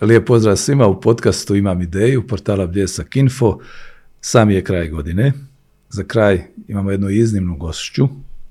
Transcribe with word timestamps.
Lijep 0.00 0.26
pozdrav 0.26 0.56
svima 0.56 0.86
u 0.86 1.00
podcastu 1.00 1.56
Imam 1.56 1.82
ideju, 1.82 2.26
portala 2.26 2.66
Bljesak 2.66 3.16
Info. 3.16 3.58
Sam 4.20 4.50
je 4.50 4.64
kraj 4.64 4.88
godine. 4.88 5.32
Za 5.88 6.04
kraj 6.04 6.42
imamo 6.68 6.90
jednu 6.90 7.10
iznimnu 7.10 7.56
gošću 7.56 8.08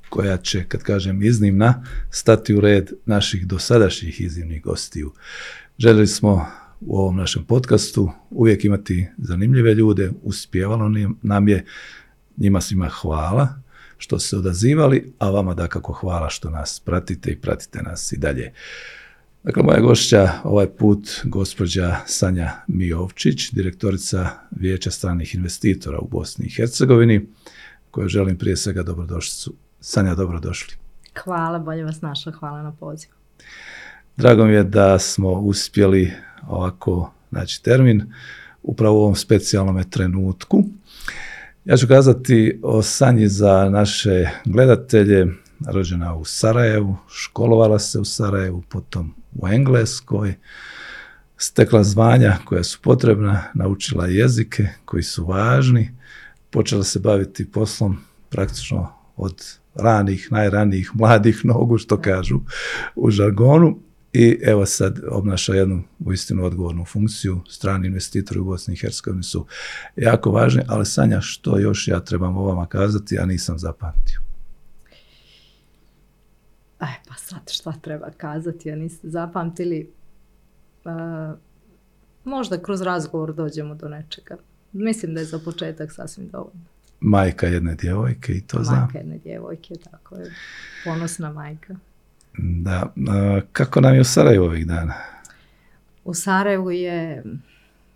koja 0.09 0.37
će, 0.37 0.63
kad 0.63 0.83
kažem 0.83 1.23
iznimna, 1.23 1.85
stati 2.11 2.55
u 2.55 2.61
red 2.61 2.91
naših 3.05 3.47
dosadašnjih 3.47 4.21
iznimnih 4.21 4.61
gostiju. 4.61 5.13
Željeli 5.77 6.07
smo 6.07 6.45
u 6.81 6.97
ovom 6.97 7.15
našem 7.17 7.43
podcastu 7.43 8.11
uvijek 8.29 8.65
imati 8.65 9.07
zanimljive 9.17 9.73
ljude, 9.73 10.11
uspjevalo 10.23 10.91
nam 11.21 11.47
je, 11.47 11.65
njima 12.37 12.61
svima 12.61 12.89
hvala 12.89 13.61
što 13.97 14.19
ste 14.19 14.37
odazivali, 14.37 15.13
a 15.19 15.29
vama 15.29 15.53
da 15.53 15.67
kako 15.67 15.93
hvala 15.93 16.29
što 16.29 16.49
nas 16.49 16.79
pratite 16.79 17.31
i 17.31 17.41
pratite 17.41 17.81
nas 17.81 18.11
i 18.11 18.17
dalje. 18.17 18.53
Dakle, 19.43 19.63
moja 19.63 19.79
gošća 19.79 20.29
ovaj 20.43 20.67
put 20.67 21.21
gospođa 21.23 21.95
Sanja 22.05 22.51
Mijovčić, 22.67 23.51
direktorica 23.51 24.29
Vijeća 24.51 24.91
stranih 24.91 25.35
investitora 25.35 25.99
u 25.99 26.07
Bosni 26.07 26.45
i 26.45 26.49
Hercegovini, 26.49 27.27
koju 27.91 28.07
želim 28.07 28.37
prije 28.37 28.57
svega 28.57 28.83
dobrodošlicu. 28.83 29.53
Sanja, 29.79 30.15
dobrodošli. 30.15 30.73
Hvala, 31.23 31.59
bolje 31.59 31.83
vas 31.83 32.01
našla, 32.01 32.31
hvala 32.31 32.63
na 32.63 32.71
pozivu. 32.71 33.13
Drago 34.17 34.45
mi 34.45 34.53
je 34.53 34.63
da 34.63 34.99
smo 34.99 35.31
uspjeli 35.31 36.11
ovako 36.47 37.11
naći 37.31 37.63
termin 37.63 38.13
upravo 38.63 38.95
u 38.95 39.01
ovom 39.01 39.15
specijalnom 39.15 39.83
trenutku. 39.83 40.63
Ja 41.65 41.77
ću 41.77 41.87
kazati 41.87 42.59
o 42.63 42.81
Sanji 42.81 43.27
za 43.27 43.69
naše 43.69 44.29
gledatelje, 44.45 45.27
rođena 45.67 46.15
u 46.15 46.25
Sarajevu, 46.25 46.97
školovala 47.09 47.79
se 47.79 47.99
u 47.99 48.05
Sarajevu, 48.05 48.63
potom 48.69 49.18
u 49.31 49.47
Engleskoj, 49.47 50.35
stekla 51.37 51.83
zvanja 51.83 52.37
koja 52.45 52.63
su 52.63 52.79
potrebna, 52.81 53.43
naučila 53.53 54.07
jezike 54.07 54.67
koji 54.85 55.03
su 55.03 55.25
važni, 55.25 55.91
počela 56.49 56.83
se 56.83 56.99
baviti 56.99 57.51
poslom 57.51 57.97
praktično 58.29 58.93
od 59.17 59.43
ranih, 59.75 60.27
najranijih, 60.31 60.91
mladih 60.99 61.41
nogu, 61.43 61.77
što 61.77 62.01
kažu 62.01 62.39
u 62.95 63.11
žargonu. 63.11 63.79
I 64.13 64.39
evo 64.43 64.65
sad 64.65 64.99
obnaša 65.11 65.53
jednu 65.53 65.83
uistinu 65.99 66.45
odgovornu 66.45 66.85
funkciju. 66.85 67.41
Strani 67.49 67.87
investitori 67.87 68.39
u 68.39 68.45
Bosni 68.45 68.73
i 68.73 68.77
Hercegovini 68.77 69.23
su 69.23 69.45
jako 69.95 70.31
važni, 70.31 70.61
ali 70.67 70.85
Sanja, 70.85 71.21
što 71.21 71.59
još 71.59 71.87
ja 71.87 71.99
trebam 71.99 72.37
o 72.37 72.45
vama 72.45 72.65
kazati, 72.65 73.15
ja 73.15 73.25
nisam 73.25 73.59
zapamtio. 73.59 74.28
E, 76.79 76.87
pa 77.07 77.13
sad 77.13 77.49
šta 77.51 77.73
treba 77.81 78.09
kazati, 78.17 78.69
ja 78.69 78.75
niste 78.75 79.09
zapamtili. 79.09 79.91
E, 80.85 80.89
možda 82.23 82.57
kroz 82.57 82.81
razgovor 82.81 83.33
dođemo 83.33 83.75
do 83.75 83.87
nečega. 83.89 84.37
Mislim 84.73 85.13
da 85.13 85.19
je 85.19 85.25
za 85.25 85.39
početak 85.39 85.91
sasvim 85.91 86.27
dovoljno. 86.27 86.61
Majka 86.99 87.47
jedne 87.47 87.75
djevojke 87.75 88.33
i 88.33 88.41
to 88.41 88.63
znam. 88.63 88.79
Majka 88.79 88.97
jedne 88.97 89.17
djevojke, 89.17 89.75
tako 89.91 90.15
je. 90.15 90.33
Ponosna 90.85 91.31
majka. 91.31 91.75
Da. 92.37 92.93
kako 93.51 93.81
nam 93.81 93.95
je 93.95 94.01
u 94.01 94.03
Sarajevu 94.03 94.45
ovih 94.45 94.67
dana? 94.67 94.93
U 96.05 96.13
Sarajevu 96.13 96.71
je, 96.71 97.23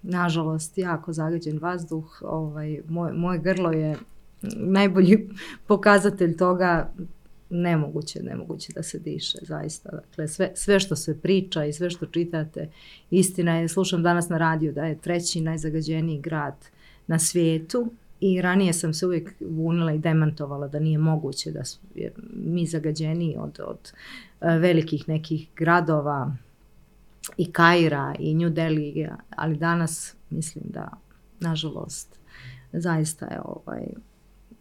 nažalost, 0.03 0.77
jako 0.77 1.13
zagađen 1.13 1.59
vazduh. 1.59 2.21
Ovaj, 2.21 2.81
moje 3.13 3.39
grlo 3.39 3.71
je 3.71 3.97
najbolji 4.55 5.29
pokazatelj 5.67 6.37
toga 6.37 6.89
nemoguće, 7.53 8.23
nemoguće 8.23 8.73
da 8.75 8.83
se 8.83 8.99
diše, 8.99 9.37
zaista. 9.41 9.89
Dakle, 9.91 10.27
sve, 10.27 10.51
sve 10.55 10.79
što 10.79 10.95
se 10.95 11.17
priča 11.21 11.65
i 11.65 11.73
sve 11.73 11.89
što 11.89 12.05
čitate, 12.05 12.69
istina 13.11 13.57
je, 13.57 13.67
slušam 13.67 14.03
danas 14.03 14.29
na 14.29 14.37
radiju 14.37 14.73
da 14.73 14.85
je 14.85 14.97
treći 14.97 15.41
najzagađeniji 15.41 16.21
grad 16.21 16.55
na 17.07 17.19
svijetu 17.19 17.91
i 18.19 18.41
ranije 18.41 18.73
sam 18.73 18.93
se 18.93 19.05
uvijek 19.05 19.33
bunila 19.39 19.93
i 19.93 19.97
demantovala 19.97 20.67
da 20.67 20.79
nije 20.79 20.97
moguće 20.97 21.51
da 21.51 21.65
su 21.65 21.79
mi 22.33 22.65
zagađeniji 22.65 23.35
od, 23.37 23.59
od 23.65 23.93
e, 24.41 24.57
velikih 24.57 25.09
nekih 25.09 25.47
gradova 25.55 26.35
i 27.37 27.51
Kaira 27.51 28.15
i 28.19 28.35
New 28.35 28.49
Delhi, 28.49 29.07
ali 29.29 29.57
danas 29.57 30.15
mislim 30.29 30.63
da, 30.67 30.89
nažalost, 31.39 32.19
zaista 32.73 33.25
je 33.25 33.39
ovaj... 33.45 33.83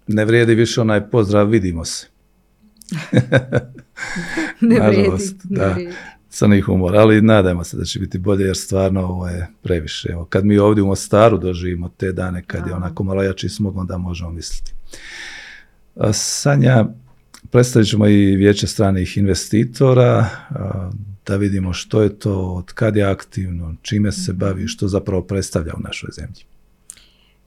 Ne 0.06 0.24
vrijedi 0.24 0.54
više 0.54 0.80
onaj 0.80 1.10
pozdrav, 1.10 1.48
vidimo 1.48 1.84
se. 1.84 2.11
ne 4.60 4.80
vrijedi, 4.80 5.24
da. 5.44 5.76
Crni 6.28 6.60
humor, 6.60 6.96
ali 6.96 7.22
nadajmo 7.22 7.64
se 7.64 7.76
da 7.76 7.84
će 7.84 7.98
biti 7.98 8.18
bolje 8.18 8.44
jer 8.44 8.56
stvarno 8.56 9.00
ovo 9.00 9.28
je 9.28 9.48
previše. 9.62 10.08
Evo, 10.12 10.24
kad 10.24 10.44
mi 10.44 10.58
ovdje 10.58 10.82
u 10.82 10.86
Mostaru 10.86 11.38
doživimo 11.38 11.88
te 11.88 12.12
dane 12.12 12.42
kad 12.46 12.66
je 12.66 12.74
onako 12.74 13.04
malo 13.04 13.22
jači 13.22 13.48
smog, 13.48 13.76
onda 13.76 13.98
možemo 13.98 14.30
misliti. 14.30 14.72
Sanja, 16.12 16.86
predstavit 17.50 17.88
ćemo 17.88 18.08
i 18.08 18.36
vijeće 18.36 18.66
stranih 18.66 19.16
investitora, 19.16 20.26
da 21.26 21.36
vidimo 21.36 21.72
što 21.72 22.02
je 22.02 22.18
to, 22.18 22.40
od 22.40 22.72
kad 22.72 22.96
je 22.96 23.04
aktivno, 23.04 23.74
čime 23.82 24.12
se 24.12 24.32
mhm. 24.32 24.38
bavi, 24.38 24.68
što 24.68 24.88
zapravo 24.88 25.22
predstavlja 25.22 25.72
u 25.76 25.80
našoj 25.80 26.10
zemlji. 26.12 26.44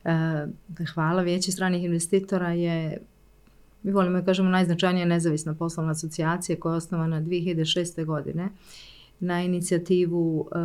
E, 0.06 0.86
hvala. 0.94 1.22
Vijeće 1.22 1.52
stranih 1.52 1.84
investitora 1.84 2.52
je 2.52 2.98
mi 3.86 3.92
volimo 3.92 4.18
da 4.20 4.26
kažemo 4.26 4.50
najznačajnija 4.50 5.06
nezavisna 5.06 5.54
poslovna 5.54 5.92
asocijacija 5.92 6.60
koja 6.60 6.74
je 6.74 6.78
osnovana 6.78 7.22
2006. 7.22 8.06
godine 8.06 8.50
na 9.20 9.44
inicijativu 9.44 10.48
e, 10.52 10.58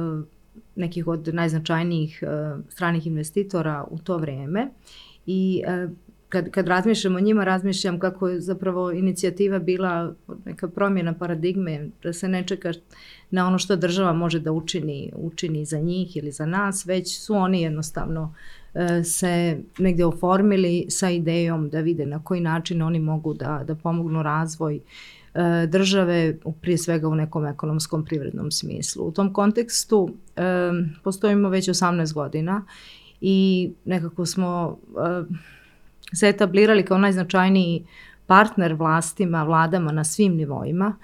nekih 0.77 1.07
od 1.07 1.35
najznačajnijih 1.35 2.23
e, 2.23 2.27
stranih 2.69 3.07
investitora 3.07 3.85
u 3.91 3.99
to 3.99 4.17
vrijeme 4.17 4.69
i 5.27 5.63
e, 5.67 5.89
kad, 6.29 6.51
kad 6.51 6.69
razmišljam 6.69 7.17
o 7.17 7.21
njima, 7.21 7.45
razmišljam 7.45 7.99
kako 7.99 8.29
je 8.29 8.41
zapravo 8.41 8.93
inicijativa 8.93 9.59
bila 9.59 10.15
neka 10.45 10.69
promjena 10.69 11.15
paradigme, 11.15 11.89
da 12.03 12.13
se 12.13 12.29
ne 12.29 12.47
čeka 12.47 12.73
na 13.31 13.47
ono 13.47 13.59
što 13.59 13.77
država 13.77 14.13
može 14.13 14.41
da 14.41 14.53
učini, 14.53 15.13
učini 15.17 15.65
za 15.65 15.79
njih 15.79 16.17
ili 16.17 16.33
za 16.33 16.47
nas, 16.47 16.87
već 16.87 17.21
su 17.21 17.35
oni 17.35 17.63
jednostavno 17.63 18.35
se 19.05 19.59
negdje 19.79 20.07
oformili 20.07 20.87
sa 20.89 21.11
idejom 21.11 21.69
da 21.69 21.81
vide 21.81 22.07
na 22.07 22.25
koji 22.25 22.41
način 22.41 22.83
oni 22.83 22.99
mogu 22.99 23.35
da, 23.35 23.65
da 23.67 23.75
pomognu 23.75 24.23
razvoj 24.23 24.81
e, 25.35 25.67
države, 25.67 26.37
prije 26.61 26.79
svega 26.79 27.09
u 27.09 27.15
nekom 27.15 27.47
ekonomskom 27.47 28.05
privrednom 28.05 28.51
smislu. 28.51 29.07
U 29.07 29.13
tom 29.13 29.33
kontekstu 29.33 30.11
e, 30.37 30.43
postojimo 31.05 31.49
već 31.49 31.69
18 31.69 32.15
godina 32.15 32.63
i 33.21 33.71
nekako 33.85 34.27
smo 34.27 34.79
se 36.15 36.29
etablirali 36.29 36.85
kao 36.85 36.99
najznačajniji 36.99 37.87
partner 38.27 38.75
vlastima, 38.75 39.45
vladama 39.45 39.93
na 39.93 40.05
svim 40.05 40.37
nivoima 40.37 40.97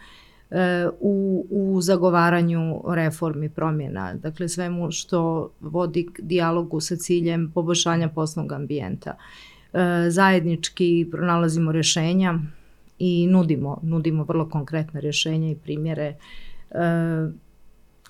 u, 1.01 1.47
u 1.51 1.81
zagovaranju 1.81 2.83
reformi 2.89 3.49
promjena, 3.49 4.15
dakle 4.15 4.49
svemu 4.49 4.91
što 4.91 5.51
vodi 5.61 6.07
k 6.13 6.21
dijalogu 6.23 6.81
sa 6.81 6.97
ciljem 6.97 7.51
poboljšanja 7.55 8.09
poslovnog 8.09 8.53
ambijenta. 8.53 9.17
E, 9.73 10.11
zajednički 10.11 11.09
pronalazimo 11.11 11.73
rješenja 11.73 12.35
i 12.99 13.27
nudimo, 13.27 13.81
nudimo 13.83 14.25
vrlo 14.25 14.49
konkretne 14.49 15.01
rješenja 15.01 15.51
i 15.51 15.57
primjere 15.57 16.05
e, 16.05 16.17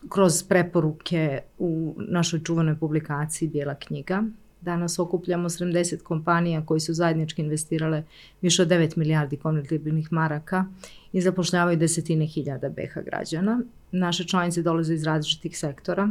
kroz 0.08 0.42
preporuke 0.42 1.40
u 1.58 1.94
našoj 1.98 2.40
čuvanoj 2.40 2.76
publikaciji 2.76 3.48
Bijela 3.48 3.74
knjiga 3.74 4.22
Danas 4.66 4.98
okupljamo 4.98 5.48
70 5.48 6.02
kompanija 6.02 6.62
koji 6.66 6.80
su 6.80 6.94
zajednički 6.94 7.42
investirale 7.42 8.02
više 8.40 8.62
od 8.62 8.68
9 8.68 8.96
milijardi 8.98 9.36
konvertibilnih 9.36 10.12
maraka 10.12 10.64
i 11.12 11.20
zapošljavaju 11.20 11.76
desetine 11.76 12.26
hiljada 12.26 12.68
BH 12.68 13.04
građana. 13.04 13.60
Naše 13.92 14.24
članice 14.24 14.62
dolaze 14.62 14.94
iz 14.94 15.04
različitih 15.04 15.58
sektora 15.58 16.08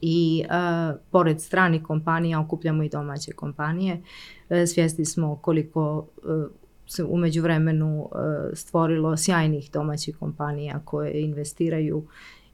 i 0.00 0.44
uh, 0.44 1.00
pored 1.10 1.40
stranih 1.40 1.82
kompanija 1.82 2.40
okupljamo 2.40 2.82
i 2.82 2.88
domaće 2.88 3.32
kompanije. 3.32 3.94
Uh, 3.94 4.56
svjesni 4.66 5.04
smo 5.04 5.36
koliko 5.36 6.06
uh, 6.24 6.44
se 6.86 7.04
u 7.04 7.16
međuvremenu 7.16 8.08
stvorilo 8.52 9.16
sjajnih 9.16 9.70
domaćih 9.72 10.16
kompanija 10.16 10.80
koje 10.84 11.20
investiraju 11.20 12.06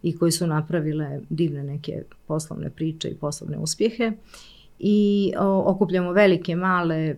i 0.03 0.19
koje 0.19 0.33
su 0.33 0.47
napravile 0.47 1.21
divne 1.29 1.65
neke 1.65 2.03
poslovne 2.27 2.71
priče 2.71 3.09
i 3.09 3.17
poslovne 3.17 3.59
uspjehe 3.59 4.13
i 4.83 5.33
okupljamo 5.65 6.13
velike, 6.13 6.57
male 6.57 6.97
e, 6.97 7.17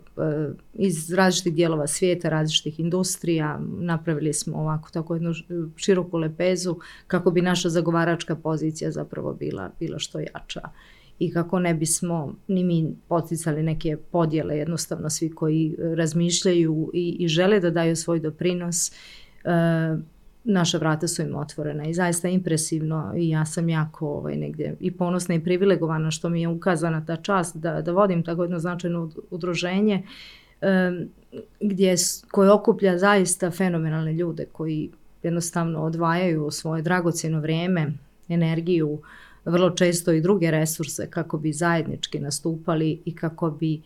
iz 0.74 1.12
različitih 1.12 1.54
dijelova 1.54 1.86
svijeta, 1.86 2.28
različitih 2.28 2.80
industrija. 2.80 3.60
Napravili 3.78 4.32
smo 4.32 4.58
ovako 4.58 4.90
tako 4.90 5.14
jednu 5.14 5.32
široku 5.76 6.16
lepezu 6.16 6.76
kako 7.06 7.30
bi 7.30 7.42
naša 7.42 7.68
zagovaračka 7.68 8.36
pozicija 8.36 8.90
zapravo 8.90 9.32
bila, 9.32 9.70
bila 9.80 9.98
što 9.98 10.20
jača 10.20 10.68
i 11.18 11.30
kako 11.32 11.58
ne 11.58 11.74
bismo 11.74 12.34
ni 12.48 12.64
mi 12.64 12.96
poticali 13.08 13.62
neke 13.62 13.96
podjele, 13.96 14.56
jednostavno 14.56 15.10
svi 15.10 15.30
koji 15.30 15.76
razmišljaju 15.96 16.90
i, 16.94 17.16
i 17.18 17.28
žele 17.28 17.60
da 17.60 17.70
daju 17.70 17.96
svoj 17.96 18.20
doprinos, 18.20 18.90
e, 18.90 18.92
naša 20.44 20.78
vrata 20.78 21.08
su 21.08 21.22
im 21.22 21.34
otvorena 21.36 21.84
i 21.84 21.94
zaista 21.94 22.28
impresivno 22.28 23.12
i 23.16 23.28
ja 23.28 23.46
sam 23.46 23.68
jako 23.68 24.08
ovaj, 24.08 24.36
negdje 24.36 24.76
i 24.80 24.90
ponosna 24.90 25.34
i 25.34 25.44
privilegovana 25.44 26.10
što 26.10 26.28
mi 26.28 26.42
je 26.42 26.48
ukazana 26.48 27.04
ta 27.06 27.16
čast 27.16 27.56
da, 27.56 27.82
da 27.82 27.92
vodim 27.92 28.22
tako 28.22 28.42
jedno 28.42 28.58
značajno 28.58 29.10
udruženje 29.30 30.02
gdje, 31.60 31.94
koje 32.30 32.50
okuplja 32.50 32.98
zaista 32.98 33.50
fenomenalne 33.50 34.12
ljude 34.12 34.46
koji 34.52 34.90
jednostavno 35.22 35.82
odvajaju 35.82 36.50
svoje 36.50 36.82
dragocjeno 36.82 37.40
vrijeme, 37.40 37.92
energiju, 38.28 38.98
vrlo 39.44 39.70
često 39.70 40.12
i 40.12 40.20
druge 40.20 40.50
resurse 40.50 41.10
kako 41.10 41.38
bi 41.38 41.52
zajednički 41.52 42.20
nastupali 42.20 43.02
i 43.04 43.14
kako 43.16 43.50
bi 43.50 43.74
e, 43.74 43.80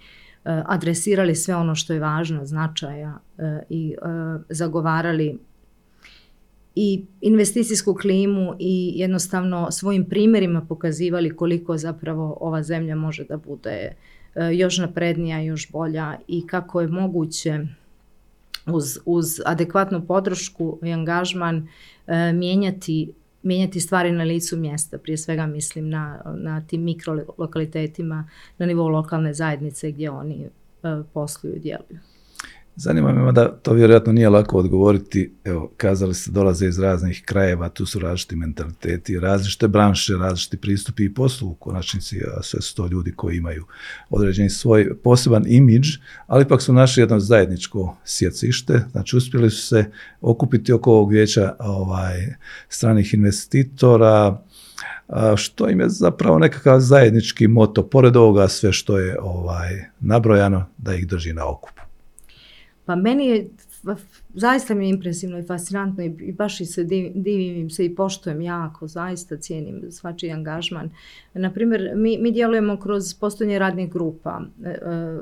adresirali 0.66 1.34
sve 1.34 1.56
ono 1.56 1.74
što 1.74 1.92
je 1.92 2.00
važno, 2.00 2.44
značaja 2.44 3.18
e, 3.38 3.60
i 3.68 3.92
e, 3.92 4.06
zagovarali 4.48 5.38
i 6.76 7.04
investicijsku 7.20 7.94
klimu 7.94 8.56
i 8.58 8.92
jednostavno 8.96 9.70
svojim 9.70 10.04
primjerima 10.04 10.60
pokazivali 10.60 11.36
koliko 11.36 11.76
zapravo 11.76 12.36
ova 12.40 12.62
zemlja 12.62 12.94
može 12.94 13.24
da 13.24 13.36
bude 13.36 13.94
još 14.52 14.78
naprednija, 14.78 15.40
još 15.40 15.70
bolja 15.70 16.18
i 16.28 16.46
kako 16.46 16.80
je 16.80 16.88
moguće 16.88 17.60
uz, 18.66 18.98
uz 19.04 19.40
adekvatnu 19.44 20.06
podršku 20.06 20.78
i 20.82 20.92
angažman 20.92 21.68
mijenjati 22.34 23.12
mijenjati 23.46 23.80
stvari 23.80 24.12
na 24.12 24.24
licu 24.24 24.56
mjesta. 24.56 24.98
Prije 24.98 25.16
svega 25.16 25.46
mislim 25.46 25.88
na, 25.88 26.22
na 26.36 26.60
tim 26.60 26.82
mikrolokalitetima 26.82 28.28
na 28.58 28.66
nivou 28.66 28.88
lokalne 28.88 29.34
zajednice 29.34 29.90
gdje 29.90 30.10
oni 30.10 30.44
e, 30.44 30.48
posluju 31.12 31.56
i 31.56 31.60
djeluju. 31.60 31.98
Zanima 32.78 33.12
me 33.12 33.32
da 33.32 33.48
to 33.48 33.72
vjerojatno 33.72 34.12
nije 34.12 34.28
lako 34.28 34.58
odgovoriti. 34.58 35.32
Evo, 35.44 35.72
kazali 35.76 36.14
ste 36.14 36.30
dolaze 36.30 36.66
iz 36.66 36.78
raznih 36.78 37.22
krajeva, 37.24 37.68
tu 37.68 37.86
su 37.86 37.98
različiti 37.98 38.36
mentaliteti, 38.36 39.20
različite 39.20 39.68
branše, 39.68 40.12
različiti 40.12 40.56
pristupi 40.56 41.04
i 41.04 41.14
poslu 41.14 41.48
u 41.48 41.54
konačnici, 41.54 42.20
sve 42.42 42.60
su 42.60 42.74
to 42.74 42.86
ljudi 42.86 43.12
koji 43.12 43.36
imaju 43.36 43.64
određeni 44.10 44.50
svoj 44.50 44.94
poseban 45.02 45.44
imidž, 45.46 45.88
ali 46.26 46.42
ipak 46.42 46.62
su 46.62 46.72
našli 46.72 47.02
jedno 47.02 47.20
zajedničko 47.20 47.96
sjecište, 48.04 48.84
znači 48.92 49.16
uspjeli 49.16 49.50
su 49.50 49.66
se 49.66 49.84
okupiti 50.20 50.72
oko 50.72 50.92
ovog 50.92 51.10
vijeća 51.10 51.56
ovaj, 51.58 52.34
stranih 52.68 53.14
investitora, 53.14 54.42
što 55.36 55.70
im 55.70 55.80
je 55.80 55.88
zapravo 55.88 56.38
nekakav 56.38 56.80
zajednički 56.80 57.48
moto, 57.48 57.88
pored 57.88 58.16
ovoga 58.16 58.48
sve 58.48 58.72
što 58.72 58.98
je 58.98 59.16
ovaj, 59.20 59.84
nabrojano, 60.00 60.66
da 60.78 60.94
ih 60.94 61.06
drži 61.06 61.32
na 61.32 61.46
okupu. 61.46 61.85
Pa 62.86 62.96
meni 62.96 63.26
je, 63.26 63.48
zaista 64.34 64.74
mi 64.74 64.86
je 64.86 64.90
impresivno 64.90 65.38
i 65.38 65.42
fascinantno 65.42 66.04
i, 66.04 66.32
baš 66.32 66.60
i 66.60 66.64
se 66.64 66.84
divim, 66.84 67.56
im 67.56 67.70
se 67.70 67.84
i 67.84 67.94
poštujem 67.94 68.40
jako, 68.40 68.86
zaista 68.86 69.36
cijenim 69.36 69.82
svačiji 69.90 70.30
angažman. 70.30 70.90
Naprimjer, 71.34 71.92
mi, 71.94 72.18
mi 72.18 72.32
djelujemo 72.32 72.76
kroz 72.80 73.14
postojanje 73.14 73.58
radnih 73.58 73.92
grupa. 73.92 74.40
E, 74.64 74.68
e, 74.68 74.78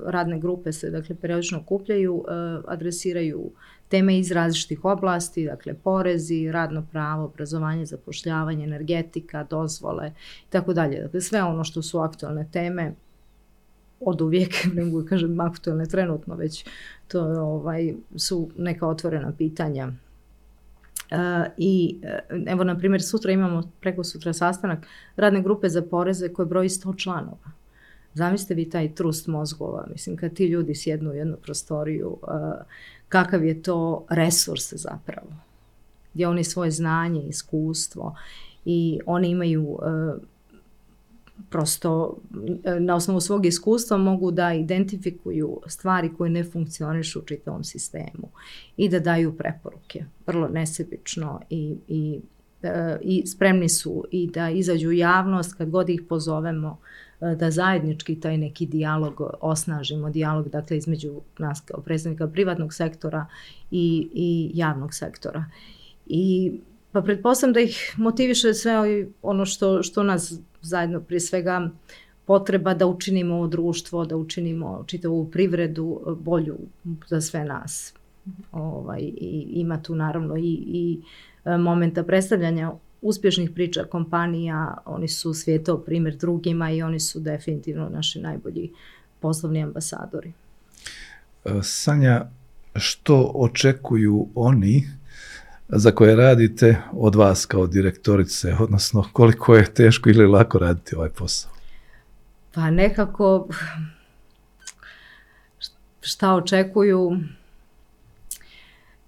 radne 0.07 0.41
grupe 0.41 0.73
se 0.73 0.91
dakle 0.91 1.15
periodično 1.15 1.63
kupljaju, 1.65 2.25
e, 2.29 2.33
adresiraju 2.67 3.51
teme 3.89 4.19
iz 4.19 4.31
različitih 4.33 4.85
oblasti, 4.85 5.47
dakle 5.47 5.75
porezi, 5.75 6.53
radno 6.53 6.87
pravo, 6.93 7.25
obrazovanje, 7.25 7.87
zapošljavanje, 7.87 8.65
energetika, 8.65 9.47
dozvole 9.51 10.13
i 10.49 10.51
tako 10.51 10.73
dalje. 10.73 11.01
Dakle, 11.01 11.21
sve 11.21 11.43
ono 11.43 11.65
što 11.65 11.83
su 11.83 11.99
aktualne 11.99 12.49
teme 12.53 12.95
od 14.07 14.21
uvijek, 14.21 14.55
nego 14.77 15.05
kažem 15.05 15.41
aktualne 15.41 15.87
trenutno 15.87 16.35
već 16.35 16.65
to 17.09 17.23
ovaj, 17.23 17.95
su 18.17 18.51
neka 18.57 18.87
otvorena 18.87 19.33
pitanja. 19.39 19.93
Uh, 21.11 21.47
I 21.57 21.99
e, 22.03 22.19
evo, 22.47 22.65
na 22.65 22.79
primjer, 22.79 23.03
sutra 23.03 23.33
imamo, 23.33 23.63
preko 23.81 24.05
sutra 24.05 24.33
sastanak 24.33 24.87
radne 25.17 25.43
grupe 25.43 25.69
za 25.69 25.83
poreze 25.83 26.29
koje 26.29 26.47
broji 26.47 26.69
100 26.69 26.97
članova. 27.03 27.51
Zamislite 28.15 28.55
vi 28.55 28.71
taj 28.71 28.95
trust 28.95 29.27
mozgova, 29.27 29.87
mislim, 29.93 30.17
kad 30.17 30.35
ti 30.35 30.47
ljudi 30.47 30.75
sjednu 30.75 31.11
u 31.11 31.15
jednu 31.15 31.37
prostoriju, 31.37 32.09
uh, 32.09 32.29
kakav 33.09 33.45
je 33.45 33.63
to 33.63 34.07
resurs 34.11 34.73
zapravo. 34.73 35.29
Gdje 36.15 36.29
oni 36.29 36.45
svoje 36.45 36.71
znanje, 36.71 37.23
iskustvo 37.23 38.17
i 38.65 39.01
oni 39.07 39.29
imaju 39.29 39.79
prosto 41.51 42.17
e, 42.65 42.81
na 42.81 42.95
osnovu 42.95 43.21
svog 43.21 43.47
iskustva 43.47 43.97
mogu 43.97 44.31
da 44.31 44.53
identifikuju 44.53 45.61
stvari 45.67 46.11
koje 46.19 46.31
ne 46.31 46.45
funkcionišu 46.45 47.19
u 47.19 47.23
čitavom 47.23 47.65
sistemu 47.65 48.29
i 48.77 48.89
da 48.89 49.01
daju 49.01 49.37
preporuke 49.37 50.05
vrlo 50.27 50.49
nesebično 50.49 51.41
i, 51.51 51.77
i, 51.89 52.21
e, 52.63 52.99
i 53.03 53.27
spremni 53.27 53.69
su 53.69 54.05
i 54.11 54.31
da 54.31 54.51
izađu 54.51 54.89
u 54.89 54.93
javnost 54.93 55.55
kad 55.55 55.71
god 55.71 55.89
ih 55.89 56.03
pozovemo 56.09 56.79
e, 57.21 57.35
da 57.35 57.51
zajednički 57.51 58.21
taj 58.21 58.39
neki 58.39 58.67
dijalog 58.67 59.23
osnažimo, 59.41 60.11
dijalog 60.11 60.49
dakle 60.49 60.77
između 60.77 61.21
nas 61.39 61.61
kao 61.61 61.81
predstavnika 61.81 62.29
privatnog 62.29 62.75
sektora 62.75 63.27
i, 63.71 64.09
i 64.15 64.51
javnog 64.55 64.95
sektora. 64.95 65.45
I 66.07 66.53
pa 66.95 67.03
pretpostavljam 67.03 67.53
da 67.53 67.61
ih 67.61 67.95
motiviše 67.97 68.55
sve 68.55 68.73
ono 69.23 69.47
što, 69.47 69.83
što 69.83 70.03
nas 70.03 70.35
zajedno 70.63 71.01
prije 71.01 71.21
svega 71.21 71.71
potreba 72.25 72.75
da 72.75 72.87
učinimo 72.87 73.35
ovo 73.35 73.47
društvo, 73.47 74.05
da 74.05 74.17
učinimo 74.17 74.85
čitavu 74.87 75.31
privredu 75.31 76.01
e, 76.01 76.11
bolju 76.21 76.57
za 77.09 77.21
sve 77.21 77.45
nas. 77.45 77.95
Ovaj, 78.53 79.01
i, 79.01 79.47
ima 79.55 79.83
tu 79.83 79.95
naravno 79.95 80.37
i, 80.37 80.63
i 80.67 81.01
e, 81.45 81.57
momenta 81.57 82.03
predstavljanja 82.03 82.73
uspješnih 83.03 83.51
priča 83.51 83.85
kompanija, 83.85 84.77
oni 84.85 85.09
su 85.09 85.35
svijetao 85.35 85.79
primjer 85.79 86.17
drugima 86.17 86.71
i 86.71 86.83
oni 86.83 87.01
su 87.01 87.21
definitivno 87.21 87.89
naši 87.89 88.21
najbolji 88.21 88.71
poslovni 89.21 89.63
ambasadori. 89.63 90.33
E, 91.45 91.51
Sanja, 91.63 92.31
što 92.75 93.33
očekuju 93.35 94.29
oni 94.35 94.85
za 95.69 95.91
koje 95.91 96.17
radite 96.17 96.77
od 96.93 97.15
vas 97.15 97.47
kao 97.47 97.67
direktorice, 97.67 98.55
odnosno 98.61 99.05
koliko 99.13 99.57
je 99.57 99.75
teško 99.75 100.11
ili 100.11 100.27
lako 100.27 100.59
raditi 100.59 100.97
ovaj 100.97 101.09
posao? 101.09 101.51
Pa 102.55 102.71
nekako 102.71 103.49
šta 106.01 106.35
očekuju, 106.35 107.19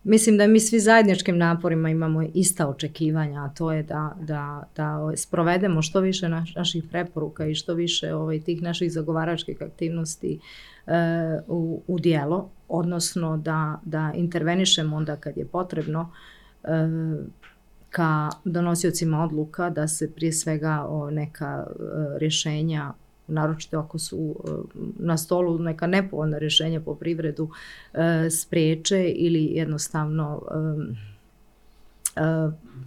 mislim 0.04 0.36
da 0.36 0.46
mi 0.46 0.60
svi 0.60 0.80
zajedničkim 0.80 1.38
naporima 1.38 1.90
imamo 1.90 2.22
ista 2.34 2.68
očekivanja, 2.68 3.44
a 3.44 3.48
to 3.48 3.72
je 3.72 3.82
da, 3.82 4.16
da, 4.20 4.68
da 4.76 5.12
sprovedemo 5.16 5.82
što 5.82 6.00
više 6.00 6.28
naših 6.56 6.84
preporuka 6.90 7.46
i 7.46 7.54
što 7.54 7.74
više 7.74 8.14
ovaj, 8.14 8.40
tih 8.40 8.62
naših 8.62 8.92
zagovaračkih 8.92 9.62
aktivnosti 9.62 10.38
e, 10.86 10.92
u, 11.46 11.82
u 11.86 11.98
dijelo, 11.98 12.50
odnosno 12.68 13.36
da, 13.36 13.80
da 13.84 14.12
intervenišemo 14.14 14.96
onda 14.96 15.16
kad 15.16 15.36
je 15.36 15.46
potrebno 15.46 16.12
ka 17.90 18.30
donosiocima 18.44 19.24
odluka 19.24 19.70
da 19.70 19.88
se 19.88 20.10
prije 20.12 20.32
svega 20.32 20.86
o 20.88 21.10
neka 21.10 21.66
e, 21.66 21.72
rješenja 22.18 22.92
naročito 23.28 23.78
ako 23.78 23.98
su 23.98 24.36
e, 24.44 24.50
na 24.98 25.16
stolu 25.16 25.58
neka 25.58 25.86
nepovoljna 25.86 26.38
rješenja 26.38 26.80
po 26.80 26.94
privredu 26.94 27.50
spriječe 28.30 29.08
ili 29.08 29.44
jednostavno 29.44 30.42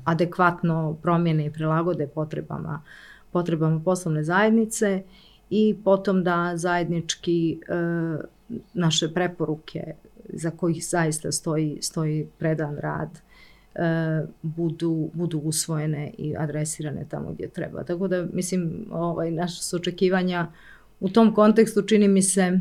adekvatno 0.04 0.98
promjene 1.02 1.46
i 1.46 1.52
prilagode 1.52 2.08
potrebama, 2.08 2.82
potrebama 3.32 3.82
poslovne 3.86 4.24
zajednice 4.24 5.04
i 5.50 5.78
potom 5.84 6.24
da 6.24 6.52
zajednički 6.56 7.60
naše 8.74 9.14
preporuke 9.14 9.94
za 10.34 10.52
kojih 10.52 10.86
zaista 10.86 11.32
stoji, 11.32 11.78
stoji 11.82 12.28
predan 12.38 12.78
rad 12.78 13.10
budu, 14.42 15.10
budu 15.14 15.38
usvojene 15.38 16.12
i 16.18 16.36
adresirane 16.38 17.06
tamo 17.10 17.32
gdje 17.32 17.50
treba. 17.50 17.84
Tako 17.84 18.08
da 18.08 18.28
mislim 18.34 18.86
ovaj, 18.92 19.32
naša 19.32 19.62
su 19.62 19.76
očekivanja 19.76 20.48
u 21.00 21.10
tom 21.10 21.34
kontekstu 21.34 21.82
čini 21.82 22.08
mi 22.08 22.22
se 22.22 22.60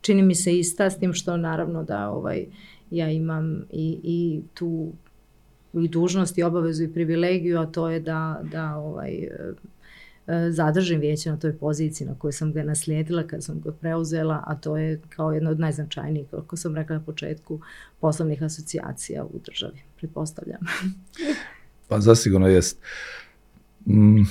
čini 0.00 0.22
mi 0.22 0.34
se 0.34 0.58
ista 0.58 0.90
s 0.90 0.98
tim 0.98 1.12
što 1.12 1.36
naravno 1.36 1.84
da 1.84 2.10
ovaj 2.10 2.46
ja 2.90 3.10
imam 3.10 3.64
i, 3.72 4.00
i 4.02 4.40
tu 4.54 4.92
i 5.74 5.88
dužnost 5.88 6.38
i 6.38 6.42
obavezu 6.42 6.84
i 6.84 6.92
privilegiju, 6.92 7.58
a 7.58 7.66
to 7.66 7.88
je 7.88 8.00
da, 8.00 8.40
da 8.52 8.76
ovaj, 8.76 9.10
E, 9.10 9.52
zadržim 10.50 11.00
vijeće 11.00 11.30
na 11.30 11.36
toj 11.36 11.58
poziciji 11.58 12.06
na 12.06 12.14
kojoj 12.18 12.32
sam 12.32 12.52
ga 12.52 12.62
naslijedila 12.62 13.26
kad 13.26 13.44
sam 13.44 13.60
ga 13.60 13.72
preuzela, 13.72 14.42
a 14.46 14.54
to 14.54 14.76
je 14.76 15.00
kao 15.08 15.32
jedno 15.32 15.50
od 15.50 15.60
najznačajnijih, 15.60 16.26
kako 16.30 16.56
sam 16.56 16.74
rekla 16.76 16.96
na 16.96 17.02
početku, 17.02 17.60
poslovnih 18.00 18.42
asocijacija 18.42 19.24
u 19.24 19.40
državi, 19.44 19.78
pretpostavljam. 19.96 20.60
pa 21.88 22.00
zasigurno 22.00 22.48
jest. 22.48 22.78
Mm, 23.86 24.22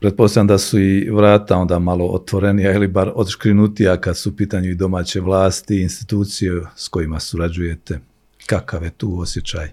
pretpostavljam 0.00 0.46
da 0.46 0.58
su 0.58 0.80
i 0.80 1.10
vrata 1.10 1.56
onda 1.56 1.78
malo 1.78 2.06
otvorenija 2.06 2.72
ili 2.72 2.88
bar 2.88 3.12
odškrinutija 3.14 4.00
kad 4.00 4.16
su 4.16 4.30
u 4.30 4.36
pitanju 4.36 4.70
i 4.70 4.74
domaće 4.74 5.20
vlasti, 5.20 5.82
institucije 5.82 6.62
s 6.76 6.88
kojima 6.88 7.20
surađujete. 7.20 8.00
Kakav 8.46 8.84
je 8.84 8.90
tu 8.90 9.20
osjećaj? 9.20 9.68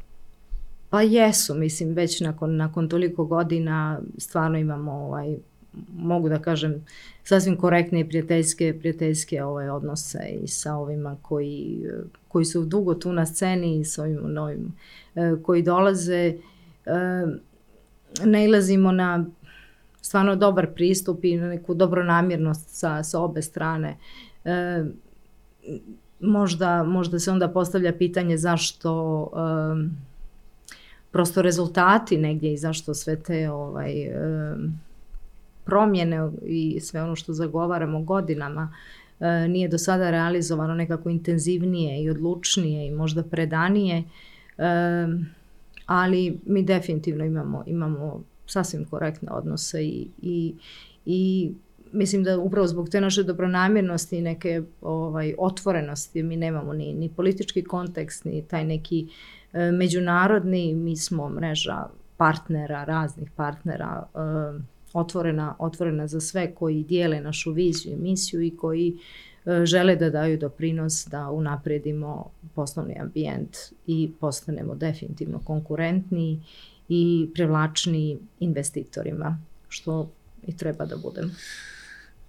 Pa 0.89 1.01
jesu, 1.01 1.55
mislim, 1.55 1.93
već 1.93 2.19
nakon, 2.19 2.55
nakon 2.55 2.89
toliko 2.89 3.25
godina 3.25 3.99
stvarno 4.17 4.57
imamo, 4.57 4.91
ovaj, 4.91 5.37
mogu 5.97 6.29
da 6.29 6.39
kažem, 6.39 6.85
sasvim 7.23 7.57
korektne 7.57 7.99
i 7.99 8.09
prijateljske, 8.09 8.75
prijateljske 8.79 9.43
ovaj, 9.43 9.69
odnose 9.69 10.29
i 10.43 10.47
sa 10.47 10.75
ovima 10.75 11.17
koji, 11.21 11.85
koji 12.27 12.45
su 12.45 12.65
dugo 12.65 12.93
tu 12.93 13.13
na 13.13 13.25
sceni 13.25 13.79
i 13.79 13.85
sa 13.85 14.03
ovim 14.03 14.19
novim 14.23 14.73
koji 15.43 15.61
dolaze. 15.61 16.33
Nailazimo 18.23 18.91
na 18.91 19.25
stvarno 20.03 20.35
dobar 20.35 20.67
pristup 20.73 21.25
i 21.25 21.37
neku 21.37 21.73
dobronamjernost 21.73 22.69
sa, 22.69 23.03
sa 23.03 23.19
obe 23.19 23.41
strane. 23.41 23.97
E, 24.45 24.83
možda, 26.19 26.83
možda 26.83 27.19
se 27.19 27.31
onda 27.31 27.47
postavlja 27.47 27.93
pitanje 27.97 28.37
zašto 28.37 28.91
e, 29.33 29.39
prosto 31.11 31.41
rezultati 31.41 32.17
negdje 32.17 32.53
i 32.53 32.57
zašto 32.57 32.93
sve 32.93 33.15
te 33.15 33.51
ovaj, 33.51 34.01
e, 34.01 34.55
promjene 35.65 36.31
i 36.45 36.79
sve 36.79 37.03
ono 37.03 37.15
što 37.15 37.33
zagovaramo 37.33 38.01
godinama 38.01 38.73
e, 39.19 39.47
nije 39.47 39.67
do 39.67 39.77
sada 39.77 40.11
realizovano 40.11 40.75
nekako 40.75 41.09
intenzivnije 41.09 42.03
i 42.03 42.09
odlučnije 42.09 42.87
i 42.87 42.91
možda 42.91 43.23
predanije, 43.23 44.03
e, 44.57 44.63
ali 45.85 46.39
mi 46.45 46.63
definitivno 46.63 47.25
imamo, 47.25 47.63
imamo 47.67 48.23
sasvim 48.45 48.85
korektne 48.85 49.31
odnose 49.31 49.83
i, 49.83 50.07
i, 50.21 50.55
i 51.05 51.51
mislim 51.91 52.23
da 52.23 52.39
upravo 52.39 52.67
zbog 52.67 52.89
te 52.89 53.01
naše 53.01 53.23
dobronamjernosti 53.23 54.17
i 54.17 54.21
neke 54.21 54.61
ovaj, 54.81 55.33
otvorenosti 55.37 56.23
mi 56.23 56.37
nemamo 56.37 56.73
ni, 56.73 56.93
ni 56.93 57.09
politički 57.09 57.63
kontekst, 57.63 58.25
ni 58.25 58.41
taj 58.47 58.65
neki 58.65 59.07
e, 59.53 59.71
međunarodni, 59.71 60.73
mi 60.73 60.95
smo 60.97 61.29
mreža 61.29 61.85
partnera, 62.17 62.83
raznih 62.83 63.31
partnera, 63.35 64.03
otvorena, 64.93 65.55
otvorena 65.59 66.07
za 66.07 66.21
sve 66.21 66.55
koji 66.55 66.83
dijele 66.83 67.21
našu 67.21 67.51
viziju 67.51 67.93
i 67.93 68.01
misiju 68.01 68.41
i 68.41 68.57
koji 68.57 68.97
e, 69.45 69.65
žele 69.65 69.95
da 69.95 70.09
daju 70.09 70.37
doprinos 70.37 71.07
da 71.11 71.29
unaprijedimo 71.29 72.25
poslovni 72.55 72.95
ambijent 72.99 73.57
i 73.87 74.11
postanemo 74.19 74.75
definitivno 74.75 75.39
konkurentni 75.43 76.41
i 76.89 77.29
privlačni 77.33 78.17
investitorima, 78.39 79.39
što 79.69 80.09
i 80.47 80.57
treba 80.57 80.85
da 80.85 80.97
budem. 80.97 81.31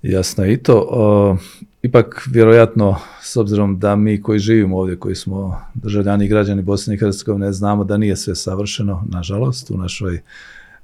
Jasno 0.03 0.47
i 0.47 0.57
to. 0.57 1.39
ipak 1.83 2.29
vjerojatno 2.31 2.97
s 3.23 3.37
obzirom 3.37 3.79
da 3.79 3.97
mi 3.97 4.23
koji 4.23 4.39
živimo 4.39 4.79
ovdje, 4.79 4.97
koji 4.97 5.15
smo 5.15 5.61
državljani 5.75 6.25
i 6.25 6.29
građani 6.29 6.63
Bosne 6.63 6.95
i 6.95 6.99
Hercegovine, 6.99 7.53
znamo 7.53 7.85
da 7.85 7.97
nije 7.97 8.17
sve 8.17 8.35
savršeno, 8.35 9.05
nažalost, 9.09 9.71
u 9.71 9.77
našoj 9.77 10.21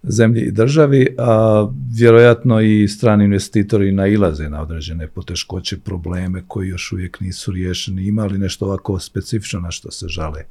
zemlji 0.03 0.43
i 0.43 0.51
državi, 0.51 1.15
a 1.19 1.69
vjerojatno 1.93 2.61
i 2.61 2.89
strani 2.89 3.25
investitori 3.25 3.93
nailaze 3.93 4.49
na 4.49 4.63
određene 4.63 5.09
poteškoće, 5.09 5.79
probleme 5.79 6.43
koji 6.47 6.69
još 6.69 6.93
uvijek 6.93 7.21
nisu 7.21 7.53
riješeni. 7.53 8.07
Ima 8.07 8.25
li 8.25 8.39
nešto 8.39 8.67
ovako 8.67 8.99
specifično 8.99 9.61
na 9.61 9.71
što 9.71 9.91
se 9.91 10.09
žale? 10.09 10.45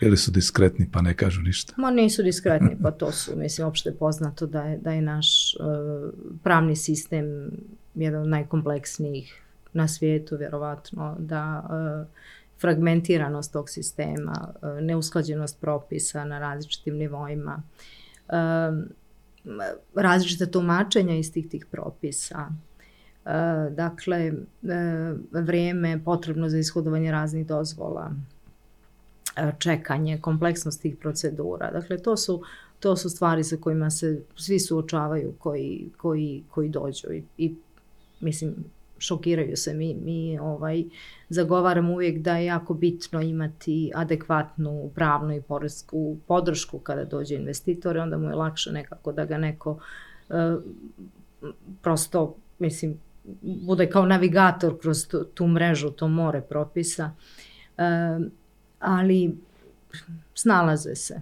Ili 0.00 0.16
su 0.16 0.30
diskretni 0.30 0.88
pa 0.92 1.02
ne 1.02 1.14
kažu 1.14 1.42
ništa? 1.42 1.74
Ma 1.76 1.90
nisu 1.90 2.22
diskretni, 2.22 2.76
pa 2.82 2.90
to 2.90 3.12
su, 3.12 3.36
mislim, 3.36 3.66
opšte 3.66 3.92
poznato 3.92 4.46
da 4.46 4.62
je, 4.62 4.78
da 4.78 4.92
je 4.92 5.02
naš 5.02 5.54
uh, 5.54 6.14
pravni 6.42 6.76
sistem 6.76 7.50
jedan 7.94 8.22
od 8.22 8.28
najkompleksnijih 8.28 9.40
na 9.72 9.88
svijetu, 9.88 10.36
vjerovatno, 10.36 11.16
da 11.18 11.64
uh, 11.64 12.06
fragmentiranost 12.64 13.52
tog 13.52 13.70
sistema, 13.70 14.48
uh, 14.54 14.80
neusklađenost 14.80 15.60
propisa 15.60 16.24
na 16.24 16.38
različitim 16.38 16.96
nivoima, 16.96 17.62
različite 19.94 20.46
tumačenja 20.50 21.14
istih 21.14 21.48
tih 21.48 21.66
propisa, 21.70 22.48
dakle, 23.70 24.32
vrijeme 25.32 26.00
potrebno 26.04 26.48
za 26.48 26.58
ishodovanje 26.58 27.12
raznih 27.12 27.46
dozvola, 27.46 28.10
čekanje, 29.58 30.18
kompleksnost 30.20 30.82
tih 30.82 30.96
procedura. 30.96 31.70
Dakle, 31.70 31.98
to 31.98 32.16
su, 32.16 32.42
to 32.80 32.96
su 32.96 33.10
stvari 33.10 33.44
sa 33.44 33.56
kojima 33.56 33.90
se 33.90 34.22
svi 34.36 34.60
suočavaju 34.60 35.34
koji, 35.38 35.90
koji, 35.96 36.44
koji 36.50 36.68
dođu 36.68 37.12
i, 37.12 37.24
i 37.38 37.54
mislim, 38.20 38.54
šokiraju 39.04 39.56
se. 39.56 39.74
Mi, 39.74 39.94
mi 39.94 40.38
ovaj, 40.38 40.84
zagovaramo 41.28 41.92
uvijek 41.92 42.18
da 42.18 42.36
je 42.36 42.46
jako 42.46 42.74
bitno 42.74 43.22
imati 43.22 43.92
adekvatnu 43.94 44.90
pravnu 44.94 45.36
i 45.36 45.42
poresku 45.42 46.16
podršku 46.28 46.78
kada 46.78 47.04
dođe 47.04 47.34
investitor, 47.34 47.98
onda 47.98 48.18
mu 48.18 48.28
je 48.28 48.34
lakše 48.34 48.72
nekako 48.72 49.12
da 49.12 49.24
ga 49.24 49.38
neko 49.38 49.70
uh, 50.28 50.62
prosto, 51.82 52.36
mislim, 52.58 52.98
bude 53.42 53.90
kao 53.90 54.06
navigator 54.06 54.80
kroz 54.80 55.08
tu, 55.08 55.24
tu 55.24 55.46
mrežu, 55.46 55.90
to 55.90 56.08
more 56.08 56.40
propisa. 56.40 57.10
Uh, 57.78 58.26
ali 58.78 59.36
snalaze 60.34 60.94
se. 60.94 61.20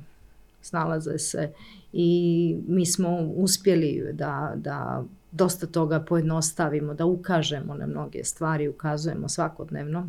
Snalaze 0.60 1.18
se 1.18 1.52
i 1.92 2.56
mi 2.68 2.86
smo 2.86 3.18
uspjeli 3.18 4.12
da, 4.12 4.52
da 4.56 5.04
dosta 5.32 5.66
toga 5.66 6.00
pojednostavimo, 6.00 6.94
da 6.94 7.04
ukažemo 7.06 7.74
na 7.74 7.86
mnoge 7.86 8.24
stvari, 8.24 8.68
ukazujemo 8.68 9.28
svakodnevno 9.28 10.08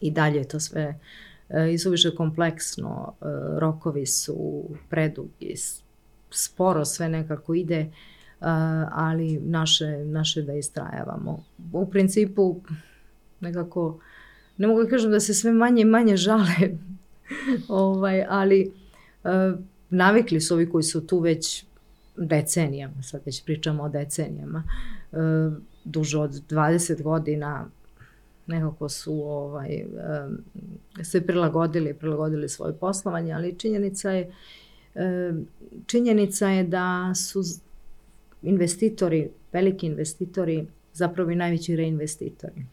i 0.00 0.10
dalje 0.10 0.38
je 0.38 0.48
to 0.48 0.60
sve 0.60 0.98
e, 1.48 1.72
isuviše 1.72 2.14
kompleksno, 2.14 3.12
e, 3.12 3.24
rokovi 3.58 4.06
su 4.06 4.64
predugi, 4.90 5.54
sporo 6.30 6.84
sve 6.84 7.08
nekako 7.08 7.54
ide, 7.54 7.78
e, 7.80 7.90
ali 8.92 9.40
naše, 9.40 10.04
naše 10.04 10.42
da 10.42 10.54
istrajavamo. 10.54 11.44
U 11.72 11.90
principu 11.90 12.60
nekako 13.40 13.98
ne 14.56 14.66
mogu 14.66 14.80
kažem 14.90 15.10
da 15.10 15.20
se 15.20 15.34
sve 15.34 15.52
manje 15.52 15.82
i 15.82 15.84
manje 15.84 16.16
žale, 16.16 16.56
ovaj, 17.68 18.24
ali 18.28 18.72
navikli 19.90 20.40
su 20.40 20.54
ovi 20.54 20.70
koji 20.70 20.82
su 20.82 21.06
tu 21.06 21.18
već 21.18 21.64
decenijama, 22.16 23.02
sad 23.02 23.22
već 23.26 23.44
pričamo 23.44 23.82
o 23.82 23.88
decenijama, 23.88 24.62
uh, 25.12 25.18
duže 25.84 26.18
od 26.18 26.30
20 26.30 27.02
godina 27.02 27.68
nekako 28.46 28.88
su 28.88 29.12
ovaj, 29.12 29.84
um, 29.84 30.38
se 31.04 31.26
prilagodili, 31.26 31.94
prilagodili 31.94 32.48
svoje 32.48 32.72
poslovanje, 32.72 33.32
ali 33.32 33.58
činjenica 33.58 34.10
je, 34.10 34.30
um, 34.94 35.46
činjenica 35.86 36.48
je 36.48 36.64
da 36.64 37.14
su 37.14 37.42
investitori, 38.42 39.30
veliki 39.52 39.86
investitori, 39.86 40.66
zapravo 40.92 41.30
i 41.30 41.36
najveći 41.36 41.76
reinvestitori. 41.76 42.66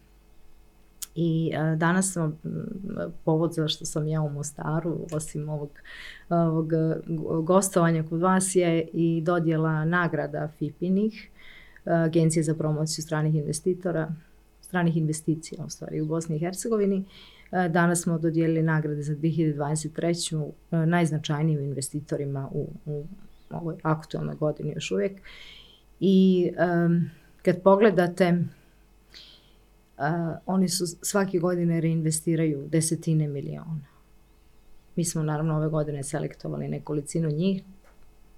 I 1.16 1.51
a, 1.58 1.75
danas 1.75 2.13
sam 2.13 2.39
povod 3.25 3.54
za 3.54 3.68
što 3.68 3.86
sam 3.86 4.08
ja 4.08 4.22
u 4.22 4.30
Mostaru, 4.30 4.98
osim 5.12 5.50
ovog, 5.50 5.70
ovog 6.30 6.72
gostovanja 7.44 8.04
kod 8.10 8.22
vas 8.22 8.56
je 8.56 8.88
i 8.94 9.22
dodjela 9.25 9.86
nagrada 9.86 10.50
FIPINih, 10.58 11.30
Agencije 11.86 12.44
za 12.44 12.56
promociju 12.56 13.04
stranih 13.04 13.36
investitora, 13.36 14.12
stranih 14.62 14.98
investicija 14.98 15.66
u 15.66 15.70
stvari 15.70 16.01
u 16.01 16.06
Bosni 16.06 16.36
i 16.36 16.39
Hercegovini. 16.39 17.06
Danas 17.51 18.01
smo 18.01 18.20
dodijelili 18.20 18.63
nagrade 18.63 19.01
za 19.01 19.16
2023. 19.16 20.51
najznačajnijim 20.86 21.60
investitorima 21.60 22.50
u, 22.51 22.68
u 22.86 23.06
ovoj 23.50 23.75
aktualnoj 23.84 24.36
godini 24.36 24.74
još 24.75 24.92
uvijek. 24.92 25.22
I 26.00 26.51
kad 27.42 27.62
pogledate 27.62 28.44
oni 30.46 30.70
su 30.70 30.86
svake 30.88 31.39
godine 31.39 31.82
reinvestiraju 31.82 32.68
desetine 32.68 33.27
miliona. 33.27 33.86
Mi 34.96 35.06
smo 35.06 35.24
naravno 35.24 35.56
ove 35.56 35.70
godine 35.70 36.03
selektovali 36.03 36.68
nekolicinu 36.68 37.29
njih. 37.29 37.63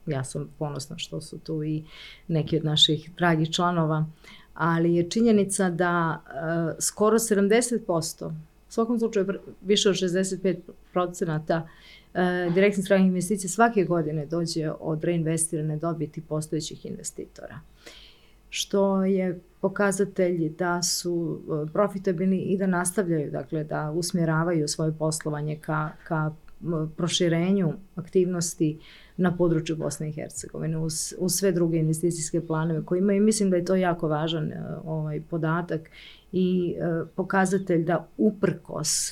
Ja 0.05 0.23
sam 0.23 0.49
ponosna 0.59 0.97
što 0.97 1.21
su 1.21 1.39
tu 1.39 1.63
i 1.63 1.83
neki 2.27 2.57
od 2.57 2.65
naših 2.65 3.11
dragih 3.17 3.51
članova, 3.51 4.05
ali 4.53 4.95
je 4.95 5.09
činjenica 5.09 5.69
da 5.69 6.21
uh, 6.25 6.75
skoro 6.79 7.19
70%, 7.19 8.27
u 8.69 8.71
svakom 8.71 8.99
slučaju 8.99 9.25
više 9.61 9.89
od 9.89 9.95
65 9.95 10.57
procenata 10.93 11.67
uh, 12.13 12.53
direktnih 12.53 12.85
stranih 12.85 13.07
investicija 13.07 13.49
svake 13.49 13.83
godine 13.83 14.25
dođe 14.25 14.71
od 14.79 15.03
reinvestirane 15.03 15.77
dobiti 15.77 16.21
postojećih 16.21 16.85
investitora. 16.85 17.59
Što 18.53 19.03
je 19.03 19.39
pokazatelji 19.61 20.49
da 20.49 20.83
su 20.83 21.41
e, 21.41 21.71
profitabilni 21.73 22.37
i 22.37 22.57
da 22.57 22.67
nastavljaju, 22.67 23.31
dakle 23.31 23.63
da 23.63 23.91
usmjeravaju 23.91 24.67
svoje 24.67 24.91
poslovanje 24.99 25.59
ka, 25.59 25.89
ka 26.03 26.31
proširenju 26.97 27.73
aktivnosti 27.95 28.79
na 29.17 29.37
području 29.37 29.75
Bosne 29.75 30.09
i 30.09 30.11
Hercegovine 30.11 30.77
uz, 30.77 31.13
uz 31.17 31.33
sve 31.33 31.51
druge 31.51 31.77
investicijske 31.77 32.47
planove 32.47 32.85
koje 32.85 32.99
imaju. 32.99 33.23
Mislim 33.23 33.49
da 33.49 33.57
je 33.57 33.65
to 33.65 33.75
jako 33.75 34.07
važan 34.07 34.51
e, 34.51 34.63
ovaj 34.85 35.21
podatak 35.29 35.89
i 36.31 36.75
uh, 36.77 37.07
pokazatelj 37.15 37.83
da 37.83 38.07
uprkos 38.17 39.11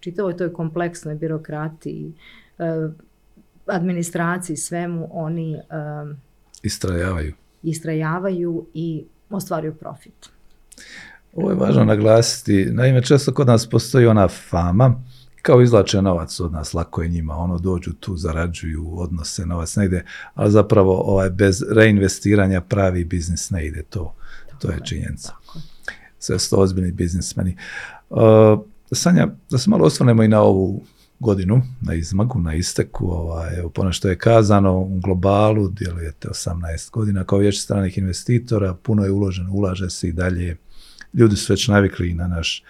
čitavoj 0.00 0.36
toj 0.36 0.52
kompleksnoj 0.52 1.14
birokratiji, 1.14 2.12
administraciji, 3.66 4.56
svemu, 4.56 5.08
oni 5.12 5.60
istrajavaju. 6.62 7.34
Istrajavaju 7.62 8.66
i 8.74 9.04
ostvaruju 9.30 9.74
profit. 9.74 10.28
Ovo 11.34 11.50
je 11.50 11.56
važno 11.56 11.84
naglasiti. 11.84 12.66
Naime, 12.72 13.02
često 13.02 13.34
kod 13.34 13.46
nas 13.46 13.66
postoji 13.70 14.06
ona 14.06 14.28
fama, 14.28 15.02
kao 15.42 15.62
izlače 15.62 16.02
novac 16.02 16.40
od 16.40 16.52
nas, 16.52 16.74
lako 16.74 17.02
je 17.02 17.08
njima, 17.08 17.36
ono 17.36 17.58
dođu 17.58 17.92
tu, 17.92 18.16
zarađuju, 18.16 19.00
odnose 19.00 19.46
novac, 19.46 19.76
ne 19.76 19.84
ide, 19.84 20.04
ali 20.34 20.50
zapravo 20.50 21.00
ovaj, 21.00 21.30
bez 21.30 21.62
reinvestiranja 21.70 22.60
pravi 22.60 23.04
biznis 23.04 23.50
ne 23.50 23.66
ide, 23.66 23.82
to, 23.82 24.14
to 24.58 24.70
je 24.70 24.80
činjenica. 24.84 25.32
Sve 26.18 26.38
su 26.38 26.50
to 26.50 26.56
ozbiljni 26.56 26.92
biznismeni. 26.92 27.56
Uh, 28.10 28.18
Sanja, 28.92 29.28
da 29.50 29.58
se 29.58 29.70
malo 29.70 29.86
osvrnemo 29.86 30.22
i 30.22 30.28
na 30.28 30.40
ovu 30.40 30.82
godinu, 31.20 31.62
na 31.80 31.94
izmagu, 31.94 32.40
na 32.40 32.54
isteku, 32.54 33.10
ovaj, 33.10 33.58
evo 33.58 33.92
što 33.92 34.08
je 34.08 34.18
kazano, 34.18 34.78
u 34.78 35.00
globalu 35.00 35.68
djelujete 35.68 36.28
18 36.28 36.90
godina 36.90 37.24
kao 37.24 37.38
već 37.38 37.62
stranih 37.62 37.98
investitora, 37.98 38.74
puno 38.74 39.04
je 39.04 39.10
uloženo, 39.10 39.52
ulaže 39.52 39.90
se 39.90 40.08
i 40.08 40.12
dalje, 40.12 40.56
ljudi 41.14 41.36
su 41.36 41.52
već 41.52 41.68
navikli 41.68 42.14
na 42.14 42.26
naš 42.26 42.62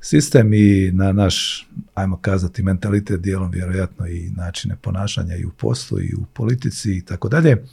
sistem 0.00 0.52
i 0.54 0.90
na 0.92 1.12
naš, 1.12 1.68
ajmo 1.94 2.16
kazati, 2.16 2.62
mentalitet 2.62 3.20
dijelom 3.20 3.50
vjerojatno 3.50 4.06
i 4.06 4.30
načine 4.30 4.76
ponašanja 4.76 5.36
i 5.36 5.44
u 5.44 5.50
poslu 5.50 6.00
i 6.00 6.14
u 6.14 6.24
politici 6.32 6.96
i 6.96 7.04
tako 7.04 7.28
dalje. 7.28 7.64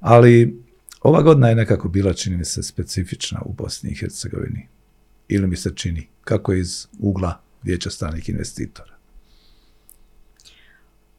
Ali 0.00 0.62
ova 1.02 1.22
godina 1.22 1.48
je 1.48 1.54
nekako 1.54 1.88
bila, 1.88 2.12
čini 2.12 2.36
mi 2.36 2.44
se, 2.44 2.62
specifična 2.62 3.42
u 3.44 3.52
Bosni 3.52 3.90
i 3.90 3.94
Hercegovini. 3.94 4.68
Ili 5.28 5.46
mi 5.46 5.56
se 5.56 5.72
čini, 5.74 6.08
kako 6.24 6.52
iz 6.52 6.86
ugla 6.98 7.40
vijeća 7.62 7.90
stranih 7.90 8.28
investitora. 8.28 8.99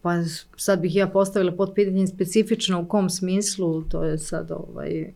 Pa 0.02 0.24
sad 0.58 0.80
bih 0.80 0.96
ja 0.96 1.08
postavila 1.08 1.52
pod 1.52 1.72
pitanje 1.76 2.08
specifično 2.08 2.82
u 2.82 2.86
kom 2.86 3.10
smislu, 3.10 3.84
to 3.84 4.04
je 4.04 4.18
sad 4.18 4.52
ovaj, 4.52 5.14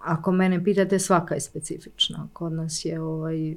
ako 0.00 0.32
mene 0.32 0.64
pitate 0.64 0.98
svaka 0.98 1.34
je 1.34 1.40
specifična. 1.40 2.28
Kod 2.32 2.52
nas 2.52 2.84
je 2.84 3.00
ovaj, 3.00 3.54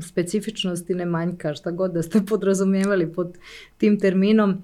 specifičnosti 0.00 0.94
ne 0.94 1.06
manjka, 1.06 1.54
šta 1.54 1.70
god 1.70 1.92
da 1.92 2.02
ste 2.02 2.22
podrazumijevali 2.28 3.12
pod 3.12 3.38
tim 3.78 4.00
terminom. 4.00 4.62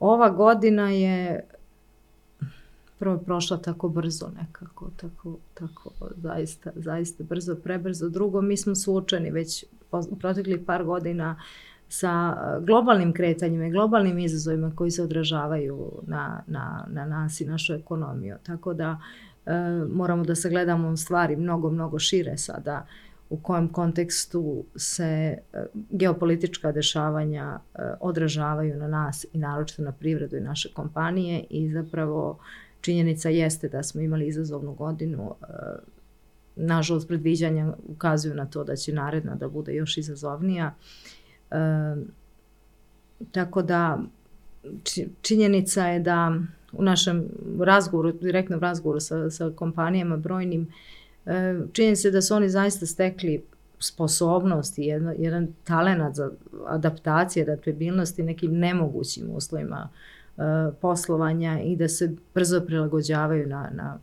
ova 0.00 0.30
godina 0.30 0.90
je 0.90 1.44
prvo 2.98 3.18
prošla 3.18 3.56
tako 3.56 3.88
brzo 3.88 4.30
nekako, 4.40 4.90
tako, 4.96 5.36
tako 5.54 5.90
zaista, 6.22 6.70
zaista 6.74 7.24
brzo, 7.24 7.54
prebrzo. 7.54 8.08
Drugo, 8.08 8.40
mi 8.40 8.56
smo 8.56 8.74
suočeni 8.74 9.30
već 9.30 9.64
proteklih 10.20 10.60
par 10.66 10.84
godina 10.84 11.40
sa 11.88 12.36
globalnim 12.60 13.12
kretanjima 13.12 13.66
i 13.66 13.70
globalnim 13.70 14.18
izazovima 14.18 14.72
koji 14.74 14.90
se 14.90 15.02
odražavaju 15.02 15.92
na, 16.06 16.42
na, 16.46 16.86
na 16.88 17.06
nas 17.06 17.40
i 17.40 17.44
našu 17.44 17.74
ekonomiju. 17.74 18.36
Tako 18.42 18.74
da 18.74 18.98
E, 19.46 19.84
moramo 19.92 20.24
da 20.24 20.34
sagledamo 20.34 20.96
stvari 20.96 21.36
mnogo, 21.36 21.70
mnogo 21.70 21.98
šire 21.98 22.36
sada 22.36 22.86
u 23.30 23.36
kojem 23.36 23.68
kontekstu 23.68 24.64
se 24.76 25.04
e, 25.04 25.66
geopolitička 25.90 26.72
dešavanja 26.72 27.58
odražavaju 28.00 28.76
na 28.76 28.88
nas 28.88 29.26
i 29.32 29.38
naročito 29.38 29.82
na 29.82 29.92
privredu 29.92 30.36
i 30.36 30.40
naše 30.40 30.72
kompanije 30.74 31.44
i 31.50 31.72
zapravo 31.72 32.38
činjenica 32.80 33.28
jeste 33.28 33.68
da 33.68 33.82
smo 33.82 34.00
imali 34.00 34.26
izazovnu 34.26 34.74
godinu. 34.74 35.34
Nažalost, 36.56 37.08
predviđanja 37.08 37.72
ukazuju 37.88 38.34
na 38.34 38.46
to 38.46 38.64
da 38.64 38.76
će 38.76 38.92
naredna 38.92 39.34
da 39.34 39.48
bude 39.48 39.74
još 39.74 39.96
izazovnija. 39.96 40.74
Tako 43.32 43.62
da 43.62 43.98
činjenica 45.22 45.86
je 45.86 46.00
da 46.00 46.32
u 46.72 46.82
našem 46.82 47.28
razgovoru, 47.60 48.12
direktnom 48.12 48.60
razgovoru 48.60 49.00
sa, 49.00 49.30
sa 49.30 49.50
kompanijama 49.56 50.16
brojnim, 50.16 50.72
e, 51.26 51.54
čini 51.72 51.96
se 51.96 52.10
da 52.10 52.22
su 52.22 52.34
oni 52.34 52.48
zaista 52.48 52.86
stekli 52.86 53.44
sposobnost 53.78 54.78
i 54.78 54.82
jedan, 54.82 55.14
jedan 55.18 55.48
talenat 55.64 56.14
za 56.14 56.30
adaptacije, 56.66 57.42
adaptabilnosti 57.42 58.22
nekim 58.22 58.58
nemogućim 58.58 59.30
uslovima 59.30 59.88
e, 59.88 60.42
poslovanja 60.80 61.60
i 61.60 61.76
da 61.76 61.88
se 61.88 62.12
brzo 62.34 62.60
prilagođavaju 62.60 63.46
na, 63.46 63.70
na 63.72 63.98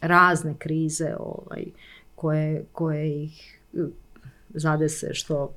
razne 0.00 0.54
krize 0.58 1.14
ovaj, 1.18 1.64
koje, 2.14 2.64
koje 2.72 3.24
ih 3.24 3.58
zadese 4.54 5.14
što 5.14 5.52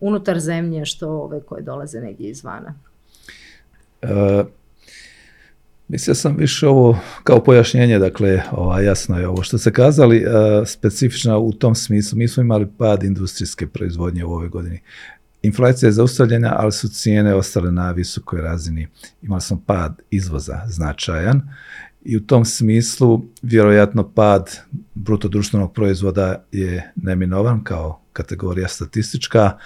unutar 0.00 0.40
zemlje, 0.40 0.84
što 0.84 1.08
ove 1.08 1.40
koje 1.40 1.62
dolaze 1.62 2.00
negdje 2.00 2.30
izvana. 2.30 2.74
E, 4.02 4.44
Mislio 5.88 6.14
sam 6.14 6.36
više 6.36 6.68
ovo 6.68 6.98
kao 7.24 7.44
pojašnjenje, 7.44 7.98
dakle, 7.98 8.42
ova, 8.52 8.80
jasno 8.80 9.18
je 9.18 9.28
ovo 9.28 9.42
što 9.42 9.58
ste 9.58 9.72
kazali, 9.72 10.24
uh, 10.24 10.32
specifično 10.66 11.38
u 11.38 11.52
tom 11.52 11.74
smislu. 11.74 12.18
Mi 12.18 12.28
smo 12.28 12.40
imali 12.40 12.66
pad 12.78 13.02
industrijske 13.02 13.66
proizvodnje 13.66 14.24
u 14.24 14.32
ovoj 14.32 14.48
godini. 14.48 14.80
Inflacija 15.42 15.86
je 15.86 15.92
zaustavljena, 15.92 16.56
ali 16.58 16.72
su 16.72 16.88
cijene 16.88 17.34
ostale 17.34 17.72
na 17.72 17.90
visokoj 17.90 18.40
razini. 18.40 18.88
Imali 19.22 19.40
smo 19.40 19.62
pad 19.66 20.00
izvoza 20.10 20.60
značajan 20.66 21.42
i 22.06 22.16
u 22.16 22.26
tom 22.26 22.44
smislu 22.44 23.22
vjerojatno 23.42 24.10
pad 24.10 24.58
bruto 24.94 25.28
društvenog 25.28 25.72
proizvoda 25.72 26.44
je 26.52 26.92
neminovan 26.96 27.64
kao 27.64 28.00
kategorija 28.12 28.68
statistička, 28.68 29.58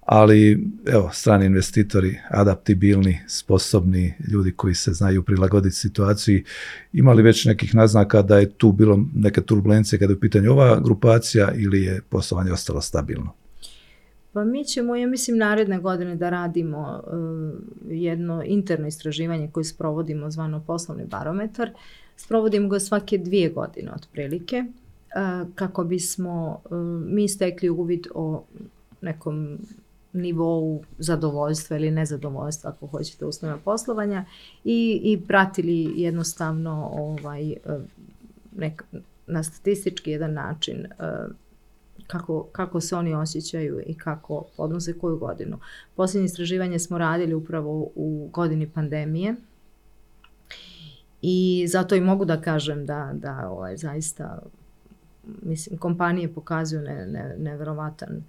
ali 0.00 0.66
evo, 0.86 1.10
strani 1.12 1.46
investitori, 1.46 2.18
adaptibilni, 2.30 3.20
sposobni, 3.28 4.14
ljudi 4.28 4.52
koji 4.52 4.74
se 4.74 4.92
znaju 4.92 5.22
prilagoditi 5.22 5.76
situaciji, 5.76 6.44
imali 6.92 7.22
već 7.22 7.44
nekih 7.44 7.74
naznaka 7.74 8.22
da 8.22 8.38
je 8.38 8.50
tu 8.50 8.72
bilo 8.72 9.04
neke 9.14 9.40
turbulencije 9.40 9.98
kada 9.98 10.12
je 10.12 10.16
u 10.16 10.20
pitanju 10.20 10.52
ova 10.52 10.80
grupacija 10.80 11.52
ili 11.54 11.82
je 11.82 12.00
poslovanje 12.10 12.52
ostalo 12.52 12.80
stabilno? 12.80 13.45
Pa 14.36 14.44
mi 14.44 14.64
ćemo, 14.64 14.96
ja 14.96 15.06
mislim, 15.06 15.38
naredne 15.38 15.78
godine 15.78 16.16
da 16.16 16.30
radimo 16.30 17.02
uh, 17.06 17.12
jedno 17.88 18.42
interno 18.44 18.86
istraživanje 18.86 19.50
koje 19.52 19.64
sprovodimo 19.64 20.30
zvano 20.30 20.62
poslovni 20.66 21.04
barometar. 21.04 21.70
Sprovodimo 22.16 22.68
ga 22.68 22.78
svake 22.78 23.18
dvije 23.18 23.50
godine 23.50 23.92
otprilike 23.92 24.64
uh, 24.64 25.48
kako 25.54 25.84
bismo 25.84 26.60
uh, 26.64 26.78
mi 27.06 27.28
stekli 27.28 27.70
uvid 27.70 28.06
o 28.14 28.44
nekom 29.00 29.58
nivou 30.12 30.84
zadovoljstva 30.98 31.76
ili 31.76 31.90
nezadovoljstva 31.90 32.70
ako 32.70 32.86
hoćete 32.86 33.24
uslovima 33.26 33.58
poslovanja 33.64 34.24
i, 34.64 35.00
i 35.04 35.20
pratili 35.26 35.92
jednostavno 35.96 36.90
ovaj, 36.92 37.50
e, 37.50 37.56
nek, 38.56 38.84
na 39.26 39.42
statistički 39.42 40.10
jedan 40.10 40.32
način 40.32 40.86
e, 40.86 40.88
kako, 42.06 42.48
kako 42.52 42.80
se 42.80 42.96
oni 42.96 43.14
osjećaju 43.14 43.80
i 43.86 43.94
kako 43.98 44.44
podnose 44.56 44.98
koju 44.98 45.18
godinu. 45.18 45.58
Posljednje 45.94 46.24
istraživanje 46.24 46.78
smo 46.78 46.98
radili 46.98 47.34
upravo 47.34 47.90
u 47.94 48.30
godini 48.32 48.70
pandemije 48.70 49.34
i 51.22 51.66
zato 51.68 51.94
i 51.94 52.00
mogu 52.00 52.24
da 52.24 52.40
kažem 52.40 52.86
da, 52.86 53.10
da 53.14 53.48
ovaj, 53.50 53.76
zaista 53.76 54.38
mislim, 55.42 55.78
kompanije 55.78 56.34
pokazuju 56.34 56.82
ne, 56.82 57.06
ne, 57.06 57.34
neverovatan 57.38 58.24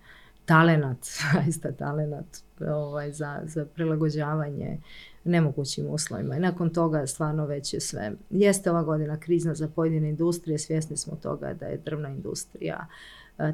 talenat, 0.45 0.97
zaista 1.33 1.71
talenat 1.71 2.25
ovaj, 2.59 3.11
za, 3.11 3.41
za 3.43 3.65
prilagođavanje 3.65 4.77
nemogućim 5.23 5.87
uslovima. 5.89 6.35
I 6.35 6.39
nakon 6.39 6.69
toga 6.69 7.07
stvarno 7.07 7.45
već 7.45 7.73
je 7.73 7.79
sve. 7.81 8.11
Jeste 8.29 8.71
ova 8.71 8.83
godina 8.83 9.19
krizna 9.19 9.55
za 9.55 9.67
pojedine 9.67 10.09
industrije, 10.09 10.59
svjesni 10.59 10.97
smo 10.97 11.15
toga 11.15 11.53
da 11.53 11.65
je 11.65 11.81
drvna 11.85 12.09
industrija, 12.09 12.87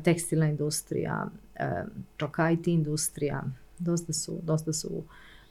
tekstilna 0.03 0.49
industrija, 0.49 1.27
e, 1.55 1.83
čak 2.17 2.37
IT 2.53 2.67
industrija, 2.67 3.43
dosta 3.79 4.13
su, 4.13 4.39
dosta 4.43 4.73
su 4.73 5.03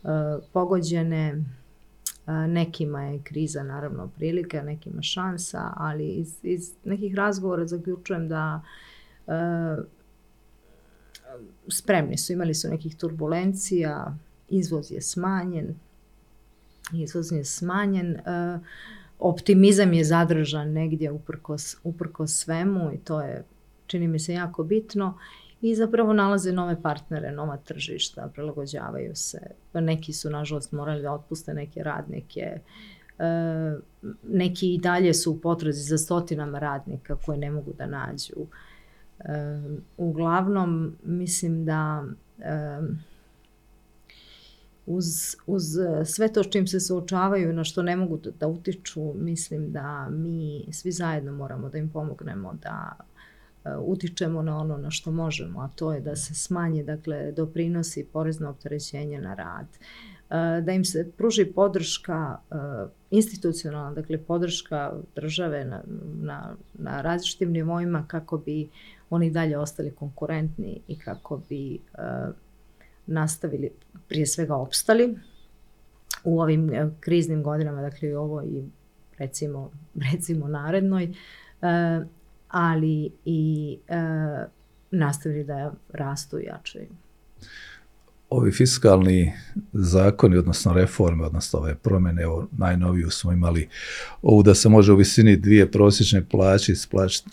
e, 0.05 0.09
pogođene. 0.53 1.45
Nekima 2.49 3.03
je 3.03 3.23
kriza 3.23 3.62
naravno 3.62 4.09
prilika, 4.16 4.62
nekima 4.62 5.03
šansa, 5.03 5.73
ali 5.77 6.09
iz, 6.09 6.37
iz 6.42 6.73
nekih 6.85 7.14
razgovora 7.14 7.66
zaključujem 7.66 8.29
da 8.29 8.62
spremni 11.68 12.18
su, 12.18 12.33
imali 12.33 12.55
su 12.55 12.68
nekih 12.68 12.97
turbulencija, 12.97 14.16
izvoz 14.49 14.90
je 14.90 15.01
smanjen, 15.01 15.75
izvoz 16.92 17.33
je 17.33 17.45
smanjen, 17.45 18.16
e, 18.16 18.59
optimizam 19.18 19.92
je 19.92 20.05
zadržan 20.05 20.73
negdje 20.73 21.11
uprkos, 21.11 21.77
uprkos 21.85 22.33
svemu 22.33 22.92
i 22.92 22.99
to 22.99 23.21
je, 23.21 23.45
čini 23.92 24.09
mi 24.09 24.18
se, 24.18 24.33
jako 24.33 24.64
bitno 24.64 25.18
i 25.61 25.74
zapravo 25.74 26.12
nalaze 26.12 26.52
nove 26.52 26.83
partnere, 26.83 27.33
nova 27.33 27.57
tržišta, 27.57 28.31
prilagođavaju 28.35 29.14
se. 29.14 29.40
Neki 29.74 30.12
su, 30.12 30.31
nažalost, 30.31 30.72
morali 30.72 31.02
da 31.02 31.12
otpuste 31.12 31.55
neke 31.55 31.83
radnike, 31.83 32.59
e, 33.18 33.76
neki 34.22 34.74
i 34.74 34.78
dalje 34.78 35.14
su 35.14 35.33
u 35.33 35.38
potrazi 35.40 35.83
za 35.83 35.98
stotinama 35.98 36.59
radnika 36.59 37.16
koje 37.16 37.38
ne 37.38 37.50
mogu 37.50 37.72
da 37.78 37.87
nađu. 37.87 38.46
uglavnom 39.96 40.96
mislim 41.05 41.64
da 41.64 42.05
uz, 44.87 45.37
uz 45.46 45.62
sve 46.05 46.33
to 46.33 46.42
s 46.42 46.50
čim 46.50 46.66
se 46.66 46.81
suočavaju 46.81 47.52
na 47.52 47.64
što 47.64 47.83
ne 47.83 47.96
mogu 47.96 48.18
da 48.40 48.48
utiču, 48.48 49.14
mislim 49.14 49.72
da 49.72 50.09
mi 50.11 50.66
svi 50.72 50.92
zajedno 50.92 51.33
moramo 51.33 51.68
da 51.68 51.78
im 51.78 51.88
pomognemo 51.88 52.55
da 52.62 52.96
utičemo 53.81 54.42
na 54.42 54.59
ono 54.59 54.77
na 54.77 54.90
što 54.90 55.11
možemo, 55.11 55.61
a 55.61 55.68
to 55.68 55.92
je 55.92 56.01
da 56.01 56.16
se 56.16 56.35
smanje 56.35 56.85
dakle, 56.85 57.33
doprinosi 57.33 58.07
porezno 58.12 58.51
opterećenje 58.51 59.20
na 59.20 59.35
rad, 59.35 59.66
da 60.64 60.72
im 60.72 60.85
se 60.85 61.11
pruži 61.16 61.44
podrška 61.44 62.38
institucionalna, 63.11 63.92
dakle 63.92 64.18
podrška 64.18 64.92
države 65.14 65.64
na, 65.64 65.83
na, 66.20 66.57
na 66.75 67.03
različitim 67.03 67.53
nivoima 67.53 68.05
kako 68.09 68.38
bi 68.38 68.68
oni 69.11 69.31
dalje 69.31 69.59
ostali 69.59 69.90
konkurentni 69.90 70.81
i 70.88 70.98
kako 70.98 71.40
bi 71.48 71.79
nastavili, 73.07 73.70
prije 74.09 74.27
svega 74.27 74.55
opstali 74.57 75.18
u 76.25 76.40
ovim 76.40 76.70
kriznim 77.01 77.42
godinama, 77.42 77.83
dakle 77.83 78.09
i 78.09 78.14
ovo 78.14 78.42
i 78.42 78.64
recimo, 79.18 79.70
recimo 80.12 80.48
narednoj, 80.48 81.14
ali 82.53 83.11
i 83.25 83.79
nastavili 84.91 85.45
da 85.45 85.73
rastu 85.93 86.38
i 86.38 86.45
jačaju 86.45 86.88
ovi 88.33 88.53
fiskalni 88.53 89.33
zakoni, 89.73 90.37
odnosno 90.37 90.73
reforme, 90.73 91.25
odnosno 91.25 91.59
ove 91.59 91.75
promjene, 91.75 92.23
evo 92.23 92.49
najnoviju 92.53 93.11
smo 93.11 93.33
imali 93.33 93.69
ovu 94.23 94.43
da 94.43 94.55
se 94.55 94.69
može 94.69 94.93
u 94.93 94.97
visini 94.97 95.37
dvije 95.37 95.71
prosječne 95.71 96.25
plaće 96.25 96.73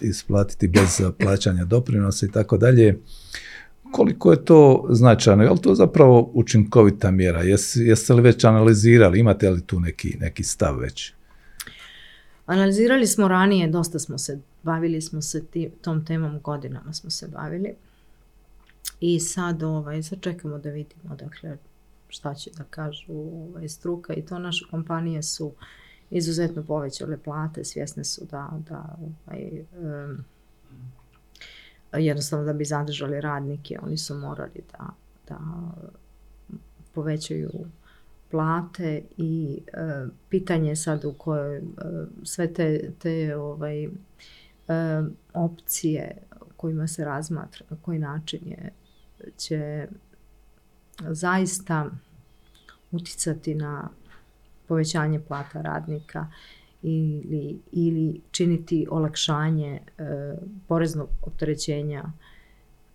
isplatiti 0.01 0.67
bez 0.67 1.01
plaćanja 1.19 1.65
doprinosa 1.65 2.25
i 2.25 2.31
tako 2.31 2.57
dalje. 2.57 2.99
Koliko 3.91 4.31
je 4.31 4.45
to 4.45 4.87
značajno? 4.89 5.43
Je 5.43 5.49
li 5.49 5.61
to 5.61 5.75
zapravo 5.75 6.31
učinkovita 6.33 7.11
mjera? 7.11 7.41
jeste 7.75 8.13
li 8.13 8.21
već 8.21 8.43
analizirali? 8.43 9.19
Imate 9.19 9.49
li 9.49 9.61
tu 9.61 9.79
neki, 9.79 10.17
neki 10.19 10.43
stav 10.43 10.79
već? 10.79 11.13
Analizirali 12.45 13.07
smo 13.07 13.27
ranije, 13.27 13.67
dosta 13.67 13.99
smo 13.99 14.17
se, 14.17 14.39
bavili 14.63 15.01
smo 15.01 15.21
se 15.21 15.45
tom 15.81 16.05
temom, 16.05 16.39
godinama 16.39 16.93
smo 16.93 17.09
se 17.09 17.27
bavili. 17.27 17.75
I 18.99 19.19
sad, 19.19 19.63
ovaj, 19.63 20.03
sad 20.03 20.19
da 20.57 20.69
vidimo 20.69 21.15
dakle, 21.15 21.57
šta 22.07 22.33
će 22.33 22.51
da 22.57 22.63
kažu 22.63 23.13
ovaj, 23.13 23.69
struka 23.69 24.13
i 24.13 24.25
to 24.25 24.39
naše 24.39 24.65
kompanije 24.71 25.23
su 25.23 25.51
izuzetno 26.09 26.63
povećale 26.63 27.17
plate, 27.17 27.63
svjesne 27.63 28.03
su 28.03 28.25
da, 28.31 28.49
da 28.69 28.97
ovaj, 29.01 29.65
jednostavno 31.93 32.45
da 32.45 32.53
bi 32.53 32.65
zadržali 32.65 33.21
radnike, 33.21 33.79
oni 33.81 33.97
su 33.97 34.15
morali 34.15 34.63
da, 34.71 34.89
da 35.29 35.39
povećaju 36.93 37.51
plate 38.31 39.01
i 39.17 39.59
e, 39.73 40.05
pitanje 40.29 40.69
je 40.69 40.75
sad 40.75 41.05
u 41.05 41.13
kojoj 41.13 41.61
sve 42.23 42.53
te, 42.53 42.91
te 42.99 43.35
ovaj, 43.35 43.83
e, 43.83 43.89
opcije 45.33 46.17
kojima 46.57 46.87
se 46.87 47.05
razmatra, 47.05 47.65
na 47.69 47.77
koji 47.81 47.99
način 47.99 48.39
je 48.45 48.71
će 49.37 49.87
zaista 50.99 51.89
uticati 52.91 53.55
na 53.55 53.89
povećanje 54.67 55.19
plata 55.19 55.61
radnika 55.61 56.27
ili, 56.81 57.59
ili 57.71 58.21
činiti 58.31 58.87
olakšanje 58.91 59.79
e, 59.97 60.35
poreznog 60.67 61.09
opterećenja 61.21 62.03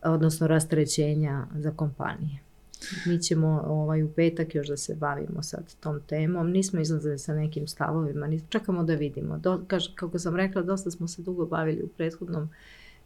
odnosno 0.03 0.47
rasterećenja 0.47 1.47
za 1.55 1.71
kompanije. 1.71 2.39
Mi 3.07 3.23
ćemo 3.23 3.65
ovaj, 3.67 4.03
u 4.03 4.13
petak 4.13 4.55
još 4.55 4.69
da 4.69 4.77
se 4.77 4.95
bavimo 4.95 5.43
sad 5.43 5.75
tom 5.81 6.01
temom. 6.07 6.51
Nismo 6.51 6.81
izlazili 6.81 7.19
sa 7.19 7.35
nekim 7.35 7.69
stavovima, 7.69 8.29
čekamo 8.49 8.85
da 8.85 8.95
vidimo. 8.95 9.39
Do, 9.39 9.65
kako 9.95 10.19
sam 10.19 10.37
rekla, 10.37 10.63
dosta 10.63 10.91
smo 10.91 11.09
se 11.09 11.23
dugo 11.23 11.47
bavili 11.47 11.83
u 11.83 11.89
prethodnom 11.89 12.51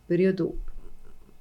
periodu 0.08 0.52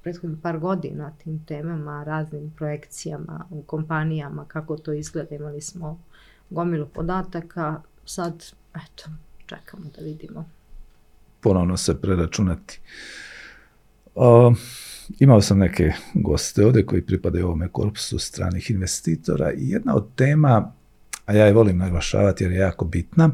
prethodnih 0.02 0.38
par 0.42 0.58
godina 0.58 1.12
tim 1.24 1.44
temama, 1.46 2.04
raznim 2.04 2.52
projekcijama 2.56 3.46
u 3.50 3.62
kompanijama, 3.62 4.44
kako 4.44 4.76
to 4.76 4.92
izgleda. 4.92 5.34
Imali 5.34 5.60
smo 5.60 6.00
gomilu 6.50 6.86
podataka, 6.86 7.82
sad, 8.04 8.44
eto, 8.74 9.10
čekamo 9.46 9.84
da 9.96 10.04
vidimo. 10.04 10.50
Ponovno 11.40 11.76
se 11.76 12.00
preračunati. 12.00 12.80
Imao 15.18 15.40
sam 15.40 15.58
neke 15.58 15.92
goste 16.14 16.66
ovdje 16.66 16.86
koji 16.86 17.06
pripadaju 17.06 17.46
ovome 17.46 17.68
korpusu 17.68 18.18
stranih 18.18 18.70
investitora 18.70 19.52
i 19.52 19.68
jedna 19.68 19.94
od 19.96 20.14
tema, 20.14 20.72
a 21.26 21.32
ja 21.32 21.46
je 21.46 21.52
volim 21.52 21.78
naglašavati 21.78 22.44
jer 22.44 22.52
je 22.52 22.58
jako 22.58 22.84
bitna, 22.84 23.30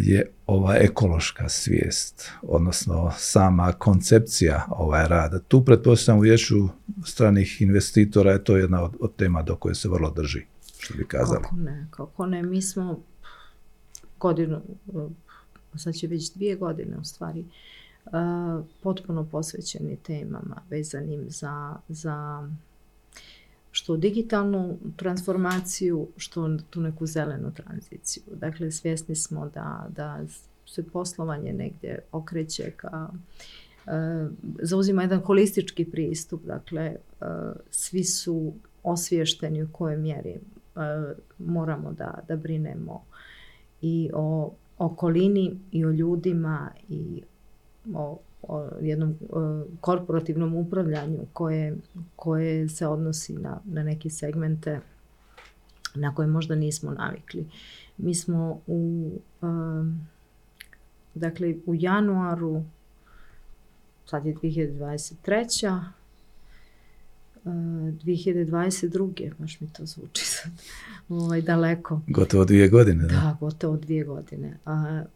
je 0.00 0.30
ova 0.46 0.76
ekološka 0.76 1.48
svijest, 1.48 2.30
odnosno 2.42 3.12
sama 3.16 3.72
koncepcija 3.72 4.66
ovaj 4.68 5.08
rada. 5.08 5.38
Tu 5.38 5.64
pretpostavljam 5.64 6.18
u 6.18 6.22
vijeću 6.22 6.68
stranih 7.04 7.62
investitora 7.62 8.32
je 8.32 8.44
to 8.44 8.56
jedna 8.56 8.90
od, 9.00 9.16
tema 9.16 9.42
do 9.42 9.56
koje 9.56 9.74
se 9.74 9.88
vrlo 9.88 10.10
drži, 10.10 10.42
što 10.78 10.94
bi 10.94 11.06
kazali. 11.06 11.42
Kako 11.42 11.56
ne, 11.56 11.86
kako 11.90 12.26
ne, 12.26 12.42
mi 12.42 12.62
smo 12.62 13.02
godinu, 14.18 14.62
sad 15.76 15.94
će 15.94 16.06
već 16.06 16.32
dvije 16.34 16.56
godine 16.56 16.98
u 16.98 17.04
stvari, 17.04 17.44
potpuno 18.82 19.24
posvećeni 19.24 19.96
temama 19.96 20.62
vezanim 20.70 21.24
za, 21.28 21.76
za 21.88 22.48
što 23.70 23.96
digitalnu 23.96 24.78
transformaciju, 24.96 26.08
što 26.16 26.58
tu 26.70 26.80
neku 26.80 27.06
zelenu 27.06 27.52
tranziciju. 27.54 28.22
Dakle, 28.34 28.70
svjesni 28.70 29.14
smo 29.14 29.48
da, 29.54 29.86
da 29.96 30.24
se 30.66 30.82
poslovanje 30.82 31.52
negdje 31.52 31.98
okreće 32.12 32.70
ka 32.70 33.08
zauzima 34.62 35.02
jedan 35.02 35.20
holistički 35.20 35.84
pristup, 35.84 36.42
dakle 36.44 36.96
svi 37.70 38.04
su 38.04 38.52
osviješteni 38.82 39.62
u 39.62 39.68
kojoj 39.72 39.96
mjeri 39.96 40.40
moramo 41.38 41.92
da, 41.92 42.18
da 42.28 42.36
brinemo 42.36 43.04
i 43.82 44.10
o 44.14 44.54
okolini 44.78 45.58
i 45.72 45.84
o 45.84 45.90
ljudima 45.90 46.70
i 46.88 47.22
o 47.94 48.18
o 48.48 48.68
jednom 48.80 49.14
korporativnom 49.80 50.54
upravljanju 50.54 51.18
koje, 51.32 51.76
koje 52.16 52.68
se 52.68 52.86
odnosi 52.86 53.32
na, 53.32 53.60
na 53.64 53.82
neke 53.82 54.10
segmente 54.10 54.80
na 55.94 56.14
koje 56.14 56.28
možda 56.28 56.54
nismo 56.54 56.90
navikli. 56.90 57.46
Mi 57.98 58.14
smo 58.14 58.60
u 58.66 59.10
dakle 61.14 61.54
u 61.66 61.74
januaru 61.74 62.62
sad 64.06 64.26
je 64.26 64.34
2023. 64.34 65.80
2022. 67.44 69.32
baš 69.38 69.60
mi 69.60 69.72
to 69.72 69.86
zvuči 69.86 70.24
sad 70.24 70.52
ovaj, 71.08 71.42
daleko. 71.42 72.00
Gotovo 72.08 72.44
dvije 72.44 72.68
godine, 72.68 73.02
da? 73.02 73.08
Da, 73.08 73.36
gotovo 73.40 73.76
dvije 73.76 74.04
godine. 74.04 74.58
A, 74.64 75.02
E, 75.02 75.15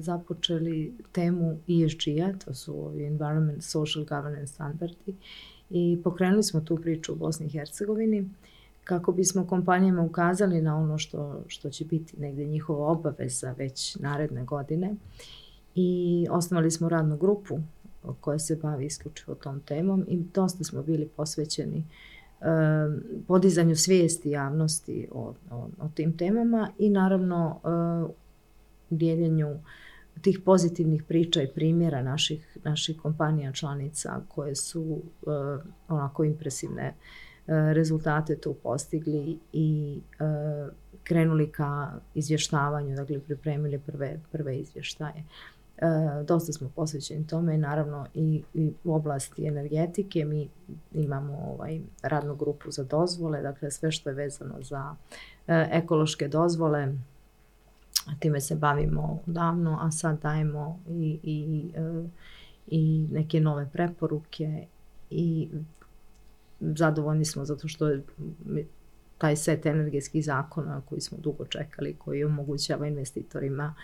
započeli 0.00 0.94
temu 1.12 1.58
ESG-a, 1.68 2.32
to 2.44 2.54
su 2.54 2.86
ovi 2.86 3.04
Environment 3.04 3.62
Social 3.62 4.04
Governance 4.04 4.52
standardi 4.52 5.14
i 5.70 6.00
pokrenuli 6.04 6.42
smo 6.42 6.60
tu 6.60 6.76
priču 6.76 7.12
u 7.12 7.16
Bosni 7.16 7.46
i 7.46 7.50
Hercegovini 7.50 8.28
kako 8.84 9.12
bismo 9.12 9.46
kompanijama 9.46 10.02
ukazali 10.02 10.62
na 10.62 10.76
ono 10.76 10.98
što, 10.98 11.42
što 11.46 11.70
će 11.70 11.84
biti 11.84 12.20
negdje 12.20 12.46
njihova 12.46 12.88
obaveza 12.88 13.54
već 13.58 13.96
naredne 13.96 14.44
godine. 14.44 14.94
I 15.74 16.26
osnovali 16.30 16.70
smo 16.70 16.88
radnu 16.88 17.16
grupu 17.16 17.58
koja 18.20 18.38
se 18.38 18.56
bavi 18.56 18.86
isključivo 18.86 19.34
tom 19.34 19.60
temom 19.60 20.04
i 20.08 20.16
dosta 20.34 20.64
smo 20.64 20.82
bili 20.82 21.08
posvećeni 21.08 21.78
e, 21.78 22.44
podizanju 23.26 23.76
svijesti 23.76 24.30
javnosti 24.30 25.08
o, 25.12 25.34
o, 25.50 25.88
tim 25.94 26.16
temama 26.16 26.70
i 26.78 26.90
naravno 26.90 27.60
e, 27.64 28.21
dijeljenju 28.96 29.58
tih 30.20 30.40
pozitivnih 30.44 31.02
priča 31.02 31.42
i 31.42 31.52
primjera 31.54 32.02
naših, 32.02 32.58
naših 32.64 33.00
kompanija 33.00 33.52
članica 33.52 34.20
koje 34.28 34.54
su 34.54 34.82
uh, 34.82 35.00
onako 35.88 36.24
impresivne 36.24 36.88
uh, 36.88 37.54
rezultate 37.72 38.36
tu 38.36 38.54
postigli 38.54 39.38
i 39.52 40.00
uh, 40.20 40.72
krenuli 41.04 41.52
ka 41.52 41.92
izvještavanju, 42.14 42.96
dakle 42.96 43.20
pripremili 43.20 43.78
prve, 43.78 44.20
prve 44.32 44.58
izvještaje. 44.58 45.24
Dosta 46.26 46.52
smo 46.52 46.70
posvećeni 46.76 47.26
tome 47.26 47.54
i 47.54 47.58
naravno 47.58 48.06
i, 48.14 48.42
i 48.54 48.72
u 48.84 48.94
oblasti 48.94 49.46
energetike 49.46 50.24
mi 50.24 50.48
imamo 50.92 51.38
ovaj 51.38 51.80
radnu 52.02 52.36
grupu 52.36 52.70
za 52.70 52.84
dozvole, 52.84 53.42
dakle 53.42 53.70
sve 53.70 53.90
što 53.90 54.10
je 54.10 54.14
vezano 54.14 54.62
za 54.62 54.94
ekološke 55.70 56.28
dozvole, 56.28 56.94
time 58.18 58.40
se 58.40 58.54
bavimo 58.54 59.22
davno, 59.26 59.78
a 59.82 59.90
sad 59.90 60.22
dajemo 60.22 60.80
i, 60.88 61.18
i, 61.22 61.64
e, 61.74 62.08
i 62.66 63.06
neke 63.10 63.40
nove 63.40 63.68
preporuke 63.72 64.66
i 65.10 65.48
zadovoljni 66.60 67.24
smo 67.24 67.44
zato 67.44 67.68
što 67.68 67.88
je 67.88 68.02
taj 69.18 69.36
set 69.36 69.66
energetskih 69.66 70.24
zakona 70.24 70.82
koji 70.88 71.00
smo 71.00 71.18
dugo 71.18 71.44
čekali, 71.44 71.96
koji 71.98 72.24
omogućava 72.24 72.86
investitorima 72.86 73.74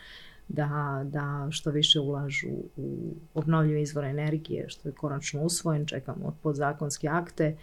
da, 0.49 1.03
da 1.05 1.49
što 1.51 1.71
više 1.71 2.01
ulažu 2.01 2.49
u 2.77 3.15
obnovljive 3.35 3.83
izvore 3.83 4.09
energije, 4.09 4.69
što 4.69 4.89
je 4.89 4.93
konačno 4.93 5.43
usvojen, 5.43 5.87
čekamo 5.87 6.27
od 6.27 6.35
podzakonske 6.43 7.09
akte. 7.09 7.45
E, 7.45 7.57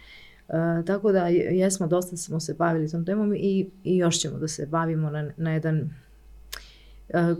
tako 0.86 1.12
da 1.12 1.26
jesmo, 1.28 1.86
dosta 1.86 2.16
smo 2.16 2.40
se 2.40 2.54
bavili 2.54 2.90
tom 2.90 3.04
temom 3.04 3.34
i, 3.34 3.70
i 3.84 3.96
još 3.96 4.18
ćemo 4.18 4.38
da 4.38 4.48
se 4.48 4.66
bavimo 4.66 5.10
na, 5.10 5.30
na 5.36 5.52
jedan 5.52 5.90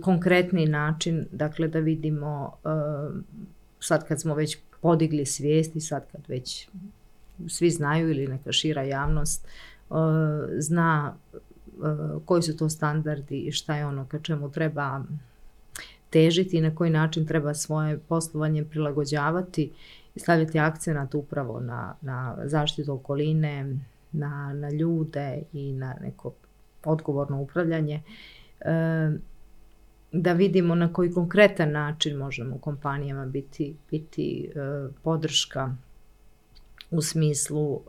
konkretni 0.03 0.67
način, 0.67 1.27
dakle 1.33 1.69
da 1.69 1.79
vidimo 1.79 2.53
e, 2.65 2.69
sad 3.81 4.09
kad 4.09 4.21
smo 4.21 4.35
već 4.35 4.59
podigli 4.81 5.27
svijest 5.27 5.77
i 5.77 5.81
sad 5.81 6.07
kad 6.13 6.21
već 6.29 6.69
svi 7.49 7.71
znaju 7.71 8.11
ili 8.11 8.27
neka 8.27 8.53
šira 8.53 8.83
javnost 8.83 9.47
uh, 9.91 9.97
zna 10.59 11.15
koji 12.25 12.43
su 12.43 12.57
to 12.57 12.69
standardi 12.69 13.39
i 13.39 13.53
šta 13.53 13.77
je 13.77 13.87
ono 13.87 14.07
ka 14.07 14.19
čemu 14.19 14.51
treba 14.51 15.05
težiti 16.11 16.57
i 16.57 16.61
na 16.61 16.75
koji 16.75 16.91
način 16.91 17.27
treba 17.27 17.55
svoje 17.55 17.99
poslovanje 17.99 18.65
prilagođavati 18.65 19.73
i 20.15 20.21
stavljati 20.21 20.59
akcenat 20.59 21.15
upravo 21.15 21.61
na, 21.61 21.95
na 22.01 22.37
zaštitu 22.45 22.93
okoline, 22.93 23.77
na, 24.13 24.53
na 24.53 24.71
ljude 24.71 25.43
i 25.53 25.73
na 25.73 25.95
neko 26.03 26.33
odgovorno 26.85 27.41
upravljanje. 27.41 28.03
Da 30.13 30.33
vidimo 30.33 30.75
na 30.75 30.93
koji 30.93 31.13
konkretan 31.13 31.73
način 31.73 32.17
možemo 32.17 32.59
kompanijama 32.59 33.27
biti, 33.27 33.75
biti 33.91 34.51
podrška 35.03 35.77
u 36.91 37.03
smislu 37.03 37.73
uh, 37.73 37.83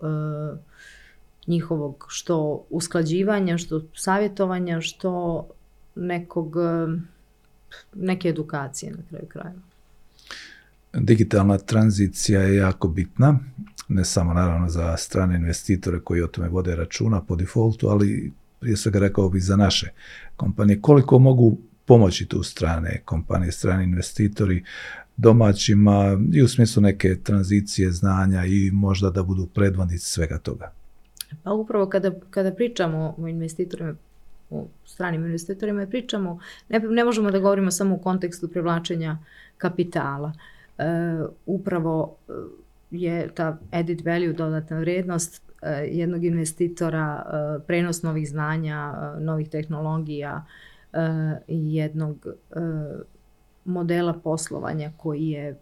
njihovog 1.47 2.05
što 2.09 2.65
usklađivanja, 2.69 3.57
što 3.57 3.81
savjetovanja, 3.95 4.81
što 4.81 5.45
nekog, 5.95 6.55
uh, 6.55 6.99
neke 7.95 8.29
edukacije 8.29 8.91
na 8.91 8.97
kraju 9.09 9.25
krajeva. 9.27 9.61
Digitalna 10.93 11.57
tranzicija 11.57 12.41
je 12.41 12.55
jako 12.55 12.87
bitna, 12.87 13.39
ne 13.87 14.05
samo 14.05 14.33
naravno 14.33 14.69
za 14.69 14.97
strane 14.97 15.35
investitore 15.35 15.99
koji 15.99 16.21
o 16.21 16.27
tome 16.27 16.49
vode 16.49 16.75
računa 16.75 17.21
po 17.21 17.35
defaultu, 17.35 17.87
ali 17.87 18.33
prije 18.59 18.77
svega 18.77 18.99
rekao 18.99 19.29
bih 19.29 19.43
za 19.43 19.55
naše 19.55 19.91
kompanije. 20.35 20.81
Koliko 20.81 21.19
mogu 21.19 21.57
pomoći 21.87 22.25
tu 22.25 22.43
strane 22.43 23.01
kompanije, 23.05 23.51
strani 23.51 23.83
investitori 23.83 24.63
domaćima 25.17 26.17
i 26.33 26.41
u 26.41 26.47
smislu 26.47 26.81
neke 26.81 27.15
tranzicije 27.23 27.91
znanja 27.91 28.45
i 28.45 28.71
možda 28.73 29.09
da 29.09 29.23
budu 29.23 29.47
predvodnici 29.53 30.05
svega 30.05 30.37
toga. 30.37 30.71
Pa 31.43 31.51
upravo 31.51 31.89
kada, 31.89 32.11
kada 32.29 32.51
pričamo 32.51 33.15
o 33.17 33.27
investitorima, 33.27 33.95
o 34.49 34.67
stranim 34.85 35.25
investitorima 35.25 35.87
pričamo, 35.87 36.39
ne, 36.69 36.79
ne 36.79 37.03
možemo 37.03 37.31
da 37.31 37.39
govorimo 37.39 37.71
samo 37.71 37.95
u 37.95 38.01
kontekstu 38.01 38.47
privlačenja 38.47 39.17
kapitala. 39.57 40.33
E, 40.77 40.83
upravo 41.45 42.15
e, 42.29 42.31
je 42.91 43.29
ta 43.35 43.57
added 43.71 44.01
value, 44.05 44.33
dodatna 44.33 44.79
vrednost 44.79 45.41
e, 45.61 45.69
jednog 45.71 46.23
investitora, 46.23 47.25
e, 47.25 47.65
prenos 47.67 48.03
novih 48.03 48.29
znanja, 48.29 48.93
novih 49.19 49.49
tehnologija, 49.49 50.45
jednog 51.47 52.27
e, 52.27 52.59
modela 53.65 54.13
poslovanja 54.13 54.91
koji 54.97 55.29
je 55.29 55.59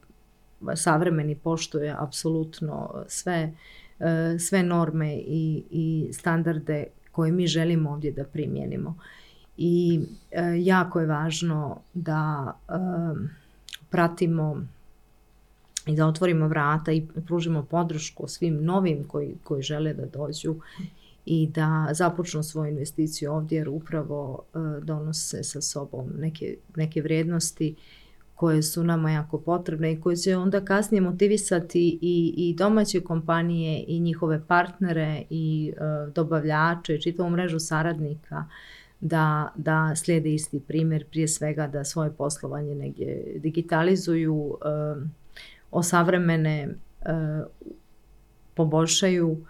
savremeni 0.76 1.36
poštuje 1.36 1.96
apsolutno 2.00 3.04
sve, 3.08 3.52
e, 4.00 4.40
sve 4.40 4.64
norme 4.64 5.16
i, 5.16 5.64
i 5.72 6.14
standarde 6.14 6.86
koje 7.12 7.32
mi 7.32 7.48
želimo 7.48 7.92
ovdje 7.92 8.12
da 8.12 8.24
primjenimo. 8.24 8.98
I 9.58 10.02
e, 10.32 10.44
jako 10.58 11.00
je 11.00 11.06
važno 11.06 11.82
da 11.94 12.54
e, 12.70 12.74
pratimo 13.90 14.66
i 15.88 15.96
da 15.96 16.08
otvorimo 16.08 16.48
vrata 16.48 16.92
i 16.92 17.08
pružimo 17.28 17.64
podršku 17.64 18.28
svim 18.28 18.64
novim 18.64 19.04
koji, 19.08 19.36
koji 19.44 19.62
žele 19.62 19.94
da 19.94 20.06
dođu 20.06 20.56
i 21.26 21.48
da 21.48 21.90
započnu 21.92 22.44
svoju 22.44 22.70
investiciju 22.70 23.32
ovdje 23.32 23.58
jer 23.58 23.70
upravo 23.70 24.44
uh, 24.54 24.84
donose 24.84 25.44
sa 25.44 25.62
sobom 25.62 26.10
neke, 26.18 26.56
neke 26.76 27.02
vrednosti 27.02 27.76
koje 28.36 28.64
su 28.64 28.84
nama 28.84 29.12
jako 29.12 29.38
potrebne 29.38 29.92
i 29.92 30.02
koje 30.02 30.16
će 30.16 30.38
onda 30.38 30.66
kasnije 30.66 31.02
motivisati 31.02 32.00
i, 32.02 32.34
i 32.38 32.56
domaće 32.58 33.02
kompanije 33.02 33.84
i 33.88 34.00
njihove 34.00 34.42
partnere 34.48 35.24
i 35.30 35.74
uh, 35.78 36.14
dobavljače 36.14 36.96
i 36.96 37.02
čitavu 37.02 37.30
mrežu 37.30 37.60
saradnika 37.60 38.46
da, 39.00 39.52
da 39.56 39.96
slijede 39.96 40.34
isti 40.34 40.60
primjer, 40.60 41.06
prije 41.10 41.28
svega 41.28 41.68
da 41.68 41.84
svoje 41.84 42.12
poslovanje 42.12 42.76
negdje 42.76 43.34
digitalizuju, 43.36 44.36
uh, 44.36 44.58
osavremene, 45.72 46.70
uh, 47.02 47.48
poboljšaju 48.54 49.46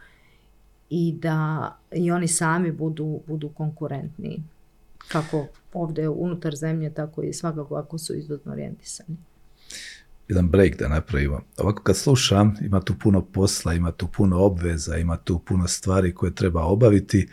i 0.90 1.16
da 1.22 1.78
i 1.92 2.12
oni 2.12 2.28
sami 2.28 2.72
budu, 2.72 3.20
budu 3.28 3.50
konkurentni 3.50 4.44
kako 5.08 5.48
ovde 5.74 6.10
unutar 6.10 6.56
zemlje, 6.56 6.94
tako 6.94 7.24
i 7.24 7.34
svakako 7.34 7.76
ako 7.76 7.98
su 7.98 8.16
izvozno 8.16 8.52
orijentisani. 8.52 9.18
Jedan 10.28 10.50
break 10.50 10.78
da 10.80 10.88
napravimo. 10.88 11.42
Ovako 11.58 11.84
kad 11.84 11.98
slušam, 11.98 12.56
ima 12.62 12.82
tu 12.82 12.94
puno 13.04 13.22
posla, 13.22 13.74
ima 13.74 13.92
tu 13.92 14.08
puno 14.08 14.40
obveza, 14.40 14.98
ima 14.98 15.18
tu 15.18 15.40
puno 15.40 15.68
stvari 15.68 16.14
koje 16.14 16.36
treba 16.36 16.64
obaviti. 16.64 17.28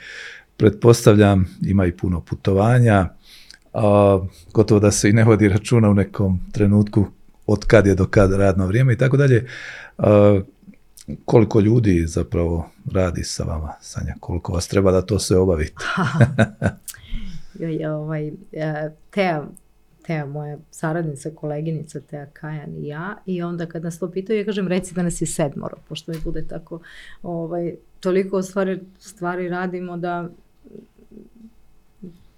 Pretpostavljam, 0.56 1.46
ima 1.62 1.86
i 1.86 1.96
puno 1.96 2.20
putovanja, 2.20 3.08
a, 3.72 4.20
gotovo 4.52 4.80
da 4.80 4.90
se 4.90 5.10
i 5.10 5.12
ne 5.12 5.24
vodi 5.24 5.48
računa 5.48 5.90
u 5.90 5.94
nekom 5.94 6.40
trenutku 6.52 7.06
od 7.46 7.64
kad 7.66 7.86
je 7.86 7.94
do 7.94 8.06
kad 8.06 8.32
radno 8.32 8.66
vrijeme 8.66 8.92
i 8.92 8.98
tako 8.98 9.16
dalje 9.16 9.46
koliko 11.24 11.60
ljudi 11.60 12.04
zapravo 12.06 12.70
radi 12.92 13.24
sa 13.24 13.44
vama, 13.44 13.72
Sanja? 13.80 14.14
Koliko 14.20 14.52
vas 14.52 14.68
treba 14.68 14.92
da 14.92 15.02
to 15.02 15.18
sve 15.18 15.38
obavite? 15.38 15.84
ovaj, 17.94 18.32
e, 18.52 18.90
Teja, 19.10 19.46
Teja, 20.06 20.26
moja 20.26 20.58
saradnica, 20.70 21.30
koleginica 21.34 22.00
Teja 22.00 22.26
Kajan 22.26 22.76
i 22.76 22.86
ja 22.86 23.16
i 23.26 23.42
onda 23.42 23.66
kad 23.66 23.82
nas 23.82 23.98
to 23.98 24.10
pitaju, 24.10 24.38
ja 24.38 24.44
kažem 24.44 24.68
reci 24.68 24.94
da 24.94 25.02
nas 25.02 25.20
je 25.20 25.26
sedmoro, 25.26 25.76
pošto 25.88 26.12
mi 26.12 26.18
bude 26.24 26.46
tako 26.46 26.80
ovaj, 27.22 27.74
toliko 28.00 28.42
stvari, 28.42 28.80
stvari 28.98 29.48
radimo 29.48 29.96
da 29.96 30.28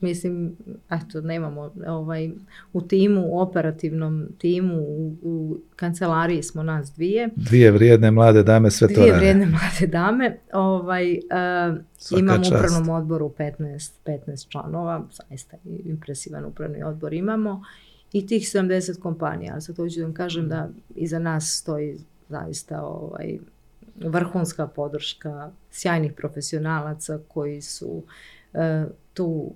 mislim, 0.08 0.56
eto, 0.90 1.20
nemamo 1.20 1.72
ovaj, 1.86 2.30
u 2.72 2.80
timu, 2.80 3.22
u 3.26 3.40
operativnom 3.40 4.26
timu, 4.38 4.74
u, 4.78 5.16
u 5.22 5.58
kancelariji 5.76 6.42
smo 6.42 6.62
nas 6.62 6.92
dvije. 6.92 7.28
Dvije 7.36 7.70
vrijedne 7.70 8.10
mlade 8.10 8.42
dame, 8.42 8.70
sve 8.70 8.86
dvije 8.86 8.96
to 8.96 9.02
Dvije 9.02 9.16
vrijedne 9.16 9.46
mlade 9.46 9.86
dame. 9.86 10.38
Ovaj, 10.52 11.12
uh, 11.12 12.18
imamo 12.18 12.42
u 12.44 12.48
upravnom 12.48 12.88
odboru 12.88 13.34
15, 13.38 13.92
15 14.04 14.48
članova, 14.48 15.06
zaista 15.10 15.56
impresivan 15.84 16.44
upravni 16.44 16.82
odbor 16.82 17.12
imamo 17.14 17.62
i 18.12 18.26
tih 18.26 18.42
70 18.42 19.00
kompanija. 19.00 19.60
Sad 19.60 19.76
hoću 19.76 19.98
da 19.98 20.04
vam 20.04 20.14
kažem 20.14 20.48
da 20.48 20.68
iza 20.94 21.18
nas 21.18 21.58
stoji 21.60 21.98
zaista 22.28 22.82
ovaj, 22.82 23.38
vrhunska 23.96 24.66
podrška 24.66 25.50
sjajnih 25.70 26.12
profesionalaca 26.12 27.18
koji 27.28 27.62
su 27.62 28.02
uh, 28.52 28.60
tu 29.14 29.54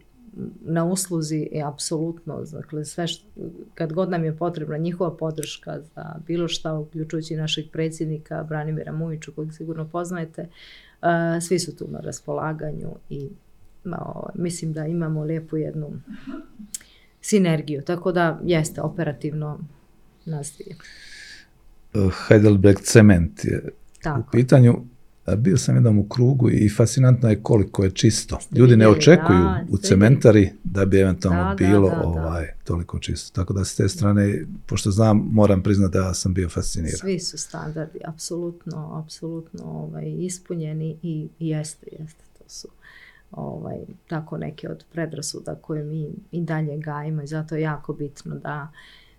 na 0.61 0.85
usluzi 0.85 1.49
je 1.53 1.63
apsolutno, 1.63 2.43
dakle 2.53 2.85
sve 2.85 3.07
što, 3.07 3.27
kad 3.75 3.93
god 3.93 4.11
nam 4.11 4.25
je 4.25 4.37
potrebna 4.37 4.77
njihova 4.77 5.17
podrška 5.17 5.81
za 5.95 6.15
bilo 6.27 6.49
šta, 6.49 6.75
uključujući 6.75 7.37
našeg 7.37 7.65
predsjednika 7.73 8.43
Branimira 8.43 8.93
Mujiću, 8.93 9.33
kojeg 9.33 9.53
sigurno 9.53 9.89
poznajete, 9.89 10.43
uh, 11.03 11.09
svi 11.43 11.59
su 11.59 11.77
tu 11.77 11.89
na 11.91 12.01
raspolaganju 12.01 12.91
i 13.11 13.29
no, 13.85 14.31
mislim 14.35 14.73
da 14.73 14.87
imamo 14.87 15.25
lijepu 15.25 15.57
jednu 15.57 16.01
sinergiju, 17.21 17.83
tako 17.83 18.13
da 18.13 18.41
jeste 18.45 18.81
operativno 18.83 19.59
nas 20.25 20.57
dvije. 20.57 20.77
Heidelberg 22.29 22.79
cement 22.79 23.45
je 23.45 23.69
Tako. 24.03 24.21
u 24.21 24.31
pitanju 24.33 24.75
bio 25.37 25.57
sam 25.57 25.75
jednom 25.75 25.99
u 25.99 26.09
krugu 26.09 26.51
i 26.51 26.69
fascinantno 26.69 27.29
je 27.29 27.43
koliko 27.43 27.85
je 27.85 27.91
čisto. 27.91 28.39
Ljudi 28.53 28.77
ne 28.77 28.89
očekuju 28.89 29.39
da, 29.39 29.65
u 29.71 29.79
cementari 29.79 30.51
da 30.65 30.85
bi 30.85 31.01
eventualno 31.01 31.43
da, 31.43 31.55
bilo 31.55 31.89
da, 31.89 32.03
ovaj 32.03 32.47
toliko 32.65 32.99
čisto. 32.99 33.41
Tako 33.41 33.53
da 33.53 33.65
s 33.65 33.77
te 33.77 33.89
strane, 33.89 34.47
pošto 34.67 34.91
znam, 34.91 35.29
moram 35.31 35.63
priznati 35.63 35.93
da 35.93 36.15
sam 36.15 36.35
bio 36.35 36.49
fasciniran. 36.49 36.99
Svi 36.99 37.21
su 37.21 37.39
standardi, 37.39 37.99
apsolutno, 38.05 39.03
apsolutno 39.05 39.65
ovaj, 39.65 40.15
ispunjeni 40.19 40.99
i, 41.03 41.29
i 41.39 41.49
jeste, 41.49 41.87
jeste, 41.99 42.25
to 42.39 42.45
su 42.47 42.69
ovaj, 43.31 43.79
tako 44.09 44.39
neke 44.39 44.69
od 44.69 44.85
predrasuda 44.93 45.55
koje 45.55 45.85
mi 45.85 46.09
i 46.31 46.41
dalje 46.41 46.79
gajimo 46.79 47.23
i 47.23 47.27
zato 47.27 47.55
je 47.55 47.63
jako 47.63 47.93
bitno 47.93 48.35
da, 48.35 48.69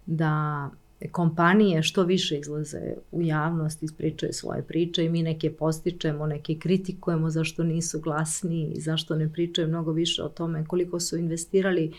da 0.06 0.70
kompanije 1.08 1.84
što 1.84 2.04
više 2.04 2.40
izlaze 2.40 2.94
u 3.12 3.22
javnost, 3.22 3.84
ispričaju 3.84 4.34
svoje 4.34 4.64
priče 4.64 5.06
i 5.06 5.10
mi 5.10 5.24
neke 5.24 5.52
postičemo, 5.52 6.28
neke 6.28 6.56
kritikujemo 6.56 7.30
zašto 7.30 7.64
nisu 7.64 8.00
glasni 8.00 8.72
i 8.76 8.82
zašto 8.82 9.16
ne 9.16 9.34
pričaju 9.34 9.68
mnogo 9.68 9.92
više 9.92 10.24
o 10.24 10.30
tome 10.30 10.66
koliko 10.68 11.00
su 11.00 11.18
investirali 11.18 11.94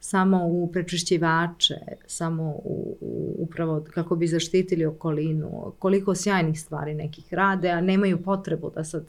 samo 0.00 0.46
u 0.46 0.70
prečišćivače, 0.72 1.74
samo 2.06 2.42
u, 2.44 2.96
u, 3.00 3.36
upravo 3.38 3.86
kako 3.94 4.16
bi 4.16 4.26
zaštitili 4.26 4.84
okolinu, 4.84 5.72
koliko 5.78 6.14
sjajnih 6.14 6.60
stvari 6.60 6.94
nekih 6.94 7.34
rade, 7.34 7.70
a 7.70 7.80
nemaju 7.80 8.22
potrebu 8.22 8.72
da 8.74 8.84
sad 8.84 9.04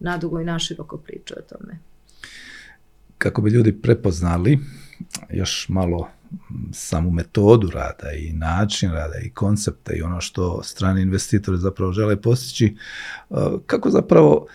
nadugo 0.00 0.40
i 0.40 0.44
naširoko 0.44 0.96
pričaju 0.96 1.38
o 1.38 1.56
tome. 1.56 1.78
Kako 3.18 3.42
bi 3.42 3.50
ljudi 3.50 3.72
prepoznali 3.72 4.58
još 5.30 5.66
malo 5.68 6.08
samu 6.72 7.10
metodu 7.10 7.70
rada 7.70 8.12
i 8.12 8.32
način 8.32 8.90
rada 8.90 9.18
i 9.24 9.30
koncepte 9.30 9.96
i 9.96 10.02
ono 10.02 10.20
što 10.20 10.62
strani 10.62 11.02
investitori 11.02 11.58
zapravo 11.58 11.92
žele 11.92 12.22
postići, 12.22 12.76
kako 13.66 13.90
zapravo 13.90 14.46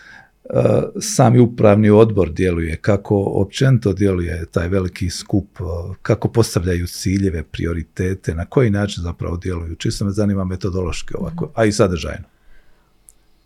sami 1.01 1.39
upravni 1.39 1.89
odbor 1.89 2.31
djeluje, 2.31 2.75
kako 2.75 3.15
općenito 3.15 3.93
djeluje 3.93 4.45
taj 4.45 4.67
veliki 4.67 5.09
skup, 5.09 5.59
kako 6.01 6.27
postavljaju 6.27 6.87
ciljeve, 6.87 7.43
prioritete, 7.43 8.35
na 8.35 8.45
koji 8.45 8.69
način 8.69 9.03
zapravo 9.03 9.37
djeluju. 9.37 9.75
Čisto 9.75 10.05
me 10.05 10.11
zanima 10.11 10.43
metodološki 10.43 11.13
ovako, 11.17 11.51
a 11.55 11.65
i 11.65 11.71
sadržajno. 11.71 12.25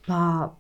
Pa, 0.07 0.53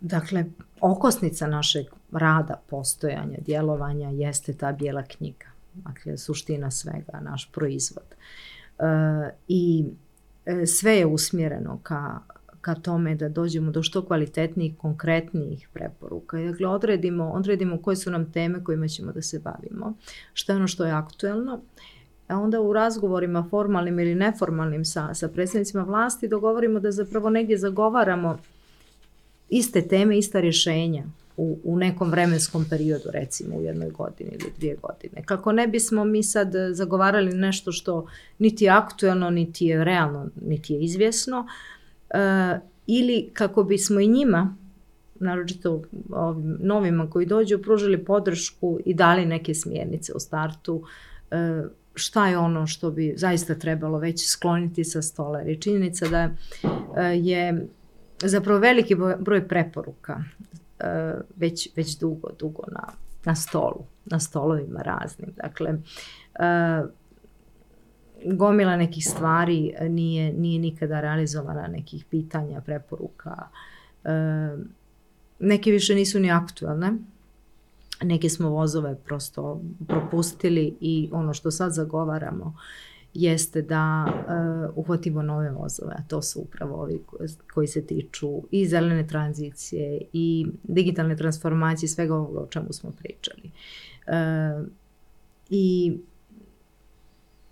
dakle, 0.00 0.44
okosnica 0.80 1.46
našeg 1.46 1.86
rada, 2.12 2.62
postojanja, 2.70 3.38
djelovanja 3.46 4.08
jeste 4.08 4.52
ta 4.52 4.72
bijela 4.72 5.02
knjiga. 5.02 5.46
Dakle, 5.84 6.18
suština 6.18 6.70
svega, 6.70 7.20
naš 7.20 7.50
proizvod. 7.52 8.04
E, 8.78 8.84
I 9.48 9.84
e, 10.46 10.66
sve 10.66 10.96
je 10.96 11.06
usmjereno 11.06 11.80
ka 11.82 12.20
ka 12.66 12.74
tome 12.74 13.14
da 13.14 13.28
dođemo 13.28 13.70
do 13.70 13.82
što 13.82 14.06
kvalitetnijih, 14.06 14.76
konkretnijih 14.76 15.68
preporuka. 15.72 16.40
Dakle, 16.40 16.66
odredimo, 16.66 17.30
odredimo 17.30 17.78
koje 17.82 17.96
su 17.96 18.10
nam 18.10 18.32
teme 18.32 18.64
kojima 18.64 18.88
ćemo 18.88 19.12
da 19.12 19.22
se 19.22 19.38
bavimo, 19.38 19.94
što 20.32 20.52
je 20.52 20.56
ono 20.56 20.66
što 20.66 20.84
je 20.84 20.92
aktuelno, 20.92 21.60
a 22.28 22.38
onda 22.38 22.60
u 22.60 22.72
razgovorima 22.72 23.46
formalnim 23.50 24.00
ili 24.00 24.14
neformalnim 24.14 24.84
sa, 24.84 25.14
sa 25.14 25.28
predstavnicima 25.28 25.82
vlasti 25.82 26.28
dogovorimo 26.28 26.80
da 26.80 26.90
zapravo 26.90 27.30
negdje 27.30 27.58
zagovaramo 27.58 28.38
iste 29.48 29.82
teme, 29.82 30.18
ista 30.18 30.40
rješenja 30.40 31.04
u, 31.36 31.58
u 31.64 31.76
nekom 31.76 32.10
vremenskom 32.10 32.66
periodu, 32.70 33.10
recimo 33.12 33.56
u 33.56 33.62
jednoj 33.62 33.90
godini 33.90 34.30
ili 34.32 34.52
dvije 34.58 34.76
godine. 34.82 35.22
Kako 35.24 35.52
ne 35.52 35.66
bismo 35.66 36.04
mi 36.04 36.22
sad 36.22 36.52
zagovarali 36.72 37.32
nešto 37.32 37.72
što 37.72 38.06
niti 38.38 38.64
je 38.64 38.70
aktuelno, 38.70 39.30
niti 39.30 39.66
je 39.66 39.84
realno, 39.84 40.28
niti 40.42 40.74
je 40.74 40.80
izvjesno, 40.80 41.46
E, 42.10 42.60
ili 42.86 43.30
kako 43.32 43.64
bismo 43.64 44.00
i 44.00 44.08
njima, 44.08 44.56
naročito 45.14 45.82
ovim 46.10 46.58
novima 46.60 47.10
koji 47.10 47.26
dođu, 47.26 47.58
pružili 47.62 48.04
podršku 48.04 48.78
i 48.84 48.94
dali 48.94 49.26
neke 49.26 49.54
smjernice 49.54 50.12
u 50.12 50.20
startu, 50.20 50.82
e, 51.30 51.62
šta 51.94 52.28
je 52.28 52.38
ono 52.38 52.66
što 52.66 52.90
bi 52.90 53.14
zaista 53.16 53.54
trebalo 53.54 53.98
već 53.98 54.28
skloniti 54.28 54.84
sa 54.84 55.02
stola. 55.02 55.38
Jer 55.38 55.48
je 55.48 55.60
činjenica 55.60 56.08
da 56.08 56.30
je 57.12 57.66
zapravo 58.22 58.58
veliki 58.60 58.96
broj 59.18 59.48
preporuka 59.48 60.24
već, 61.36 61.68
već 61.76 61.98
dugo, 61.98 62.28
dugo 62.38 62.62
na, 62.72 62.88
na 63.24 63.34
stolu, 63.34 63.84
na 64.04 64.20
stolovima 64.20 64.82
raznim. 64.82 65.32
Dakle, 65.36 65.74
gomila 68.24 68.76
nekih 68.76 69.08
stvari 69.08 69.74
e, 69.78 69.88
nije, 69.88 70.32
nije 70.32 70.58
nikada 70.58 71.00
realizovana, 71.00 71.66
nekih 71.66 72.04
pitanja, 72.04 72.60
preporuka. 72.60 73.48
E, 74.04 74.10
neke 75.38 75.70
više 75.70 75.94
nisu 75.94 76.20
ni 76.20 76.30
aktualne. 76.30 76.92
Neke 78.02 78.28
smo 78.28 78.50
vozove 78.50 78.96
prosto 79.04 79.60
propustili 79.88 80.76
i 80.80 81.08
ono 81.12 81.34
što 81.34 81.50
sad 81.50 81.72
zagovaramo 81.72 82.54
jeste 83.14 83.62
da 83.62 84.06
uh, 84.06 84.76
uhvatimo 84.76 85.22
nove 85.22 85.50
vozove, 85.50 85.94
a 85.98 86.02
to 86.08 86.22
su 86.22 86.40
upravo 86.40 86.82
ovi 86.82 87.02
koji 87.54 87.66
se 87.66 87.86
tiču 87.86 88.42
i 88.50 88.66
zelene 88.68 89.06
tranzicije 89.06 90.00
i 90.12 90.46
digitalne 90.62 91.16
transformacije, 91.16 91.88
svega 91.88 92.14
ovoga 92.14 92.40
o 92.40 92.46
čemu 92.46 92.72
smo 92.72 92.90
pričali. 92.90 93.50
Uh, 94.06 94.66
I 95.50 95.96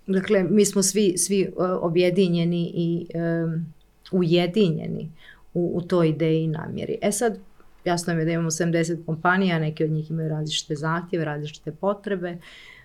Dakle, 0.06 0.42
mi 0.42 0.64
smo 0.64 0.82
svi, 0.82 1.18
svi 1.18 1.40
e, 1.40 1.62
objedinjeni 1.62 2.72
i 2.74 3.06
um, 3.14 3.66
ujedinjeni 4.12 5.10
u, 5.54 5.72
u 5.74 5.82
toj 5.82 6.08
ideji 6.08 6.42
i 6.42 6.48
namjeri. 6.48 6.98
E 7.02 7.12
sad, 7.12 7.38
jasno 7.84 8.12
je 8.12 8.24
da 8.24 8.30
imamo 8.30 8.50
70 8.50 9.04
kompanija, 9.06 9.58
neke 9.58 9.84
od 9.84 9.90
njih 9.90 10.10
imaju 10.10 10.28
različite 10.28 10.74
zahtjeve, 10.74 11.24
različite 11.24 11.72
potrebe. 11.72 12.38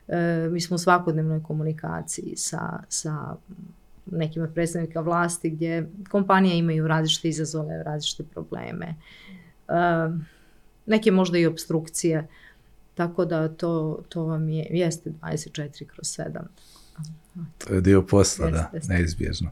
E, 0.09 0.49
mi 0.51 0.61
smo 0.61 0.75
u 0.75 0.79
svakodnevnoj 0.79 1.43
komunikaciji 1.43 2.33
sa, 2.35 2.79
sa 2.89 3.35
nekim 4.05 4.43
od 4.43 4.53
predstavnika 4.53 5.01
vlasti 5.01 5.49
gdje 5.49 5.89
kompanije 6.09 6.57
imaju 6.57 6.87
različite 6.87 7.29
izazove, 7.29 7.83
različite 7.83 8.23
probleme. 8.23 8.95
E, 9.67 9.73
neke 10.85 11.11
možda 11.11 11.37
i 11.37 11.45
obstrukcije, 11.45 12.27
tako 12.95 13.25
da 13.25 13.47
to, 13.47 14.03
to 14.09 14.23
vam 14.23 14.49
je, 14.49 14.67
jeste 14.69 15.11
24 15.21 15.85
kroz 15.85 16.07
7. 16.07 16.39
To 17.57 17.73
je 17.73 17.81
dio 17.81 18.01
posla, 18.01 18.49
da, 18.49 18.71
neizbježno. 18.87 19.51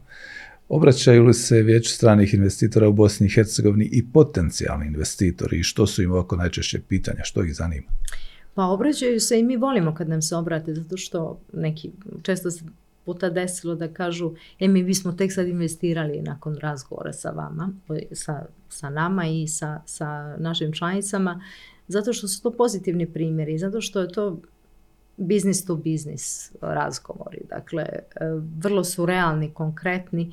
Obraćaju 0.68 1.24
li 1.24 1.34
se 1.34 1.62
vijeću 1.62 1.90
stranih 1.90 2.34
investitora 2.34 2.88
u 2.88 2.92
Bosni 2.92 3.26
i 3.26 3.30
Hercegovini 3.30 3.88
i 3.92 4.06
potencijalni 4.12 4.86
investitori 4.86 5.58
i 5.58 5.62
što 5.62 5.86
su 5.86 6.02
im 6.02 6.12
ovako 6.12 6.36
najčešće 6.36 6.80
pitanja, 6.88 7.24
što 7.24 7.44
ih 7.44 7.54
zanima? 7.54 7.86
Pa 8.58 8.64
obraćaju 8.64 9.20
se 9.20 9.40
i 9.40 9.42
mi 9.42 9.56
volimo 9.56 9.94
kad 9.94 10.08
nam 10.08 10.22
se 10.22 10.36
obrate, 10.36 10.74
zato 10.74 10.96
što 10.96 11.40
neki, 11.52 11.90
često 12.22 12.50
se 12.50 12.64
puta 13.04 13.30
desilo 13.30 13.74
da 13.74 13.88
kažu, 13.88 14.34
e 14.58 14.68
mi 14.68 14.82
bismo 14.82 15.12
tek 15.12 15.32
sad 15.32 15.48
investirali 15.48 16.22
nakon 16.22 16.56
razgovora 16.56 17.12
sa 17.12 17.30
vama, 17.30 17.72
sa, 18.12 18.46
sa 18.68 18.90
nama 18.90 19.26
i 19.26 19.48
sa, 19.48 19.82
sa 19.86 20.36
našim 20.36 20.72
članicama, 20.72 21.44
zato 21.88 22.12
što 22.12 22.28
su 22.28 22.42
to 22.42 22.50
pozitivni 22.50 23.06
primjeri, 23.12 23.58
zato 23.58 23.80
što 23.80 24.00
je 24.00 24.12
to 24.12 24.40
business 25.16 25.64
to 25.64 25.76
business 25.76 26.52
razgovori. 26.60 27.40
Dakle, 27.48 27.82
e, 27.82 28.04
vrlo 28.58 28.84
su 28.84 29.06
realni, 29.06 29.50
konkretni, 29.54 30.32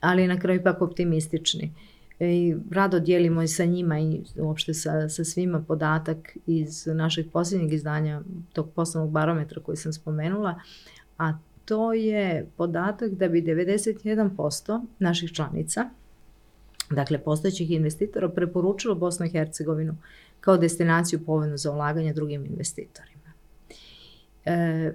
ali 0.00 0.26
na 0.26 0.38
kraju 0.38 0.60
ipak 0.60 0.82
optimistični. 0.82 1.72
I 2.20 2.56
rado 2.70 3.00
dijelimo 3.00 3.42
i 3.42 3.48
sa 3.48 3.64
njima 3.64 3.98
i 3.98 4.22
uopšte 4.36 4.74
sa, 4.74 5.08
sa 5.08 5.24
svima 5.24 5.64
podatak 5.68 6.36
iz 6.46 6.86
našeg 6.86 7.26
posljednjeg 7.32 7.72
izdanja 7.72 8.22
tog 8.52 8.70
poslovnog 8.70 9.12
barometra 9.12 9.62
koji 9.62 9.76
sam 9.76 9.92
spomenula, 9.92 10.60
a 11.18 11.38
to 11.64 11.92
je 11.92 12.46
podatak 12.56 13.10
da 13.10 13.28
bi 13.28 13.42
91% 13.42 14.84
naših 14.98 15.32
članica, 15.32 15.90
dakle 16.90 17.18
postojećih 17.18 17.70
investitora, 17.70 18.28
preporučilo 18.28 18.94
Bosnu 18.94 19.26
i 19.26 19.30
Hercegovinu 19.30 19.96
kao 20.40 20.56
destinaciju 20.56 21.24
povoljnu 21.26 21.56
za 21.56 21.72
ulaganje 21.72 22.12
drugim 22.12 22.46
investitorima. 22.46 23.32
E, 24.44 24.92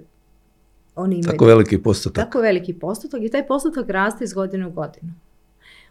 oni 0.94 1.14
imaju 1.14 1.30
tako 1.30 1.46
veliki 1.46 1.82
postotak. 1.82 2.24
Tako 2.24 2.40
veliki 2.40 2.74
postotak 2.74 3.22
i 3.22 3.28
taj 3.28 3.46
postotak 3.46 3.90
raste 3.90 4.24
iz 4.24 4.32
godine 4.32 4.66
u 4.66 4.70
godinu. 4.70 5.12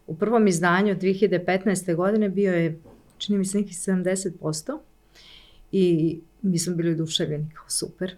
U 0.08 0.16
prvom 0.16 0.48
izdanju 0.48 0.96
2015. 0.96 1.96
godine 1.96 2.30
bio 2.30 2.54
je, 2.54 2.80
čini 3.18 3.38
mi 3.38 3.46
se, 3.46 3.58
nekih 3.58 3.78
70% 3.78 4.80
i 5.72 6.20
mi 6.42 6.60
smo 6.60 6.76
bili 6.76 6.92
oduševljeni 6.92 7.50
kao 7.54 7.70
super. 7.70 8.16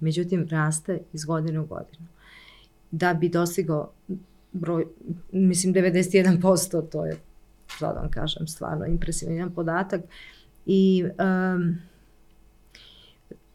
Međutim, 0.00 0.48
raste 0.50 0.98
iz 1.12 1.24
godine 1.24 1.60
u 1.60 1.66
godinu. 1.66 2.06
Da 2.90 3.14
bi 3.14 3.28
dostigao 3.28 3.92
broj, 4.52 4.86
mislim 5.32 5.74
91%, 5.74 6.88
to 6.90 7.06
je, 7.06 7.16
sad 7.78 7.96
vam 7.96 8.10
kažem, 8.10 8.46
stvarno 8.46 8.86
impresivan 8.86 9.54
podatak. 9.54 10.00
I 10.66 11.04
um, 11.04 11.76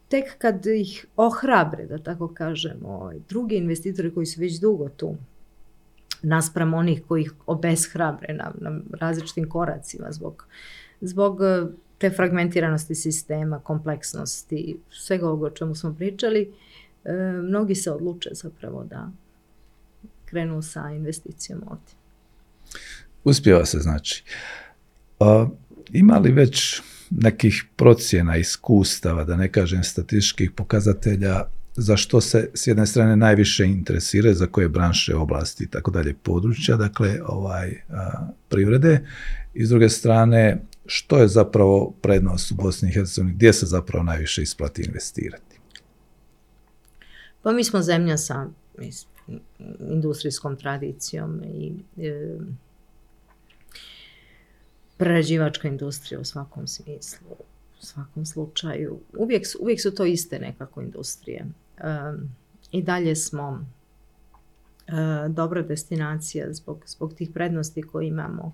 tek 0.08 0.38
kad 0.38 0.66
ih 0.66 1.06
ohrabre, 1.16 1.86
da 1.86 1.98
tako 1.98 2.28
kažemo, 2.28 2.88
ovaj, 2.88 3.18
drugi 3.30 3.56
investitori 3.56 4.14
koji 4.14 4.26
su 4.26 4.42
već 4.42 4.60
dugo 4.60 4.90
tu, 4.90 5.16
naspram 6.22 6.74
onih 6.74 7.02
koji 7.08 7.22
ih 7.22 7.34
obeshrabre 7.46 8.34
na, 8.34 8.52
na 8.60 8.80
različitim 9.00 9.50
koracima 9.50 10.12
zbog, 10.12 10.46
zbog 11.02 11.42
eh, 11.42 11.68
te 11.98 12.10
fragmentiranosti 12.10 12.96
sistema, 12.96 13.60
kompleksnosti, 13.60 14.78
svega 14.92 15.28
ovoga 15.28 15.46
o 15.46 15.50
čemu 15.50 15.76
smo 15.76 15.94
pričali, 15.94 16.54
e, 17.06 17.14
mnogi 17.44 17.76
se 17.76 17.92
odluče 17.92 18.30
zapravo 18.34 18.84
da 18.84 19.12
krenu 20.26 20.62
sa 20.62 20.90
investicijom 20.90 21.64
ovdje. 21.68 21.96
Uspjeva 23.24 23.66
se 23.66 23.80
znači. 23.80 24.24
A, 25.20 25.48
ima 25.92 26.18
li 26.18 26.32
već 26.32 26.82
nekih 27.10 27.66
procjena, 27.76 28.38
iskustava, 28.38 29.24
da 29.24 29.36
ne 29.36 29.52
kažem 29.52 29.84
statističkih 29.84 30.52
pokazatelja, 30.52 31.44
za 31.78 31.98
što 31.98 32.22
se 32.22 32.50
s 32.54 32.68
jedne 32.68 32.86
strane 32.86 33.16
najviše 33.16 33.66
interesira, 33.66 34.34
za 34.34 34.48
koje 34.48 34.70
branše, 34.70 35.16
oblasti 35.16 35.64
i 35.64 35.68
tako 35.68 35.92
dalje 35.92 36.16
područja, 36.24 36.76
dakle 36.76 37.20
ovaj 37.26 37.82
privrede 38.50 39.08
i 39.54 39.66
s 39.66 39.70
druge 39.70 39.90
strane 39.90 40.62
što 40.86 41.18
je 41.18 41.28
zapravo 41.28 41.94
prednost 42.02 42.52
u 42.52 42.56
Bosni 42.56 42.90
i 42.90 42.94
Hercegovini, 42.94 43.36
gdje 43.36 43.54
se 43.54 43.66
zapravo 43.66 44.04
najviše 44.04 44.42
isplati 44.42 44.82
investirati? 44.82 45.60
Pa 47.42 47.52
mi 47.52 47.64
smo 47.64 47.82
zemlja 47.82 48.18
sa 48.18 48.48
industrijskom 49.80 50.56
tradicijom 50.56 51.42
i 51.44 51.74
e, 52.08 52.38
prerađivačka 54.98 55.68
industrija 55.68 56.20
u 56.20 56.26
svakom 56.26 56.68
smislu, 56.68 57.28
u 57.82 57.86
svakom 57.86 58.26
slučaju. 58.26 59.00
Uvijek, 59.18 59.48
uvijek 59.60 59.82
su 59.82 59.96
to 59.96 60.06
iste 60.06 60.40
nekako 60.40 60.82
industrije. 60.82 61.46
I 62.72 62.84
dalje 62.84 63.16
smo 63.16 63.66
e, 64.88 65.30
dobra 65.30 65.62
destinacija 65.62 66.54
zbog, 66.54 66.84
zbog 66.88 67.14
tih 67.14 67.30
prednosti 67.34 67.82
koje 67.82 68.08
imamo 68.08 68.54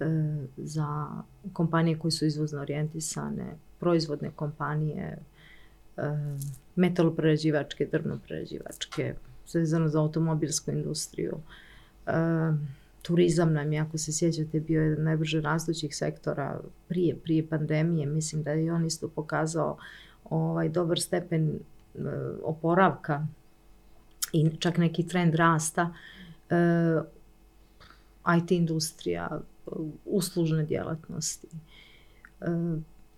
e, 0.00 0.04
za 0.56 1.06
kompanije 1.52 1.98
koje 1.98 2.12
su 2.12 2.26
izvozno 2.26 2.60
orijentisane, 2.60 3.56
proizvodne 3.80 4.30
kompanije, 4.36 5.18
e, 5.96 6.02
metaloprerađivačke, 6.76 7.86
drvnoprerađivačke, 7.92 9.14
vezano 9.54 9.88
za 9.88 10.00
automobilsku 10.00 10.70
industriju. 10.70 11.38
Turizam 13.02 13.52
nam 13.52 13.72
ako 13.72 13.98
se 13.98 14.12
sjećate, 14.12 14.60
bio 14.60 14.82
jedan 14.82 15.04
najbrže 15.04 15.40
rastućih 15.40 15.96
sektora 15.96 16.60
prije, 16.88 17.16
prije 17.16 17.48
pandemije. 17.48 18.06
Mislim 18.06 18.42
da 18.42 18.50
je 18.50 18.72
on 18.72 18.86
isto 18.86 19.08
pokazao 19.08 19.76
ovaj 20.24 20.68
dobar 20.68 21.00
stepen 21.00 21.58
oporavka 22.42 23.26
i 24.32 24.50
čak 24.58 24.78
neki 24.78 25.06
trend 25.06 25.34
rasta. 25.34 25.94
E, 26.50 26.56
IT 28.38 28.50
industrija, 28.50 29.40
uslužne 30.04 30.64
djelatnosti, 30.64 31.48
e, 32.40 32.46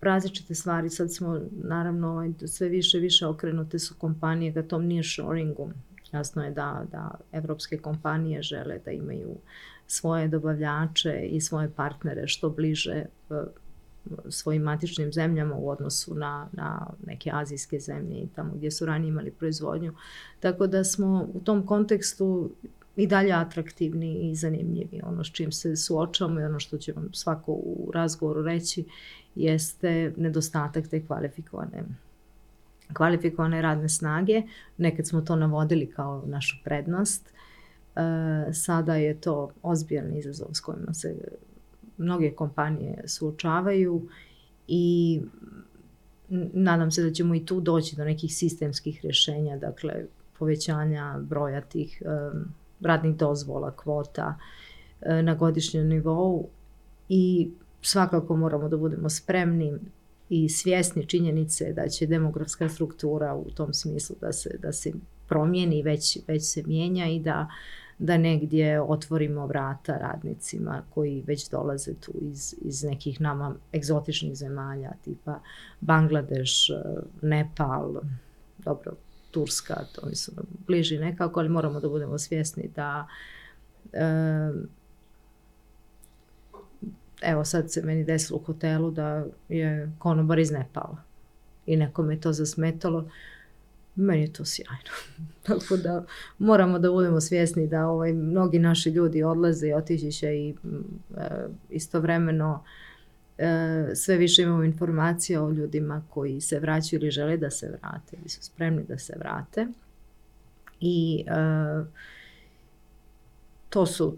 različite 0.01 0.55
stvari. 0.55 0.89
Sad 0.89 1.13
smo, 1.13 1.41
naravno, 1.51 2.11
ovaj, 2.11 2.31
sve 2.45 2.69
više 2.69 2.97
više 2.97 3.25
okrenute 3.25 3.79
su 3.79 3.95
kompanije 3.97 4.53
ka 4.53 4.63
tom 4.63 4.87
nearshoringu. 4.87 5.71
Jasno 6.11 6.43
je 6.43 6.51
da, 6.51 6.85
da 6.91 7.11
evropske 7.31 7.77
kompanije 7.77 8.41
žele 8.41 8.79
da 8.85 8.91
imaju 8.91 9.35
svoje 9.87 10.27
dobavljače 10.27 11.27
i 11.31 11.41
svoje 11.41 11.69
partnere 11.69 12.27
što 12.27 12.49
bliže 12.49 12.91
e, 12.91 13.05
svojim 14.29 14.61
matičnim 14.61 15.13
zemljama 15.13 15.55
u 15.55 15.69
odnosu 15.69 16.15
na, 16.15 16.47
na 16.51 16.87
neke 17.05 17.31
azijske 17.33 17.79
zemlje 17.79 18.17
i 18.17 18.27
tamo 18.35 18.53
gdje 18.55 18.71
su 18.71 18.85
ranije 18.85 19.09
imali 19.09 19.31
proizvodnju. 19.31 19.93
Tako 20.39 20.67
da 20.67 20.83
smo 20.83 21.27
u 21.33 21.39
tom 21.39 21.65
kontekstu 21.65 22.51
i 22.95 23.07
dalje 23.07 23.31
atraktivni 23.31 24.29
i 24.31 24.35
zanimljivi. 24.35 25.01
Ono 25.03 25.23
s 25.23 25.27
čim 25.27 25.51
se 25.51 25.75
suočavamo 25.75 26.39
i 26.39 26.43
ono 26.43 26.59
što 26.59 26.77
će 26.77 26.93
vam 26.93 27.09
svako 27.13 27.51
u 27.51 27.91
razgovoru 27.93 28.41
reći 28.41 28.85
jeste 29.35 30.13
nedostatak 30.17 30.87
te 30.87 31.05
kvalifikovane 31.05 31.83
kvalifikovane 32.93 33.61
radne 33.61 33.89
snage. 33.89 34.41
Nekad 34.77 35.07
smo 35.07 35.21
to 35.21 35.35
navodili 35.35 35.91
kao 35.91 36.23
našu 36.25 36.57
prednost. 36.63 37.29
E, 37.29 38.53
sada 38.53 38.95
je 38.95 39.21
to 39.21 39.51
ozbiljan 39.63 40.13
izazov 40.17 40.47
s 40.53 40.59
kojima 40.59 40.93
se 40.93 41.15
mnoge 41.97 42.31
kompanije 42.31 43.03
suočavaju 43.07 44.09
i 44.67 45.21
nadam 46.53 46.91
se 46.91 47.03
da 47.03 47.11
ćemo 47.11 47.35
i 47.35 47.45
tu 47.45 47.61
doći 47.61 47.95
do 47.95 48.03
nekih 48.03 48.35
sistemskih 48.35 48.99
rješenja, 49.03 49.57
dakle 49.57 50.05
povećanja 50.39 51.19
broja 51.19 51.61
tih 51.61 52.03
radnih 52.81 53.15
dozvola, 53.15 53.71
kvota 53.71 54.37
e, 55.01 55.23
na 55.23 55.35
godišnjem 55.35 55.87
nivou 55.87 56.47
i 57.09 57.51
svakako 57.81 58.35
moramo 58.35 58.69
da 58.69 58.77
budemo 58.77 59.09
spremni 59.09 59.73
i 60.29 60.49
svjesni 60.49 61.05
činjenice 61.05 61.73
da 61.73 61.87
će 61.87 62.05
demografska 62.05 62.69
struktura 62.69 63.35
u 63.35 63.51
tom 63.51 63.73
smislu 63.73 64.15
da 64.21 64.33
se, 64.33 64.57
da 64.61 64.71
se 64.71 64.91
promijeni, 65.27 65.83
već, 65.83 66.17
već 66.27 66.43
se 66.43 66.63
mijenja 66.65 67.07
i 67.07 67.19
da 67.19 67.47
da 67.99 68.17
negdje 68.17 68.81
otvorimo 68.81 69.45
vrata 69.45 69.97
radnicima 69.97 70.83
koji 70.89 71.23
već 71.27 71.49
dolaze 71.49 71.93
tu 71.93 72.11
iz, 72.21 72.55
iz 72.61 72.83
nekih 72.83 73.21
nama 73.21 73.55
egzotičnih 73.73 74.35
zemalja 74.35 74.91
tipa 75.03 75.39
Bangladeš, 75.79 76.67
Nepal, 77.21 78.01
dobro, 78.57 78.91
Turska, 79.31 79.75
to 79.95 80.05
mi 80.05 80.15
su 80.15 80.31
bliži 80.67 80.97
nekako, 80.97 81.39
ali 81.39 81.49
moramo 81.49 81.79
da 81.79 81.89
budemo 81.89 82.17
svjesni 82.17 82.69
da 82.75 83.07
evo 87.21 87.45
sad 87.45 87.71
se 87.71 87.81
meni 87.81 88.03
desilo 88.03 88.39
u 88.39 88.43
hotelu 88.43 88.91
da 88.91 89.25
je 89.49 89.91
konobar 89.99 90.39
iz 90.39 90.51
Nepala 90.51 90.97
i 91.65 91.77
nekome 91.77 92.13
je 92.13 92.21
to 92.21 92.33
zasmetalo 92.33 93.09
meni 93.97 94.21
je 94.21 94.33
to 94.33 94.45
sjajno. 94.45 94.91
Tako 95.47 95.77
da 95.77 96.05
moramo 96.37 96.79
da 96.79 96.91
budemo 96.91 97.21
svjesni 97.21 97.67
da 97.67 97.87
ovaj, 97.87 98.13
mnogi 98.13 98.59
naši 98.59 98.89
ljudi 98.89 99.23
odlaze 99.23 99.67
i 99.67 99.73
otići 99.73 100.11
će 100.11 100.35
i 100.35 100.55
e, 101.17 101.27
istovremeno 101.69 102.63
e, 103.37 103.85
sve 103.95 104.17
više 104.17 104.41
imamo 104.41 104.63
informacija 104.63 105.43
o 105.43 105.51
ljudima 105.51 106.03
koji 106.09 106.41
se 106.41 106.59
vraćaju 106.59 106.99
ili 107.01 107.11
žele 107.11 107.37
da 107.37 107.49
se 107.49 107.67
vrate 107.67 108.15
ili 108.19 108.29
su 108.29 108.43
spremni 108.43 108.83
da 108.83 108.97
se 108.97 109.13
vrate. 109.19 109.67
I 110.79 111.25
e, 111.27 111.33
to 113.69 113.85
su 113.85 114.17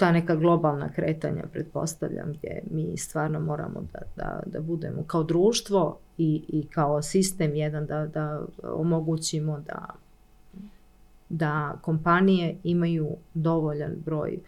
ta 0.00 0.12
neka 0.12 0.36
globalna 0.36 0.88
kretanja, 0.92 1.42
pretpostavljam, 1.52 2.32
gdje 2.32 2.62
mi 2.70 2.96
stvarno 2.96 3.40
moramo 3.40 3.82
da, 3.92 3.98
da, 4.16 4.42
da 4.46 4.60
budemo 4.60 5.02
kao 5.06 5.22
društvo 5.22 5.98
i, 6.18 6.44
i 6.48 6.66
kao 6.66 7.02
sistem 7.02 7.54
jedan 7.54 7.86
da, 7.86 8.06
da 8.06 8.42
omogućimo 8.62 9.60
da, 9.66 9.86
da 11.28 11.78
kompanije 11.82 12.56
imaju 12.64 13.08
dovoljan 13.34 13.92
broj 14.04 14.32
e, 14.34 14.40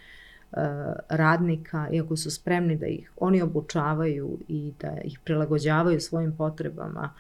radnika, 1.08 1.88
iako 1.92 2.16
su 2.16 2.30
spremni 2.30 2.76
da 2.76 2.86
ih 2.86 3.12
oni 3.16 3.42
obučavaju 3.42 4.38
i 4.48 4.72
da 4.80 5.00
ih 5.04 5.18
prilagođavaju 5.24 6.00
svojim 6.00 6.36
potrebama 6.36 7.10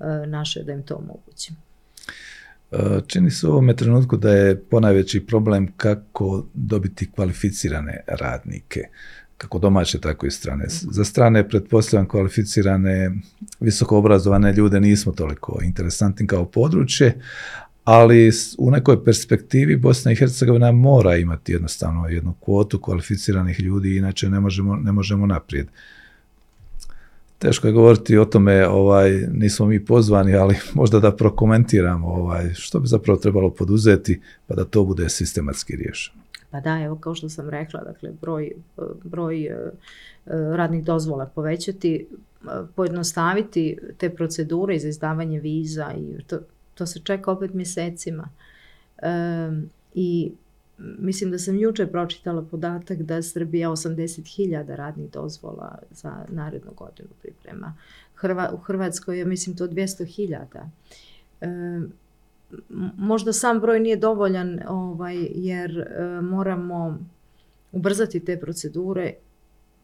e, 0.00 0.04
naše 0.26 0.62
da 0.62 0.72
im 0.72 0.82
to 0.82 0.94
omogućimo. 0.94 1.58
E, 2.72 3.00
čini 3.06 3.30
se 3.30 3.46
u 3.46 3.50
ovome 3.50 3.76
trenutku 3.76 4.16
da 4.16 4.30
je 4.32 4.60
ponajveći 4.60 5.26
problem 5.26 5.72
kako 5.76 6.46
dobiti 6.54 7.10
kvalificirane 7.10 8.00
radnike, 8.06 8.80
kako 9.36 9.58
domaće, 9.58 10.00
tako 10.00 10.26
i 10.26 10.30
strane. 10.30 10.64
Za 10.68 11.04
strane, 11.04 11.48
pretpostavljam, 11.48 12.08
kvalificirane, 12.08 13.10
visoko 13.60 13.98
obrazovane 13.98 14.52
ljude 14.52 14.80
nismo 14.80 15.12
toliko 15.12 15.60
interesantni 15.62 16.26
kao 16.26 16.44
područje, 16.44 17.18
ali 17.84 18.30
u 18.58 18.70
nekoj 18.70 19.04
perspektivi 19.04 19.76
Bosna 19.76 20.12
i 20.12 20.16
Hercegovina 20.16 20.72
mora 20.72 21.16
imati 21.16 21.52
jednostavno 21.52 22.08
jednu 22.08 22.34
kvotu 22.40 22.80
kvalificiranih 22.80 23.60
ljudi, 23.60 23.96
inače 23.96 24.30
ne 24.30 24.40
možemo, 24.40 24.76
ne 24.76 24.92
možemo 24.92 25.26
naprijed 25.26 25.66
teško 27.38 27.66
je 27.66 27.72
govoriti 27.72 28.18
o 28.18 28.24
tome, 28.24 28.68
ovaj, 28.68 29.10
nismo 29.32 29.66
mi 29.66 29.84
pozvani, 29.84 30.34
ali 30.34 30.56
možda 30.74 31.00
da 31.00 31.16
prokomentiramo 31.16 32.08
ovaj, 32.08 32.54
što 32.54 32.80
bi 32.80 32.86
zapravo 32.86 33.18
trebalo 33.18 33.50
poduzeti 33.50 34.20
pa 34.46 34.54
da 34.54 34.64
to 34.64 34.84
bude 34.84 35.08
sistematski 35.08 35.76
riješeno. 35.76 36.24
Pa 36.50 36.60
da, 36.60 36.80
evo 36.80 36.96
kao 36.96 37.14
što 37.14 37.28
sam 37.28 37.50
rekla, 37.50 37.80
dakle 37.80 38.10
broj, 38.20 38.52
broj 39.04 39.44
e, 39.44 39.50
e, 39.50 39.70
radnih 40.56 40.84
dozvola 40.84 41.26
povećati, 41.26 42.06
e, 42.42 42.46
pojednostaviti 42.74 43.78
te 43.98 44.10
procedure 44.10 44.78
za 44.78 44.88
izdavanje 44.88 45.40
viza 45.40 45.92
i 45.96 46.22
to, 46.26 46.38
to 46.74 46.86
se 46.86 47.00
čeka 47.04 47.30
opet 47.30 47.54
mjesecima. 47.54 48.28
I 49.94 50.32
mislim 50.78 51.30
da 51.30 51.38
sam 51.38 51.58
jučer 51.58 51.90
pročitala 51.90 52.42
podatak 52.42 53.02
da 53.02 53.22
Srbija 53.22 53.70
80.000 53.70 54.76
radnih 54.76 55.10
dozvola 55.10 55.78
za 55.90 56.24
narednu 56.28 56.72
godinu 56.76 57.08
priprema. 57.22 57.74
u 58.52 58.56
Hrvatskoj 58.56 59.18
je 59.18 59.24
mislim 59.24 59.56
to 59.56 59.68
200.000. 59.68 60.68
E, 61.40 61.80
možda 62.96 63.32
sam 63.32 63.60
broj 63.60 63.80
nije 63.80 63.96
dovoljan 63.96 64.60
ovaj, 64.68 65.28
jer 65.30 65.78
e, 65.78 66.20
moramo 66.20 66.98
ubrzati 67.72 68.20
te 68.20 68.40
procedure 68.40 69.14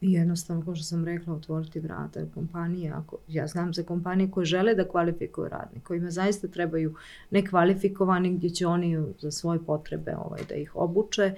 jednostavno, 0.00 0.64
kao 0.64 0.74
što 0.74 0.84
sam 0.84 1.04
rekla, 1.04 1.34
otvoriti 1.34 1.80
vrata 1.80 2.20
kompanije. 2.34 2.92
Ako, 2.92 3.16
ja 3.28 3.46
znam 3.46 3.74
za 3.74 3.82
kompanije 3.82 4.30
koje 4.30 4.44
žele 4.44 4.74
da 4.74 4.88
kvalifikuju 4.88 5.48
radnike, 5.48 5.84
kojima 5.84 6.10
zaista 6.10 6.48
trebaju 6.48 6.94
nekvalifikovani 7.30 8.36
gdje 8.36 8.50
će 8.50 8.66
oni 8.66 9.04
za 9.18 9.30
svoje 9.30 9.64
potrebe 9.66 10.16
ovaj, 10.16 10.40
da 10.48 10.54
ih 10.54 10.76
obuče 10.76 11.34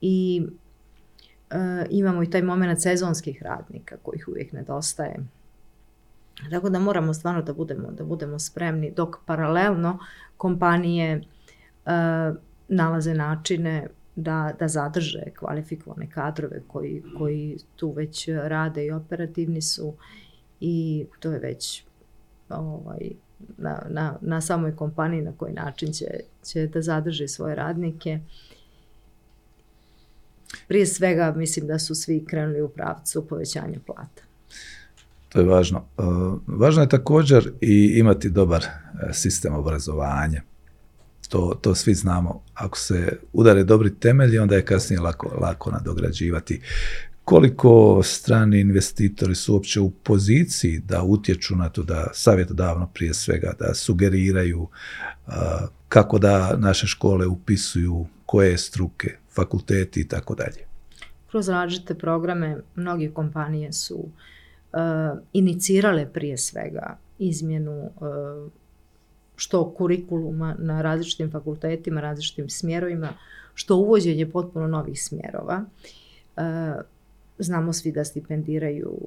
i 0.00 0.46
e, 1.50 1.86
imamo 1.90 2.22
i 2.22 2.30
taj 2.30 2.42
moment 2.42 2.82
sezonskih 2.82 3.42
radnika 3.42 3.96
kojih 4.02 4.28
uvijek 4.28 4.52
nedostaje. 4.52 5.16
Tako 6.50 6.70
da 6.70 6.78
moramo 6.78 7.14
stvarno 7.14 7.42
da 7.42 7.52
budemo, 7.52 7.90
da 7.90 8.04
budemo 8.04 8.38
spremni, 8.38 8.90
dok 8.90 9.16
paralelno 9.26 9.98
kompanije 10.36 11.16
uh, 11.16 12.36
nalaze 12.68 13.14
načine 13.14 13.88
da, 14.16 14.52
da 14.58 14.68
zadrže 14.68 15.22
kvalifikovane 15.38 16.10
kadrove 16.10 16.62
koji, 16.68 17.02
koji 17.18 17.58
tu 17.76 17.92
već 17.92 18.28
rade 18.28 18.84
i 18.84 18.90
operativni 18.90 19.62
su 19.62 19.94
i 20.60 21.06
to 21.20 21.32
je 21.32 21.38
već 21.38 21.84
ovaj, 22.48 23.10
na, 23.58 23.82
na, 23.88 24.18
na 24.20 24.40
samoj 24.40 24.76
kompaniji 24.76 25.22
na 25.22 25.32
koji 25.36 25.52
način 25.52 25.92
će, 25.92 26.06
će 26.44 26.66
da 26.66 26.82
zadrži 26.82 27.28
svoje 27.28 27.54
radnike. 27.54 28.20
Prije 30.68 30.86
svega 30.86 31.32
mislim 31.36 31.66
da 31.66 31.78
su 31.78 31.94
svi 31.94 32.24
krenuli 32.24 32.62
u 32.62 32.68
pravcu 32.68 33.26
povećanja 33.28 33.78
plata. 33.86 34.22
To 35.28 35.40
je 35.40 35.46
važno. 35.46 35.84
E, 35.98 36.02
važno 36.46 36.82
je 36.82 36.88
također 36.88 37.52
i 37.60 37.94
imati 37.96 38.30
dobar 38.30 38.64
e, 38.64 39.12
sistem 39.12 39.54
obrazovanja. 39.54 40.42
To, 41.34 41.58
to 41.60 41.74
svi 41.74 41.94
znamo. 41.94 42.42
Ako 42.54 42.78
se 42.78 43.18
udare 43.32 43.64
dobri 43.64 43.94
temelji, 43.94 44.38
onda 44.38 44.54
je 44.56 44.64
kasnije 44.64 45.00
lako, 45.00 45.38
lako 45.40 45.70
nadograđivati. 45.70 46.60
Koliko 47.24 48.02
strani 48.02 48.60
investitori 48.60 49.34
su 49.34 49.54
uopće 49.54 49.80
u 49.80 49.90
poziciji 49.90 50.78
da 50.78 51.02
utječu 51.02 51.56
na 51.56 51.68
to, 51.68 51.82
da 51.82 52.06
savjetodavno 52.12 52.90
prije 52.94 53.14
svega, 53.14 53.52
da 53.58 53.74
sugeriraju 53.74 54.60
uh, 54.60 55.32
kako 55.88 56.18
da 56.18 56.56
naše 56.56 56.86
škole 56.86 57.26
upisuju, 57.26 58.06
koje 58.26 58.58
struke, 58.58 59.16
fakulteti 59.34 60.00
i 60.00 60.08
tako 60.08 60.34
dalje. 60.34 60.66
Kroz 61.30 61.48
različite 61.48 61.94
programe 61.94 62.56
mnoge 62.74 63.10
kompanije 63.10 63.72
su 63.72 63.96
uh, 63.98 64.10
inicirale 65.32 66.12
prije 66.12 66.38
svega 66.38 66.98
izmjenu 67.18 67.90
uh, 67.96 68.52
što 69.36 69.74
kurikuluma 69.74 70.56
na 70.58 70.82
različitim 70.82 71.30
fakultetima, 71.30 72.00
različitim 72.00 72.48
smjerovima, 72.48 73.08
što 73.54 73.76
uvođenje 73.76 74.30
potpuno 74.30 74.66
novih 74.66 75.02
smjerova. 75.02 75.64
Uh, 76.36 76.42
znamo 77.38 77.72
svi 77.72 77.92
da 77.92 78.04
stipendiraju 78.04 78.98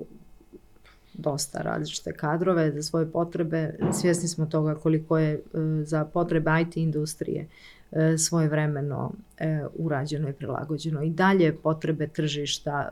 dosta 1.13 1.61
različite 1.61 2.13
kadrove 2.13 2.71
za 2.71 2.84
svoje 2.84 3.11
potrebe. 3.11 3.73
Svjesni 3.93 4.28
smo 4.28 4.45
toga 4.45 4.75
koliko 4.75 5.17
je 5.17 5.41
za 5.84 6.05
potrebe 6.05 6.51
IT 6.61 6.78
industrije 6.78 7.47
svoje 8.17 8.47
vremeno 8.47 9.11
urađeno 9.73 10.30
i 10.30 10.34
prilagođeno. 10.34 11.03
I 11.03 11.09
dalje 11.09 11.55
potrebe 11.55 12.07
tržišta 12.07 12.89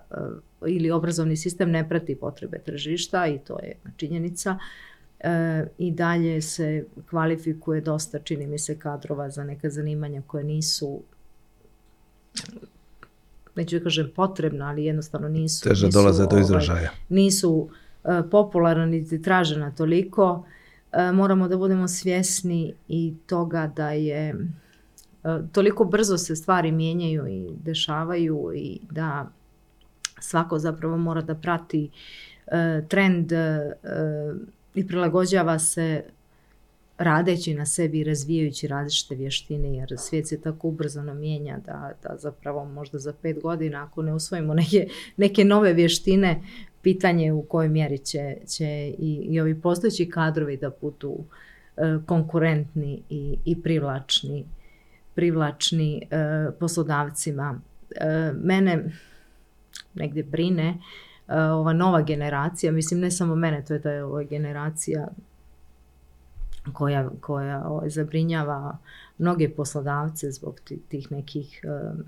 ili 0.68 0.92
obrazovni 0.92 1.38
sistem 1.38 1.72
ne 1.72 1.90
prati 1.90 2.16
potrebe 2.16 2.60
tržišta 2.60 3.28
i 3.28 3.40
to 3.40 3.60
je 3.60 3.76
činjenica. 3.98 4.58
I 5.78 5.92
dalje 5.92 6.42
se 6.42 6.86
kvalifikuje 7.10 7.82
dosta, 7.82 8.20
čini 8.20 8.48
mi 8.48 8.60
se, 8.60 8.80
kadrova 8.80 9.30
za 9.30 9.44
neka 9.44 9.70
zanimanja 9.70 10.22
koje 10.28 10.44
nisu 10.44 11.02
neću 13.56 13.78
da 13.78 13.84
kažem 13.84 14.12
potrebna, 14.16 14.68
ali 14.70 14.86
jednostavno 14.86 15.30
nisu... 15.30 15.70
Teže 15.70 15.86
nisu, 15.86 16.00
dolaze 16.00 16.28
do 16.28 16.38
izražaja. 16.38 16.78
Ovaj, 16.78 16.90
nisu 17.10 17.52
uh, 17.52 17.70
popularna 18.32 18.86
niti 18.86 19.22
tražena 19.22 19.72
toliko. 19.72 20.46
Uh, 20.94 21.16
moramo 21.16 21.48
da 21.48 21.58
budemo 21.58 21.88
svjesni 21.88 22.74
i 22.88 23.14
toga 23.28 23.72
da 23.76 23.92
je 23.92 24.36
toliko 25.52 25.86
brzo 25.86 26.18
se 26.18 26.36
stvari 26.36 26.72
mijenjaju 26.72 27.28
i 27.28 27.50
dešavaju 27.64 28.52
i 28.56 28.80
da 28.92 29.32
svako 30.20 30.60
zapravo 30.60 30.98
mora 30.98 31.22
da 31.22 31.36
prati 31.36 31.90
trend 32.88 33.32
i 34.76 34.88
prilagođava 34.88 35.60
se 35.60 36.04
radeći 36.98 37.54
na 37.54 37.66
sebi 37.66 38.00
i 38.00 38.04
razvijajući 38.04 38.68
različite 38.68 39.16
vještine, 39.16 39.74
jer 39.74 39.94
svijet 39.98 40.28
se 40.28 40.42
tako 40.42 40.68
ubrzano 40.68 41.14
mijenja 41.14 41.58
da, 41.66 41.92
da 42.04 42.18
zapravo 42.18 42.66
možda 42.66 43.00
za 43.00 43.14
pet 43.22 43.42
godina, 43.42 43.84
ako 43.84 44.02
ne 44.02 44.14
usvojimo 44.14 44.54
neke, 44.54 44.88
neke 45.18 45.44
nove 45.44 45.74
vještine, 45.74 46.42
pitanje 46.82 47.32
u 47.32 47.42
kojoj 47.42 47.70
mjeri 47.70 47.98
će, 47.98 48.38
će 48.48 48.94
i, 49.00 49.28
i 49.30 49.40
ovi 49.42 49.62
postojeći 49.62 50.10
kadrovi 50.10 50.58
da 50.58 50.72
budu 50.82 51.18
e, 51.78 51.82
konkurentni 52.06 53.02
i, 53.10 53.38
i 53.46 53.62
privlačni, 53.62 54.46
privlačni 55.16 56.02
e, 56.12 56.18
poslodavcima. 56.60 57.62
E, 57.96 58.32
mene 58.34 58.92
negdje 59.94 60.24
brine 60.24 60.78
ova 61.28 61.74
nova 61.74 62.02
generacija, 62.02 62.72
mislim 62.72 63.00
ne 63.00 63.12
samo 63.12 63.36
mene, 63.36 63.66
to 63.66 63.74
je 63.74 63.82
je 63.90 64.04
ova 64.04 64.24
generacija 64.24 65.08
koja, 66.74 67.10
koja 67.22 67.64
ovaj, 67.68 67.90
zabrinjava 67.90 68.78
mnoge 69.18 69.50
poslodavce 69.50 70.32
zbog 70.32 70.60
tih 70.90 71.12
nekih 71.12 71.62
um, 71.64 72.04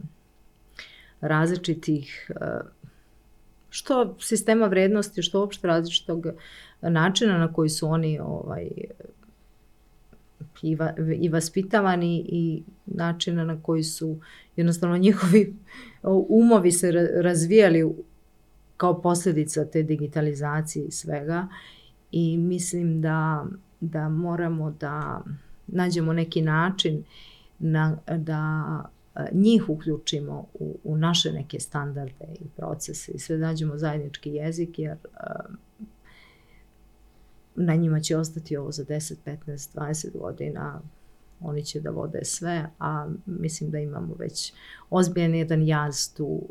različitih 1.21 2.31
uh, 2.35 2.67
što 3.69 4.15
sistema 4.19 4.67
vrednosti, 4.67 5.21
što 5.21 5.39
uopšte 5.39 5.67
različitog 5.67 6.27
načina 6.81 7.37
na 7.37 7.53
koji 7.53 7.69
su 7.69 7.87
oni 7.87 8.19
ovaj, 8.19 8.67
i, 10.61 10.75
va, 10.75 10.93
i 11.19 11.29
vaspitavani 11.29 12.25
i 12.27 12.63
načina 12.85 13.43
na 13.43 13.61
koji 13.61 13.83
su 13.83 14.19
jednostavno 14.55 14.97
njihovi 14.97 15.55
umovi 16.29 16.71
se 16.71 16.91
razvijali 17.15 17.95
kao 18.77 19.01
posljedica 19.01 19.65
te 19.65 19.83
digitalizacije 19.83 20.85
i 20.85 20.91
svega. 20.91 21.47
I 22.11 22.37
mislim 22.37 23.01
da 23.01 23.45
da 23.79 24.09
moramo 24.09 24.71
da 24.71 25.21
nađemo 25.67 26.13
neki 26.13 26.41
način 26.41 27.03
na, 27.59 27.97
da 28.17 28.83
njih 29.31 29.69
uključimo 29.69 30.45
u, 30.53 30.77
u 30.83 30.97
naše 30.97 31.31
neke 31.31 31.59
standarde 31.59 32.25
i 32.39 32.47
procese 32.55 33.11
i 33.11 33.19
sve 33.19 33.37
nađemo 33.37 33.77
zajednički 33.77 34.29
jezik 34.29 34.79
jer 34.79 34.97
na 37.55 37.75
njima 37.75 37.99
će 37.99 38.17
ostati 38.17 38.57
ovo 38.57 38.71
za 38.71 38.83
10, 38.85 39.15
15, 39.25 39.77
20 39.77 40.19
godina 40.19 40.81
oni 41.41 41.63
će 41.63 41.79
da 41.79 41.89
vode 41.89 42.19
sve, 42.23 42.69
a 42.79 43.07
mislim 43.25 43.71
da 43.71 43.79
imamo 43.79 44.15
već 44.19 44.53
ozbiljan 44.89 45.35
jedan 45.35 45.61
jaz 45.63 46.13
tu 46.13 46.41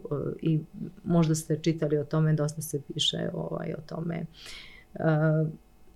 i 0.42 0.60
možda 1.04 1.34
ste 1.34 1.58
čitali 1.62 1.98
o 1.98 2.04
tome, 2.04 2.32
dosta 2.32 2.62
se 2.62 2.80
piše 2.94 3.28
ovaj, 3.32 3.72
o 3.72 3.80
tome 3.86 4.26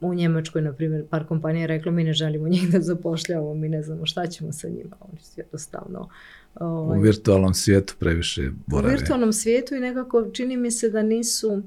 u 0.00 0.14
Njemačkoj, 0.14 0.62
na 0.62 0.72
primjer, 0.72 1.06
par 1.10 1.26
kompanija 1.26 1.66
rekla 1.66 1.92
mi 1.92 2.04
ne 2.04 2.12
želimo 2.12 2.48
njih 2.48 2.70
da 2.72 2.80
zapošljavamo, 2.80 3.54
mi 3.54 3.68
ne 3.68 3.82
znamo 3.82 4.06
šta 4.06 4.26
ćemo 4.26 4.52
sa 4.52 4.68
njima. 4.68 4.96
Oni 5.00 5.18
su 5.22 5.40
jednostavno... 5.40 6.08
Ovaj, 6.54 6.98
u 6.98 7.02
virtualnom 7.02 7.54
svijetu 7.54 7.94
previše 7.98 8.50
borave. 8.66 8.94
U 8.94 8.96
virtualnom 8.98 9.32
svijetu 9.32 9.74
i 9.74 9.80
nekako 9.80 10.30
čini 10.32 10.56
mi 10.56 10.70
se 10.70 10.90
da 10.90 11.02
nisu... 11.02 11.62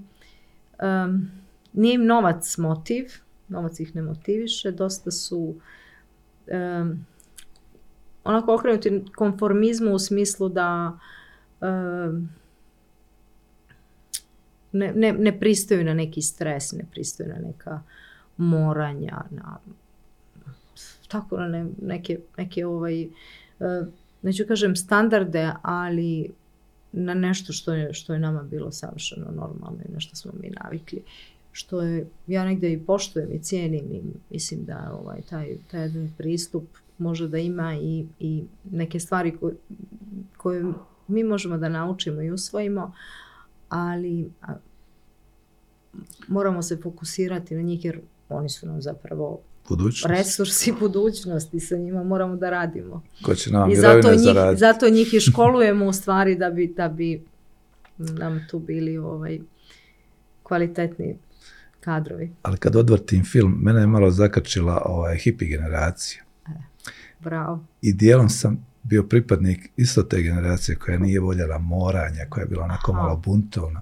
Um, 1.05 1.31
nije 1.73 1.95
im 1.95 2.05
novac 2.05 2.57
motiv, 2.57 3.05
novac 3.47 3.79
ih 3.79 3.95
ne 3.95 4.01
motiviše, 4.01 4.71
dosta 4.71 5.11
su 5.11 5.55
um, 6.47 7.05
onako 8.23 8.55
okrenuti 8.55 9.03
konformizmu 9.15 9.93
u 9.93 9.99
smislu 9.99 10.49
da 10.49 10.99
ne, 14.71 14.93
ne, 14.95 15.13
ne 15.13 15.39
pristaju 15.39 15.83
na 15.83 15.93
neki 15.93 16.21
stres, 16.21 16.71
ne 16.71 16.85
pristaju 16.91 17.29
na 17.29 17.39
neka 17.47 17.81
moranja, 18.37 19.21
na 19.31 19.57
tako 21.07 21.37
na 21.37 21.47
ne, 21.47 21.65
neke, 21.81 22.19
neke 22.37 22.65
ovaj, 22.65 23.07
neću 24.21 24.43
kažem 24.47 24.75
standarde, 24.75 25.51
ali 25.61 26.31
na 26.91 27.13
nešto 27.13 27.53
što 27.53 27.73
je, 27.73 27.93
što 27.93 28.13
je 28.13 28.19
nama 28.19 28.43
bilo 28.43 28.71
savršeno 28.71 29.25
normalno 29.25 29.77
i 29.89 29.91
na 29.91 29.99
što 29.99 30.15
smo 30.15 30.31
mi 30.41 30.49
navikli. 30.63 31.03
Što 31.51 31.81
je, 31.81 32.07
ja 32.27 32.45
negde 32.45 32.73
i 32.73 32.79
poštujem 32.79 33.33
i 33.33 33.39
cijenim 33.39 33.85
i 33.91 34.01
mislim 34.29 34.65
da 34.65 34.97
ovaj, 35.01 35.21
taj, 35.21 35.57
taj 35.71 35.81
jedan 35.81 36.13
pristup 36.17 36.63
može 36.97 37.27
da 37.27 37.37
ima 37.37 37.75
i, 37.75 38.05
i 38.19 38.43
neke 38.71 38.99
stvari 38.99 39.37
koje, 39.37 39.55
koje 40.37 40.73
mi 41.07 41.23
možemo 41.23 41.57
da 41.57 41.69
naučimo 41.69 42.21
i 42.21 42.31
usvojimo, 42.31 42.93
ali 43.69 44.29
a, 44.41 44.53
moramo 46.27 46.61
se 46.61 46.77
fokusirati 46.77 47.55
na 47.55 47.61
njih 47.61 47.85
jer 47.85 47.99
oni 48.29 48.49
su 48.49 48.67
nam 48.67 48.81
zapravo 48.81 49.39
budućnost. 49.69 50.05
resursi 50.05 50.73
budućnosti, 50.79 51.59
sa 51.59 51.77
njima 51.77 52.03
moramo 52.03 52.35
da 52.35 52.49
radimo. 52.49 53.03
Ko 53.23 53.35
će 53.35 53.51
nam 53.51 53.71
I 53.71 53.75
zato 53.75 54.11
njih, 54.11 54.57
zato 54.57 54.89
njih 54.89 55.13
i 55.13 55.19
školujemo 55.19 55.85
u 55.85 55.93
stvari 55.93 56.35
da 56.35 56.49
bi, 56.49 56.73
da 56.77 56.87
bi 56.89 57.21
nam 57.97 58.47
tu 58.49 58.59
bili 58.59 58.97
ovaj 58.97 59.39
kvalitetni 60.43 61.17
kadrovi. 61.79 62.31
Ali 62.41 62.57
kad 62.57 62.75
odvrtim 62.75 63.23
film, 63.23 63.59
mene 63.61 63.79
je 63.79 63.87
malo 63.87 64.11
zakačila 64.11 64.81
ovaj 64.85 65.17
hippie 65.17 65.47
generacija. 65.47 66.22
Bravo. 67.23 67.63
I 67.81 67.93
dijelom 67.93 68.29
sam 68.29 68.65
bio 68.83 69.03
pripadnik 69.03 69.69
isto 69.77 70.03
te 70.03 70.21
generacije 70.21 70.75
koja 70.75 70.97
nije 70.97 71.19
voljela 71.19 71.57
moranja, 71.57 72.25
koja 72.29 72.41
je 72.41 72.47
bila 72.47 72.63
onako 72.63 72.93
malo 72.93 73.15
buntovna. 73.17 73.81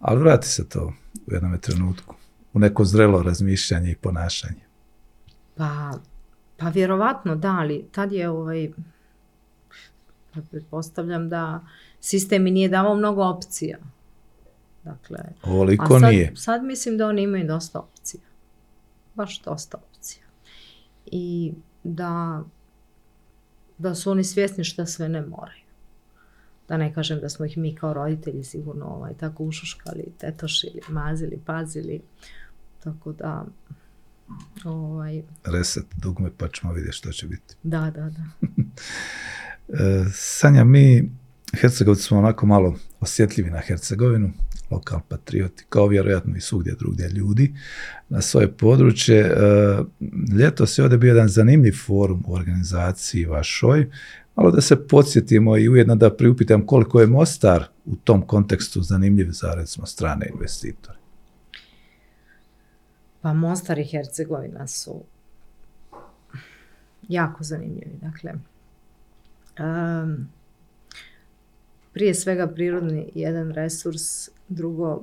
Ali 0.00 0.20
vrati 0.20 0.48
se 0.48 0.68
to 0.68 0.92
u 1.26 1.32
jednom 1.32 1.58
trenutku. 1.58 2.14
u 2.52 2.58
neko 2.58 2.84
zrelo 2.84 3.22
razmišljanje 3.22 3.90
i 3.90 3.96
ponašanje? 3.96 4.60
Pa, 5.54 5.92
pa 6.56 6.68
vjerovatno 6.68 7.36
da, 7.36 7.56
ali 7.60 7.84
tad 7.92 8.12
je 8.12 8.28
ovaj, 8.28 8.70
pretpostavljam 10.50 11.28
da 11.28 11.60
sistem 12.00 12.42
mi 12.42 12.50
nije 12.50 12.68
davao 12.68 12.94
mnogo 12.94 13.24
opcija. 13.24 13.78
Dakle, 14.84 15.18
Ovoliko 15.42 15.94
a 15.94 16.00
sad, 16.00 16.10
nije. 16.10 16.32
sad 16.36 16.64
mislim 16.64 16.98
da 16.98 17.06
oni 17.06 17.22
imaju 17.22 17.46
dosta 17.46 17.78
opcija. 17.78 18.22
Baš 19.14 19.42
dosta 19.42 19.78
opcija. 19.78 20.24
I 21.06 21.52
da, 21.84 22.42
da 23.78 23.94
su 23.94 24.10
oni 24.10 24.24
svjesni 24.24 24.64
šta 24.64 24.86
sve 24.86 25.08
ne 25.08 25.20
moraju. 25.20 25.60
Da 26.68 26.76
ne 26.76 26.94
kažem 26.94 27.20
da 27.20 27.28
smo 27.28 27.46
ih 27.46 27.58
mi 27.58 27.74
kao 27.74 27.92
roditelji 27.92 28.44
sigurno 28.44 28.86
ovaj, 28.86 29.14
tako 29.14 29.44
ušuškali, 29.44 30.04
tetošili, 30.18 30.80
mazili, 30.88 31.40
pazili. 31.46 32.00
Tako 32.84 33.12
da, 33.12 33.46
ovaj, 34.64 35.22
Reset 35.44 35.86
dugme 35.96 36.30
pa 36.36 36.48
ćemo 36.48 36.72
vidjeti 36.72 36.96
što 36.96 37.12
će 37.12 37.26
biti. 37.26 37.54
da, 37.62 37.90
da, 37.90 38.10
da. 38.10 38.22
E, 39.72 40.04
Sanja, 40.14 40.64
mi 40.64 41.10
Hercegovci 41.56 42.02
smo 42.02 42.18
onako 42.18 42.46
malo 42.46 42.76
osjetljivi 43.00 43.50
na 43.50 43.58
Hercegovinu, 43.58 44.30
lokal 44.70 45.00
patrioti, 45.08 45.64
kao 45.68 45.86
vjerojatno 45.86 46.36
i 46.36 46.40
svugdje 46.40 46.74
drugdje 46.78 47.08
ljudi, 47.08 47.54
na 48.08 48.20
svoje 48.20 48.52
područje. 48.52 49.18
E, 49.18 49.34
Ljetos 50.38 50.78
je 50.78 50.82
ovdje 50.82 50.98
bio 50.98 51.08
jedan 51.08 51.28
zanimljiv 51.28 51.74
forum 51.86 52.24
u 52.26 52.34
organizaciji 52.34 53.24
vašoj, 53.24 53.90
malo 54.36 54.50
da 54.50 54.60
se 54.60 54.88
podsjetimo 54.88 55.56
i 55.56 55.68
ujedno 55.68 55.94
da 55.94 56.16
priupitam 56.16 56.66
koliko 56.66 57.00
je 57.00 57.06
Mostar 57.06 57.64
u 57.84 57.96
tom 57.96 58.26
kontekstu 58.26 58.82
zanimljiv 58.82 59.30
za 59.30 59.54
recimo 59.54 59.86
strane 59.86 60.28
investitore. 60.32 60.98
Pa 63.20 63.32
Mostar 63.32 63.78
i 63.78 63.84
Hercegovina 63.84 64.66
su 64.66 65.04
jako 67.08 67.44
zanimljivi. 67.44 67.98
Dakle, 68.02 68.32
em, 69.56 70.28
prije 71.92 72.14
svega 72.14 72.46
prirodni 72.46 73.10
jedan 73.14 73.50
resurs, 73.50 74.28
drugo, 74.48 75.02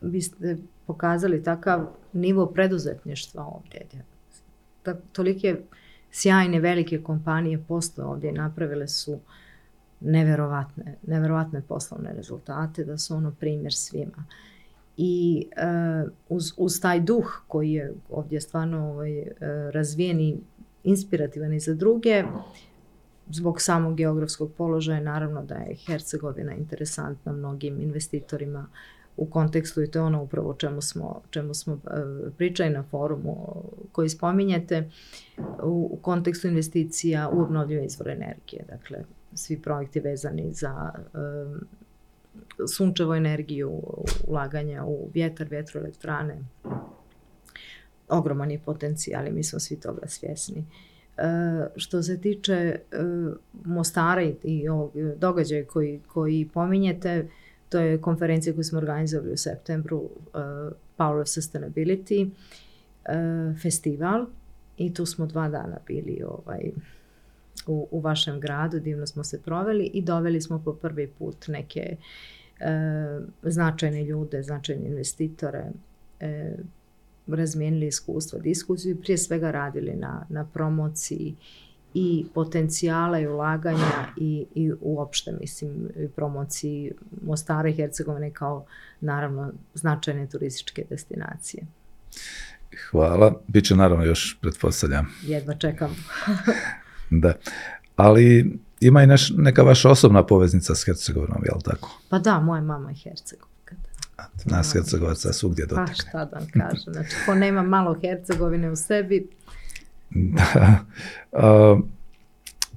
vi 0.00 0.20
ste 0.20 0.56
pokazali 0.86 1.42
takav 1.42 1.86
nivo 2.12 2.46
preduzetništva 2.46 3.44
ovdje. 3.44 3.86
Ta, 4.82 4.94
tolike 5.12 5.60
sjajne 6.10 6.60
velike 6.60 7.02
kompanije 7.02 7.64
postoje 7.68 8.06
ovdje 8.06 8.32
napravile 8.32 8.88
su 8.88 9.20
neverovatne, 10.00 10.96
neverovatne 11.06 11.62
poslovne 11.68 12.12
rezultate, 12.12 12.84
da 12.84 12.98
su 12.98 13.14
ono 13.14 13.30
primjer 13.30 13.74
svima. 13.74 14.24
I 14.96 15.46
e, 15.56 15.64
uz, 16.28 16.52
uz 16.56 16.80
taj 16.80 17.00
duh 17.00 17.42
koji 17.48 17.72
je 17.72 17.94
ovdje 18.10 18.40
stvarno 18.40 18.90
ovaj, 18.90 19.18
e, 19.18 19.34
razvijen 19.72 20.20
i 20.20 20.36
inspirativan 20.84 21.54
i 21.54 21.60
za 21.60 21.74
druge, 21.74 22.24
zbog 23.32 23.60
samog 23.60 23.96
geografskog 23.96 24.52
položaja 24.52 25.00
naravno 25.00 25.44
da 25.44 25.54
je 25.54 25.76
Hercegovina 25.86 26.54
interesantna 26.54 27.32
mnogim 27.32 27.80
investitorima 27.80 28.66
u 29.16 29.26
kontekstu 29.26 29.82
i 29.82 29.90
to 29.90 29.98
je 29.98 30.02
ono 30.02 30.22
upravo 30.22 30.54
čemu 30.54 30.80
smo, 30.80 31.22
čemu 31.30 31.54
smo 31.54 31.74
e, 31.74 31.78
pričali 32.36 32.70
na 32.70 32.82
forumu 32.82 33.64
koji 33.92 34.08
spominjete 34.08 34.90
u, 35.62 35.90
u 35.92 35.98
kontekstu 36.02 36.48
investicija 36.48 37.28
u 37.28 37.42
obnovljive 37.42 37.84
izvore 37.84 38.12
energije. 38.12 38.64
Dakle, 38.68 39.04
svi 39.34 39.62
projekti 39.62 40.00
vezani 40.00 40.52
za 40.52 40.92
um, 40.94 41.66
sunčevu 42.68 43.14
energiju, 43.14 43.82
ulaganja 44.26 44.84
u 44.84 45.10
vjetar, 45.14 45.48
vjetroelektrane. 45.48 46.38
Ogroman 48.08 48.50
je 48.50 48.58
potencijal 48.58 49.26
i 49.26 49.32
mi 49.32 49.44
smo 49.44 49.60
svi 49.60 49.80
toga 49.80 50.06
svjesni. 50.06 50.64
E, 51.18 51.22
što 51.76 52.02
se 52.02 52.20
tiče 52.20 52.52
e, 52.52 52.78
Mostara 53.64 54.22
i, 54.42 54.68
ovog 54.68 54.92
događaja 55.16 55.66
koji, 55.66 56.00
koji 56.06 56.48
pominjete, 56.54 57.28
to 57.68 57.78
je 57.78 58.00
konferencija 58.00 58.54
koju 58.54 58.64
smo 58.64 58.78
organizovali 58.78 59.32
u 59.32 59.36
septembru, 59.36 59.98
uh, 59.98 60.10
Power 60.98 61.20
of 61.20 61.28
Sustainability, 61.28 62.30
festival. 63.62 64.26
I 64.76 64.94
tu 64.94 65.06
smo 65.06 65.26
dva 65.26 65.48
dana 65.48 65.76
bili 65.86 66.22
ovaj, 66.22 66.70
u, 67.66 67.88
u 67.90 68.00
vašem 68.00 68.40
gradu, 68.40 68.80
divno 68.80 69.06
smo 69.06 69.24
se 69.24 69.42
proveli 69.42 69.84
i 69.84 70.02
doveli 70.02 70.40
smo 70.40 70.62
po 70.64 70.74
prvi 70.74 71.06
put 71.06 71.48
neke 71.48 71.96
značajne 73.42 74.04
ljude, 74.04 74.42
značajne 74.42 74.88
investitore, 74.88 75.64
razmijenili 77.26 77.86
iskustva, 77.86 78.38
diskusiju 78.38 78.92
i 78.92 79.00
prije 79.00 79.18
svega 79.18 79.50
radili 79.50 79.92
na, 79.96 80.26
na 80.28 80.44
promociji 80.44 81.34
i 81.94 82.26
potencijala 82.34 83.18
i 83.18 83.26
ulaganja 83.26 84.08
i, 84.16 84.46
i 84.54 84.72
uopšte, 84.80 85.32
mislim, 85.40 85.88
i 85.96 86.08
promociji 86.08 86.92
Mostara 87.22 87.68
i 87.68 87.72
Hercegovine 87.72 88.30
kao, 88.30 88.64
naravno, 89.00 89.52
značajne 89.74 90.28
turističke 90.28 90.84
destinacije. 90.90 91.66
Hvala. 92.90 93.40
Biće 93.48 93.76
naravno 93.76 94.04
još, 94.04 94.38
pretpostavljam. 94.40 95.06
Jedva 95.22 95.54
čekam. 95.54 95.96
da. 97.22 97.34
Ali 97.96 98.58
ima 98.80 99.02
i 99.02 99.06
neš, 99.06 99.32
neka 99.36 99.62
vaša 99.62 99.90
osobna 99.90 100.26
poveznica 100.26 100.74
s 100.74 100.84
Hercegovinom, 100.84 101.42
je 101.44 101.54
li 101.54 101.62
tako? 101.64 102.00
Pa 102.08 102.18
da, 102.18 102.40
moja 102.40 102.62
mama 102.62 102.90
je 102.90 102.96
Hercegovka. 102.96 103.51
Nas 104.44 104.72
Hercegovaca 104.72 105.32
svugdje 105.32 105.64
Pa 105.64 105.68
dotakne. 105.70 105.94
šta 105.94 106.24
da 106.24 106.36
vam 106.36 106.46
kažem, 106.48 106.92
znači 106.92 107.10
ko 107.26 107.34
nema 107.34 107.62
malo 107.62 107.96
Hercegovine 108.00 108.70
u 108.70 108.76
sebi, 108.76 109.28
Da. 110.10 110.78
A, 111.32 111.80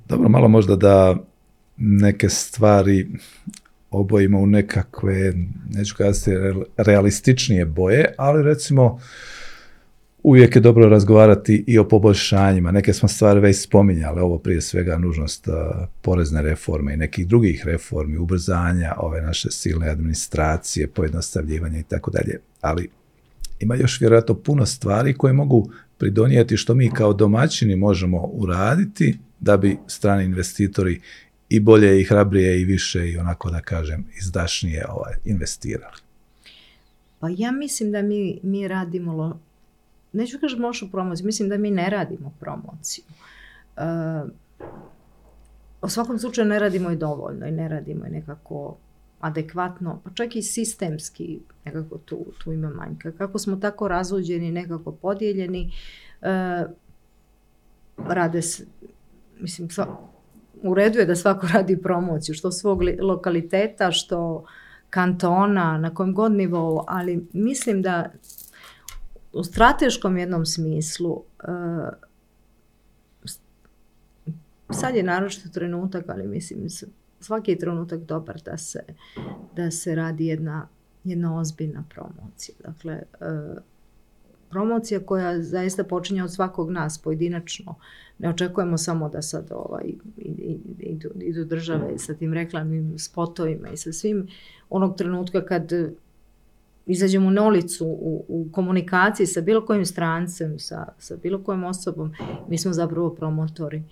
dobro, 0.05 0.29
malo 0.29 0.47
možda 0.47 0.75
da 0.75 1.15
neke 1.77 2.29
stvari 2.29 3.07
obojimo 3.91 4.39
u 4.39 4.45
nekakve, 4.45 5.33
neću 5.69 5.95
kazati 5.95 6.31
real- 6.31 6.63
realističnije 6.77 7.65
boje, 7.65 8.13
ali 8.17 8.43
recimo 8.43 8.99
uvijek 10.25 10.55
je 10.55 10.61
dobro 10.61 10.89
razgovarati 10.89 11.63
i 11.67 11.79
o 11.79 11.87
poboljšanjima. 11.87 12.71
Neke 12.71 12.93
smo 12.93 13.09
stvari 13.09 13.39
već 13.39 13.57
spominjali, 13.61 14.21
ovo 14.21 14.37
prije 14.37 14.61
svega 14.61 14.97
nužnost 14.97 15.47
porezne 16.01 16.41
reforme 16.41 16.93
i 16.93 16.97
nekih 16.97 17.27
drugih 17.27 17.61
reformi, 17.65 18.17
ubrzanja 18.17 18.93
ove 18.97 19.21
naše 19.21 19.51
silne 19.51 19.89
administracije, 19.89 20.87
pojednostavljivanja 20.87 21.79
i 21.79 21.83
tako 21.83 22.11
dalje. 22.11 22.39
Ali 22.61 22.89
ima 23.59 23.75
još 23.75 24.01
vjerojatno 24.01 24.35
puno 24.35 24.65
stvari 24.65 25.13
koje 25.13 25.33
mogu 25.33 25.69
pridonijeti 25.97 26.57
što 26.57 26.75
mi 26.75 26.89
kao 26.89 27.13
domaćini 27.13 27.75
možemo 27.75 28.21
uraditi 28.21 29.17
da 29.39 29.57
bi 29.57 29.77
strani 29.87 30.23
investitori 30.23 31.01
i 31.49 31.59
bolje 31.59 32.01
i 32.01 32.03
hrabrije 32.03 32.61
i 32.61 32.65
više 32.65 33.09
i 33.09 33.17
onako 33.17 33.49
da 33.51 33.61
kažem 33.61 34.05
izdašnije 34.17 34.85
ovaj, 34.89 35.13
investirali. 35.25 35.97
Pa 37.19 37.29
ja 37.37 37.51
mislim 37.51 37.91
da 37.91 38.01
mi, 38.01 38.39
mi 38.43 38.67
radimo, 38.67 39.39
neću 40.15 40.39
kažem 40.39 40.63
lošu 40.63 40.91
promociju, 40.91 41.25
mislim 41.25 41.49
da 41.49 41.57
mi 41.57 41.71
ne 41.71 41.89
radimo 41.89 42.33
promociju. 42.39 43.03
E, 43.77 43.81
u 45.81 45.89
svakom 45.89 46.19
slučaju 46.19 46.47
ne 46.47 46.59
radimo 46.59 46.91
i 46.91 46.95
dovoljno 46.95 47.47
i 47.47 47.51
ne 47.51 47.67
radimo 47.67 48.05
i 48.05 48.09
nekako 48.09 48.75
adekvatno, 49.19 50.01
pa 50.03 50.09
čak 50.13 50.35
i 50.35 50.41
sistemski 50.41 51.39
nekako 51.65 51.97
tu, 51.97 52.25
tu 52.43 52.51
ima 52.51 52.69
manjka. 52.69 53.11
Kako 53.11 53.39
smo 53.39 53.55
tako 53.55 53.87
razuđeni, 53.87 54.51
nekako 54.51 54.91
podijeljeni, 54.91 55.71
e, 56.21 56.65
rade 57.97 58.41
se, 58.41 58.65
mislim, 59.39 59.69
sva, 59.69 59.97
u 60.63 60.73
redu 60.73 60.99
je 60.99 61.05
da 61.05 61.15
svako 61.15 61.47
radi 61.53 61.81
promociju, 61.81 62.35
što 62.35 62.51
svog 62.51 62.81
li, 62.81 62.97
lokaliteta, 63.01 63.91
što 63.91 64.45
kantona, 64.89 65.77
na 65.77 65.93
kojem 65.93 66.13
god 66.13 66.31
nivou, 66.31 66.83
ali 66.87 67.27
mislim 67.33 67.81
da 67.81 68.11
u 69.35 69.43
strateškom 69.43 70.17
jednom 70.17 70.45
smislu 70.45 71.11
uh, 71.11 71.89
sad 74.69 74.95
je 74.95 75.03
naročito 75.03 75.49
trenutak, 75.49 76.09
ali 76.09 76.27
mislim 76.27 76.69
svaki 77.19 77.51
je 77.51 77.59
trenutak 77.59 77.99
dobar 77.99 78.41
da 78.45 78.57
se, 78.57 78.83
da 79.55 79.71
se 79.71 79.95
radi 79.95 80.25
jedna, 80.25 80.67
jedna 81.03 81.39
ozbiljna 81.39 81.83
promocija. 81.89 82.55
Dakle, 82.65 83.01
uh, 83.19 83.57
promocija 84.49 84.99
koja 84.99 85.41
zaista 85.41 85.83
počinje 85.83 86.23
od 86.23 86.33
svakog 86.33 86.71
nas 86.71 86.97
pojedinačno. 86.97 87.75
Ne 88.19 88.29
očekujemo 88.29 88.77
samo 88.77 89.09
da 89.09 89.21
sad 89.21 89.51
ovaj, 89.51 89.93
idu, 90.79 91.09
idu 91.21 91.45
države 91.45 91.97
sa 91.97 92.13
tim 92.13 92.33
reklamnim 92.33 92.99
spotovima 92.99 93.69
i 93.69 93.77
sa 93.77 93.93
svim 93.93 94.27
onog 94.69 94.97
trenutka 94.97 95.45
kad 95.45 95.71
izađemo 96.85 97.29
na 97.29 97.43
ulicu 97.43 97.85
u, 97.85 98.25
u 98.27 98.47
komunikaciji 98.51 99.27
sa 99.27 99.41
bilo 99.41 99.65
kojim 99.65 99.85
strancem, 99.85 100.59
sa, 100.59 100.87
sa 100.99 101.15
bilo 101.23 101.43
kojom 101.43 101.63
osobom, 101.63 102.13
mi 102.49 102.57
smo 102.57 102.73
zapravo 102.73 103.15
promotori 103.15 103.83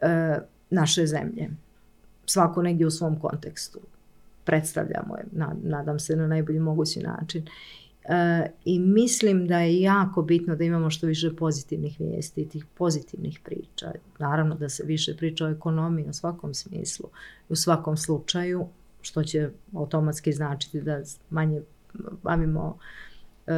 e, 0.00 0.38
naše 0.70 1.06
zemlje. 1.06 1.50
Svako 2.26 2.62
negdje 2.62 2.86
u 2.86 2.90
svom 2.90 3.20
kontekstu. 3.20 3.78
Predstavljamo 4.44 5.16
je, 5.16 5.24
na, 5.32 5.54
nadam 5.62 5.98
se, 5.98 6.16
na 6.16 6.26
najbolji 6.26 6.60
mogući 6.60 7.00
način. 7.00 7.46
E, 8.04 8.46
I 8.64 8.78
mislim 8.78 9.46
da 9.46 9.58
je 9.58 9.80
jako 9.80 10.22
bitno 10.22 10.56
da 10.56 10.64
imamo 10.64 10.90
što 10.90 11.06
više 11.06 11.36
pozitivnih 11.36 12.00
vijesti, 12.00 12.48
tih 12.48 12.64
pozitivnih 12.78 13.40
priča. 13.44 13.92
Naravno 14.18 14.54
da 14.54 14.68
se 14.68 14.84
više 14.86 15.16
priča 15.16 15.46
o 15.46 15.50
ekonomiji 15.50 16.08
u 16.08 16.12
svakom 16.12 16.54
smislu, 16.54 17.08
u 17.48 17.56
svakom 17.56 17.96
slučaju, 17.96 18.66
što 19.02 19.24
će 19.24 19.50
automatski 19.74 20.32
značiti 20.32 20.80
da 20.80 21.00
manje 21.30 21.62
bavimo 22.22 22.78
e, 23.46 23.52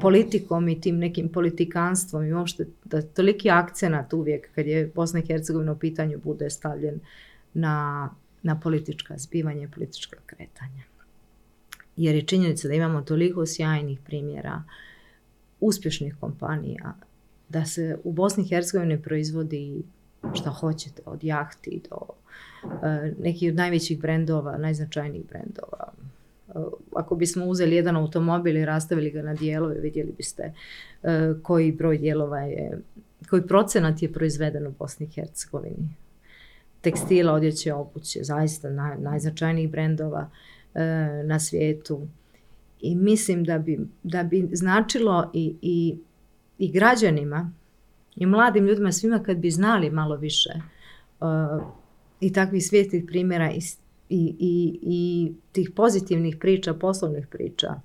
politikom 0.00 0.68
i 0.68 0.80
tim 0.80 0.98
nekim 0.98 1.28
politikanstvom 1.28 2.24
i 2.24 2.32
uopšte 2.32 2.66
da 2.84 3.02
toliki 3.02 3.50
akcenat 3.50 4.12
uvijek 4.12 4.48
kad 4.54 4.66
je 4.66 4.90
Bosna 4.94 5.20
i 5.20 5.26
Hercegovina 5.26 5.72
u 5.72 5.78
pitanju 5.78 6.20
bude 6.24 6.50
stavljen 6.50 7.00
na, 7.54 8.10
na 8.42 8.60
politička 8.60 9.18
zbivanja 9.18 9.62
i 9.62 9.70
politička 9.70 10.16
kretanja. 10.26 10.82
Jer 11.96 12.14
je 12.14 12.22
činjenica 12.22 12.68
da 12.68 12.74
imamo 12.74 13.02
toliko 13.02 13.46
sjajnih 13.46 14.00
primjera 14.04 14.62
uspješnih 15.60 16.14
kompanija, 16.20 16.94
da 17.48 17.64
se 17.64 17.98
u 18.04 18.12
Bosni 18.12 18.44
i 18.44 18.48
Hercegovini 18.48 19.02
proizvodi 19.02 19.82
šta 20.34 20.50
hoćete, 20.50 21.02
od 21.06 21.24
jahti 21.24 21.82
do 21.90 21.96
uh, 21.96 22.70
nekih 23.18 23.52
od 23.52 23.56
najvećih 23.56 24.00
brendova, 24.00 24.58
najznačajnijih 24.58 25.26
brendova. 25.26 25.92
Uh, 26.54 26.72
ako 26.96 27.16
bismo 27.16 27.44
uzeli 27.44 27.76
jedan 27.76 27.96
automobil 27.96 28.56
i 28.56 28.64
rastavili 28.64 29.10
ga 29.10 29.22
na 29.22 29.34
dijelove, 29.34 29.80
vidjeli 29.80 30.12
biste 30.16 30.52
uh, 31.02 31.10
koji 31.42 31.72
broj 31.72 31.98
dijelova 31.98 32.40
je, 32.40 32.78
koji 33.30 33.42
procenat 33.42 34.02
je 34.02 34.12
proizveden 34.12 34.66
u 34.66 34.74
Bosni 34.78 35.06
i 35.06 35.10
Hercegovini. 35.10 35.88
Tekstila, 36.80 37.32
odjeće, 37.32 37.74
obuće, 37.74 38.18
zaista 38.22 38.70
naj, 38.70 38.98
najznačajnijih 38.98 39.70
brendova 39.70 40.30
E, 40.74 41.22
na 41.24 41.40
svijetu. 41.40 42.08
I 42.80 42.94
mislim 42.94 43.44
da 43.44 43.58
bi, 43.58 43.80
da 44.02 44.22
bi 44.22 44.48
značilo 44.52 45.30
i, 45.34 45.56
i, 45.62 45.98
i 46.58 46.72
građanima 46.72 47.52
i 48.16 48.26
mladim 48.26 48.66
ljudima 48.66 48.92
svima 48.92 49.22
kad 49.22 49.36
bi 49.36 49.50
znali 49.50 49.90
malo 49.90 50.16
više 50.16 50.50
i 52.20 52.32
takvih 52.32 52.66
svijetlih 52.66 53.04
primjera 53.06 53.50
i, 53.50 53.60
i, 54.08 54.36
i, 54.38 54.78
i 54.82 55.32
tih 55.52 55.70
pozitivnih 55.70 56.36
priča, 56.36 56.74
poslovnih 56.74 57.26
priča 57.26 57.80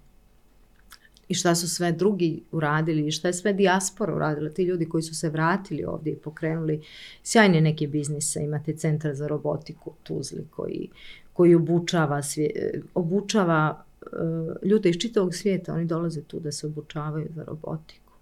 i 1.30 1.34
šta 1.34 1.56
su 1.56 1.70
sve 1.70 1.92
drugi 1.92 2.44
uradili 2.52 3.08
i 3.08 3.12
šta 3.12 3.28
je 3.28 3.34
sve 3.34 3.54
dijaspora 3.54 4.16
uradila, 4.16 4.50
ti 4.50 4.64
ljudi 4.64 4.90
koji 4.90 5.04
su 5.04 5.16
se 5.16 5.30
vratili 5.30 5.84
ovdje 5.86 6.14
i 6.14 6.16
pokrenuli 6.16 6.82
sjajne 7.24 7.62
neke 7.62 7.88
biznise, 7.88 8.44
imate 8.44 8.74
centar 8.74 9.16
za 9.16 9.28
robotiku 9.28 9.94
Tuzli 10.04 10.48
koji, 10.50 10.90
koji 11.34 11.56
obučava, 11.56 12.24
svije, 12.24 12.82
obučava 12.94 13.84
uh, 14.02 14.70
ljude 14.70 14.90
iz 14.90 14.98
čitavog 14.98 15.36
svijeta, 15.36 15.74
oni 15.74 15.86
dolaze 15.86 16.22
tu 16.22 16.40
da 16.40 16.52
se 16.52 16.68
obučavaju 16.68 17.28
za 17.36 17.44
robotiku. 17.44 18.14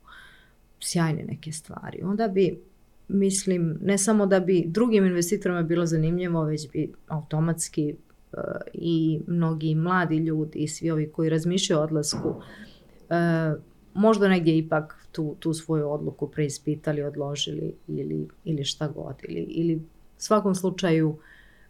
Sjajne 0.79 1.23
neke 1.23 1.51
stvari. 1.51 2.01
Onda 2.03 2.27
bi, 2.27 2.59
mislim, 3.07 3.77
ne 3.81 3.97
samo 3.97 4.25
da 4.25 4.39
bi 4.39 4.65
drugim 4.67 5.05
investitorima 5.05 5.61
bilo 5.61 5.85
zanimljivo, 5.85 6.43
već 6.43 6.71
bi 6.71 6.93
automatski 7.07 7.95
uh, 8.33 8.39
i 8.73 9.19
mnogi 9.27 9.75
mladi 9.75 10.17
ljudi 10.17 10.59
i 10.59 10.67
svi 10.67 10.91
ovi 10.91 11.11
koji 11.11 11.29
razmišljaju 11.29 11.79
o 11.79 11.83
odlasku 11.83 12.29
uh, 12.29 13.61
možda 13.93 14.27
negdje 14.27 14.57
ipak 14.57 15.07
tu, 15.11 15.35
tu 15.39 15.53
svoju 15.53 15.89
odluku 15.89 16.27
preispitali, 16.31 17.03
odložili 17.03 17.73
ili, 17.87 18.27
ili 18.43 18.63
šta 18.63 18.87
god. 18.87 19.15
Ili, 19.23 19.41
ili 19.41 19.75
u 19.75 19.81
svakom 20.17 20.55
slučaju 20.55 21.17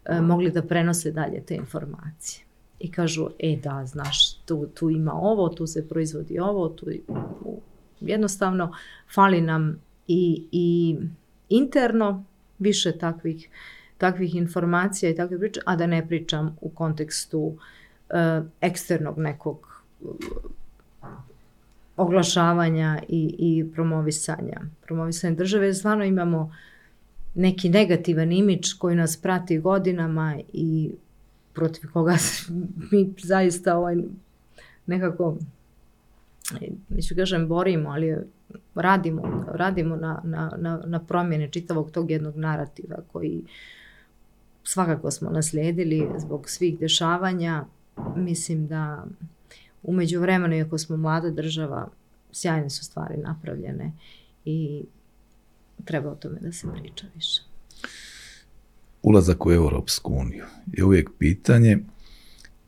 E, 0.08 0.20
mogli 0.20 0.50
da 0.50 0.62
prenose 0.62 1.10
dalje 1.10 1.42
te 1.46 1.54
informacije. 1.54 2.44
I 2.80 2.90
kažu, 2.90 3.28
e 3.38 3.56
da, 3.62 3.86
znaš, 3.86 4.34
tu, 4.34 4.66
tu 4.74 4.90
ima 4.90 5.12
ovo, 5.14 5.48
tu 5.48 5.66
se 5.66 5.88
proizvodi 5.88 6.38
ovo, 6.38 6.68
tu 6.68 6.86
jednostavno 8.00 8.74
fali 9.14 9.40
nam 9.40 9.80
i, 10.06 10.46
i 10.52 10.96
interno 11.48 12.24
više 12.58 12.98
takvih, 12.98 13.48
takvih 13.98 14.34
informacija 14.34 15.10
i 15.10 15.16
takve 15.16 15.38
priče, 15.38 15.60
a 15.66 15.76
da 15.76 15.86
ne 15.86 16.06
pričam 16.08 16.56
u 16.60 16.70
kontekstu 16.70 17.38
uh, 17.38 18.46
eksternog 18.60 19.18
nekog 19.18 19.82
uh, 20.00 20.10
oglašavanja 21.96 23.02
i, 23.08 23.34
i 23.38 23.72
promovisanja. 23.74 24.60
Promovisanje 24.86 25.34
države, 25.34 25.74
stvarno 25.74 26.04
imamo 26.04 26.52
neki 27.34 27.68
negativan 27.68 28.32
imič 28.32 28.72
koji 28.72 28.96
nas 28.96 29.16
prati 29.16 29.58
godinama 29.58 30.38
i 30.52 30.90
protiv 31.54 31.90
koga 31.92 32.16
mi 32.90 33.14
zaista 33.22 33.76
ovaj 33.76 33.96
nekako 34.86 35.36
neću 36.88 37.14
kažem 37.16 37.48
borimo, 37.48 37.90
ali 37.90 38.16
radimo, 38.74 39.44
radimo 39.54 39.96
na, 39.96 40.20
na, 40.24 40.52
na, 40.58 40.82
na 40.86 40.98
promjene 40.98 41.48
čitavog 41.50 41.90
tog 41.90 42.10
jednog 42.10 42.36
narativa 42.36 42.96
koji 43.12 43.44
svakako 44.64 45.10
smo 45.10 45.30
naslijedili 45.30 46.08
zbog 46.18 46.48
svih 46.48 46.78
dešavanja. 46.78 47.64
Mislim 48.16 48.66
da 48.66 49.04
umeđu 49.82 50.20
vremenu, 50.20 50.56
iako 50.56 50.78
smo 50.78 50.96
mlada 50.96 51.30
država, 51.30 51.88
sjajne 52.32 52.70
su 52.70 52.84
stvari 52.84 53.16
napravljene 53.16 53.92
i 54.44 54.84
treba 55.84 56.10
o 56.10 56.14
tome 56.14 56.40
da 56.40 56.52
se 56.52 56.66
priča 56.80 57.06
više. 57.14 57.42
Ulazak 59.02 59.46
u 59.46 59.52
Europsku 59.52 60.14
uniju 60.14 60.44
je 60.72 60.84
uvijek 60.84 61.10
pitanje 61.18 61.78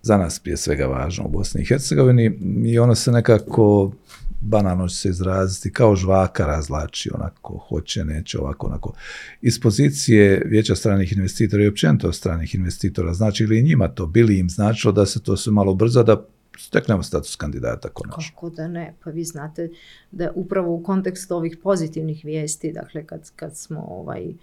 za 0.02 0.16
nas 0.16 0.38
prije 0.38 0.56
svega 0.56 0.86
važno 0.86 1.24
u 1.26 1.30
Bosni 1.30 1.62
i 1.62 1.64
Hercegovini 1.64 2.38
i 2.64 2.78
ono 2.78 2.94
se 2.94 3.12
nekako 3.12 3.92
banano 4.40 4.88
će 4.88 4.96
se 4.96 5.08
izraziti 5.08 5.72
kao 5.72 5.96
žvaka 5.96 6.46
razlači 6.46 7.10
onako 7.14 7.58
hoće, 7.68 8.04
neće, 8.04 8.38
ovako, 8.38 8.66
onako. 8.66 8.92
Iz 9.40 9.60
pozicije 9.60 10.42
vijeća 10.46 10.74
stranih 10.74 11.12
investitora 11.12 11.64
i 11.64 11.68
općenito 11.68 12.12
stranih 12.12 12.54
investitora, 12.54 13.14
znači 13.14 13.46
li 13.46 13.62
njima 13.62 13.88
to, 13.88 14.06
bili 14.06 14.38
im 14.38 14.50
značilo 14.50 14.92
da 14.92 15.06
se 15.06 15.22
to 15.22 15.36
sve 15.36 15.52
malo 15.52 15.74
brza, 15.74 16.02
da 16.02 16.26
steknemo 16.58 17.02
status 17.02 17.36
kandidata 17.36 17.88
konačno. 17.88 18.22
Kako 18.34 18.50
da 18.50 18.68
ne? 18.68 18.94
Pa 19.04 19.10
vi 19.10 19.24
znate 19.24 19.70
da 20.10 20.32
upravo 20.34 20.74
u 20.74 20.82
kontekstu 20.82 21.36
ovih 21.36 21.58
pozitivnih 21.62 22.24
vijesti, 22.24 22.72
dakle 22.72 23.06
kad, 23.06 23.30
kad 23.36 23.56
smo 23.56 23.80
ovaj, 23.88 24.28
e, 24.28 24.34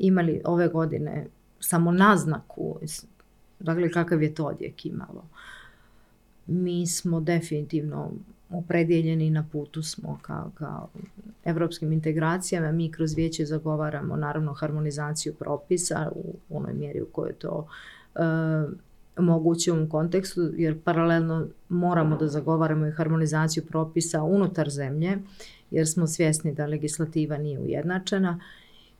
imali 0.00 0.40
ove 0.44 0.68
godine 0.68 1.26
samo 1.60 1.92
naznaku, 1.92 2.78
dakle 3.60 3.90
kakav 3.90 4.22
je 4.22 4.34
to 4.34 4.44
odjek 4.44 4.86
imalo, 4.86 5.28
mi 6.46 6.86
smo 6.86 7.20
definitivno 7.20 8.12
opredjeljeni 8.58 9.30
na 9.30 9.44
putu 9.52 9.82
smo 9.82 10.18
kao, 10.22 10.50
kao 10.54 10.88
evropskim 11.44 11.92
integracijama. 11.92 12.72
Mi 12.72 12.92
kroz 12.92 13.14
vijeće 13.14 13.44
zagovaramo 13.44 14.16
naravno 14.16 14.52
harmonizaciju 14.52 15.34
propisa 15.34 16.10
u 16.14 16.34
onoj 16.50 16.74
mjeri 16.74 17.02
u 17.02 17.06
kojoj 17.06 17.32
to 17.32 17.68
uh, 18.14 18.72
moguće 19.16 19.72
u 19.72 19.88
kontekstu, 19.88 20.50
jer 20.56 20.80
paralelno 20.82 21.46
moramo 21.68 22.16
da 22.16 22.28
zagovaramo 22.28 22.86
i 22.86 22.92
harmonizaciju 22.92 23.66
propisa 23.66 24.22
unutar 24.22 24.70
zemlje, 24.70 25.18
jer 25.70 25.88
smo 25.88 26.06
svjesni 26.06 26.54
da 26.54 26.66
legislativa 26.66 27.38
nije 27.38 27.58
ujednačena, 27.58 28.40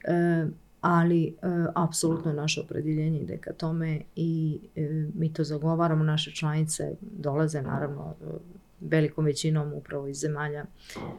e, 0.04 0.46
ali 0.80 1.26
e, 1.26 1.32
apsolutno 1.74 2.32
naše 2.32 2.60
opredjeljenje 2.60 3.20
ide 3.20 3.36
ka 3.36 3.52
tome 3.52 4.00
i 4.16 4.58
e, 4.76 5.06
mi 5.14 5.32
to 5.32 5.44
zagovaramo, 5.44 6.04
naše 6.04 6.30
članice 6.30 6.94
dolaze 7.00 7.62
naravno 7.62 8.14
velikom 8.80 9.24
većinom 9.24 9.72
upravo 9.72 10.08
iz 10.08 10.16
zemalja 10.16 10.64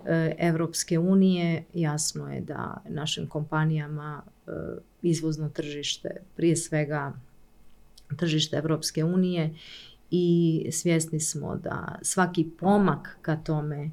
e, 0.05 0.35
Evropske 0.39 0.99
unije. 0.99 1.63
Jasno 1.73 2.33
je 2.33 2.41
da 2.41 2.83
našim 2.89 3.27
kompanijama 3.27 4.23
e, 4.47 4.51
izvozno 5.01 5.49
tržište 5.49 6.09
prije 6.35 6.55
svega 6.55 7.13
tržište 8.17 8.57
Evropske 8.57 9.03
unije 9.03 9.55
i 10.11 10.67
svjesni 10.71 11.19
smo 11.19 11.55
da 11.55 11.99
svaki 12.01 12.49
pomak 12.59 13.17
ka 13.21 13.35
tome 13.35 13.91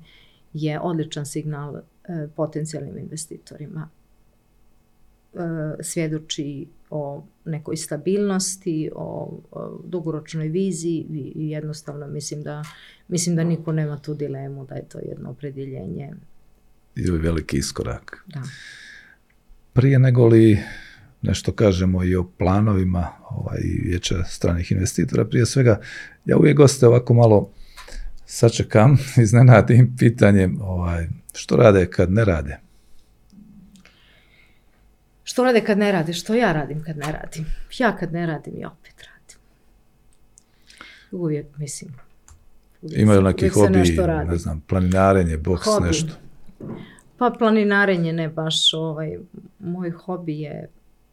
je 0.53 0.81
odličan 0.81 1.27
signal 1.27 1.77
e, 1.77 1.83
potencijalnim 2.37 2.99
investitorima. 2.99 3.89
Svjedoči 5.81 6.67
o 6.95 7.24
nekoj 7.45 7.76
stabilnosti, 7.76 8.90
o, 8.95 9.40
o 9.51 9.80
dugoročnoj 9.84 10.49
viziji 10.49 11.07
i 11.34 11.51
jednostavno 11.51 12.07
mislim 12.07 12.43
da, 12.43 12.62
mislim 13.09 13.36
da 13.36 13.45
niko 13.45 13.72
nema 13.72 13.99
tu 13.99 14.14
dilemu 14.14 14.66
da 14.66 14.74
je 14.74 14.88
to 14.88 14.99
jedno 14.99 15.30
opredjeljenje. 15.30 16.11
Ili 16.97 17.18
veliki 17.18 17.57
iskorak. 17.57 18.24
Da. 18.26 18.43
Prije 19.72 19.99
nego 19.99 20.26
li 20.26 20.59
nešto 21.22 21.53
kažemo 21.53 22.05
i 22.05 22.16
o 22.16 22.24
planovima 22.38 23.09
ovaj, 23.30 23.61
vijeća 23.84 24.24
stranih 24.24 24.72
investitora. 24.72 25.24
Prije 25.24 25.47
svega, 25.47 25.80
ja 26.24 26.36
uvijek 26.36 26.57
goste 26.57 26.86
ovako 26.86 27.14
malo 27.14 27.51
sačekam, 28.26 28.99
iznenadim 29.22 29.97
pitanjem 29.99 30.59
ovaj, 30.61 31.09
što 31.34 31.57
rade 31.57 31.86
kad 31.86 32.12
ne 32.12 32.24
rade? 32.24 32.59
Što 35.33 35.45
rade 35.45 35.61
kad 35.61 35.78
ne 35.78 35.93
rade? 35.93 36.12
Što 36.12 36.35
ja 36.35 36.53
radim 36.53 36.83
kad 36.85 36.97
ne 36.97 37.12
radim? 37.12 37.47
Ja 37.78 37.97
kad 37.97 38.12
ne 38.12 38.26
radim 38.26 38.55
i 38.57 38.64
opet 38.64 38.95
radim. 39.03 39.39
Uvijek 41.11 41.47
mislim, 41.59 41.95
Imaju 42.83 43.22
neki 43.22 43.49
hobi, 43.49 43.78
ne 44.28 44.37
znam, 44.37 44.61
planinarenje, 44.61 45.37
boks, 45.37 45.66
nešto? 45.83 46.12
Pa 47.16 47.30
planinarenje 47.39 48.12
ne 48.12 48.28
baš, 48.28 48.74
ovaj, 48.74 49.18
moj 49.59 49.91
hobi 49.91 50.41
je 50.41 50.68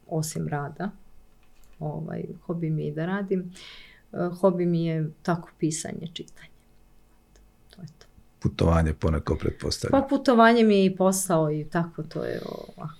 osim 0.07 0.47
rada, 0.47 0.91
ovaj, 1.79 2.23
hobi 2.45 2.69
mi 2.69 2.85
je 2.85 2.91
da 2.91 3.05
radim, 3.05 3.51
e, 4.13 4.29
hobi 4.41 4.65
mi 4.65 4.85
je 4.85 5.11
tako 5.21 5.49
pisanje, 5.59 6.07
čitanje. 6.13 6.49
To 7.69 7.81
je 7.81 7.87
to. 7.87 8.05
Putovanje 8.39 8.93
poneko 8.93 9.35
pretpostavljam. 9.35 10.01
Pa 10.01 10.07
putovanje 10.07 10.63
mi 10.63 10.75
je 10.75 10.85
i 10.85 10.95
posao 10.95 11.51
i 11.51 11.65
tako 11.69 12.03
to 12.03 12.23
je 12.23 12.41
ovako. 12.45 12.98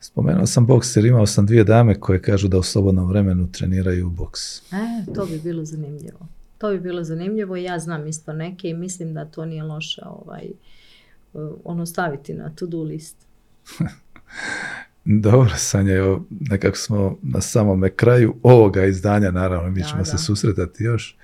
Spomenuo 0.00 0.46
sam 0.46 0.66
boks 0.66 0.96
jer 0.96 1.04
imao 1.04 1.26
sam 1.26 1.46
dvije 1.46 1.64
dame 1.64 2.00
koje 2.00 2.22
kažu 2.22 2.48
da 2.48 2.58
u 2.58 2.62
slobodnom 2.62 3.08
vremenu 3.08 3.52
treniraju 3.52 4.10
boks. 4.10 4.72
E, 4.72 5.12
to 5.14 5.26
bi 5.26 5.40
bilo 5.44 5.64
zanimljivo. 5.64 6.18
To 6.58 6.70
bi 6.70 6.80
bilo 6.80 7.04
zanimljivo 7.04 7.56
i 7.56 7.62
ja 7.62 7.78
znam 7.78 8.06
isto 8.06 8.32
neke 8.32 8.68
i 8.68 8.74
mislim 8.74 9.14
da 9.14 9.24
to 9.24 9.44
nije 9.44 9.62
loše 9.62 10.02
ovaj, 10.04 10.50
ono 11.64 11.86
staviti 11.86 12.34
na 12.34 12.50
to-do 12.50 12.82
list. 12.82 13.16
Dobro, 15.04 15.50
Sanja, 15.56 15.94
evo, 15.94 16.24
nekako 16.30 16.76
smo 16.76 17.18
na 17.22 17.40
samome 17.40 17.90
kraju 17.90 18.34
ovoga 18.42 18.84
izdanja, 18.84 19.30
naravno, 19.30 19.70
mi 19.70 19.84
ćemo 19.84 20.04
se 20.04 20.18
susretati 20.18 20.84
još. 20.84 21.16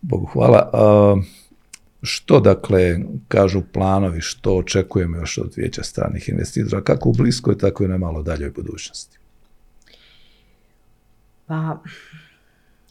Bogu 0.00 0.26
hvala. 0.26 0.70
Što 2.02 2.40
dakle 2.40 2.98
kažu 3.28 3.62
planovi, 3.72 4.20
što 4.20 4.56
očekujemo 4.56 5.16
još 5.16 5.38
od 5.38 5.52
vijeća 5.56 5.82
stranih 5.82 6.28
investitora, 6.28 6.82
kako 6.82 7.08
u 7.08 7.12
bliskoj, 7.12 7.58
tako 7.58 7.84
i 7.84 7.88
na 7.88 7.98
malo 7.98 8.22
daljoj 8.22 8.50
budućnosti? 8.50 9.18
Pa, 11.46 11.82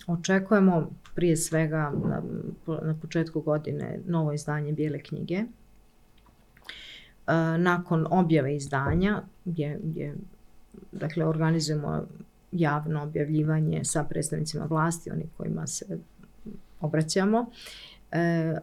očekujemo 0.07 0.91
prije 1.15 1.37
svega 1.37 1.91
na, 2.05 2.21
na 2.83 2.95
početku 3.01 3.41
godine 3.41 3.99
novo 4.05 4.33
izdanje 4.33 4.71
Bijele 4.71 4.99
knjige 4.99 5.43
E, 7.27 7.57
nakon 7.57 8.07
objave 8.09 8.55
izdanja 8.55 9.21
gdje, 9.45 9.79
gdje 9.83 10.15
dakle, 10.91 11.25
organizujemo 11.25 12.07
javno 12.51 13.03
objavljivanje 13.03 13.83
sa 13.83 14.03
predstavnicima 14.03 14.65
vlasti, 14.65 15.11
oni 15.11 15.29
kojima 15.37 15.67
se 15.67 15.97
obraćamo, 16.79 17.51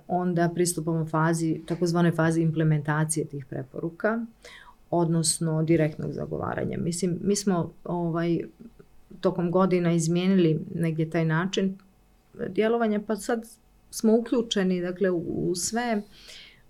onda 0.09 0.51
pristupamo 0.55 1.07
fazi, 1.07 1.61
takozvanoj 1.67 2.13
fazi 2.13 2.43
implementacije 2.43 3.27
tih 3.27 3.47
preporuka, 3.47 4.27
odnosno 4.91 5.63
direktnog 5.63 6.13
zagovaranja. 6.13 6.79
Mislim, 6.79 7.19
mi 7.23 7.37
smo 7.37 7.73
ovaj, 7.85 8.41
tokom 9.21 9.51
godina 9.51 9.93
izmijenili 9.93 10.61
negdje 10.75 11.11
taj 11.11 11.25
način 11.25 11.79
djelovanja, 12.49 13.01
pa 13.07 13.17
sad 13.17 13.45
smo 13.91 14.17
uključeni 14.17 14.81
dakle, 14.81 15.11
u 15.11 15.53
sve 15.55 16.03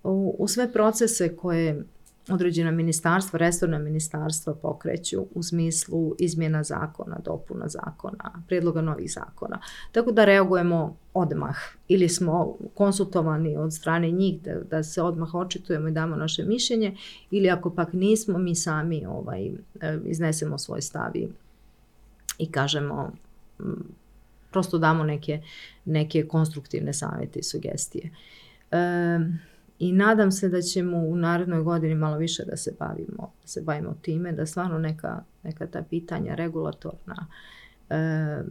u, 0.04 0.46
sve 0.48 0.72
procese 0.72 1.36
koje 1.36 1.84
određena 2.30 2.70
ministarstva, 2.70 3.38
resorna 3.38 3.78
ministarstva 3.78 4.54
pokreću 4.54 5.26
u 5.34 5.42
smislu 5.42 6.14
izmjena 6.18 6.62
zakona, 6.62 7.18
dopuna 7.24 7.68
zakona, 7.68 8.42
prijedloga 8.46 8.80
novih 8.80 9.12
zakona. 9.12 9.60
Tako 9.92 10.12
da 10.12 10.24
reagujemo 10.24 10.96
odmah 11.14 11.56
ili 11.88 12.08
smo 12.08 12.56
konsultovani 12.74 13.56
od 13.56 13.74
strane 13.74 14.10
njih 14.10 14.42
da, 14.42 14.60
da 14.70 14.82
se 14.82 15.02
odmah 15.02 15.34
očitujemo 15.34 15.88
i 15.88 15.92
damo 15.92 16.16
naše 16.16 16.44
mišljenje 16.44 16.96
ili 17.30 17.50
ako 17.50 17.70
pak 17.70 17.92
nismo 17.92 18.38
mi 18.38 18.54
sami 18.54 19.06
ovaj, 19.06 19.50
iznesemo 20.04 20.58
svoj 20.58 20.82
stav 20.82 21.16
i, 22.38 22.50
kažemo 22.50 23.12
prosto 24.50 24.78
damo 24.78 25.04
neke, 25.04 25.42
neke 25.84 26.26
konstruktivne 26.26 26.92
savjete 26.92 27.38
i 27.38 27.42
sugestije. 27.42 28.10
I 29.78 29.92
nadam 29.92 30.32
se 30.32 30.48
da 30.48 30.60
ćemo 30.60 30.98
u 30.98 31.16
narednoj 31.16 31.62
godini 31.62 31.94
malo 31.94 32.16
više 32.16 32.44
da 32.44 32.56
se 32.56 32.74
bavimo, 32.78 33.32
da 33.42 33.48
se 33.48 33.62
bavimo 33.62 33.94
time, 34.02 34.32
da 34.32 34.46
stvarno 34.46 34.78
neka, 34.78 35.22
neka 35.42 35.66
ta 35.66 35.82
pitanja 35.90 36.34
regulatorna 36.34 37.26
e, 37.90 38.42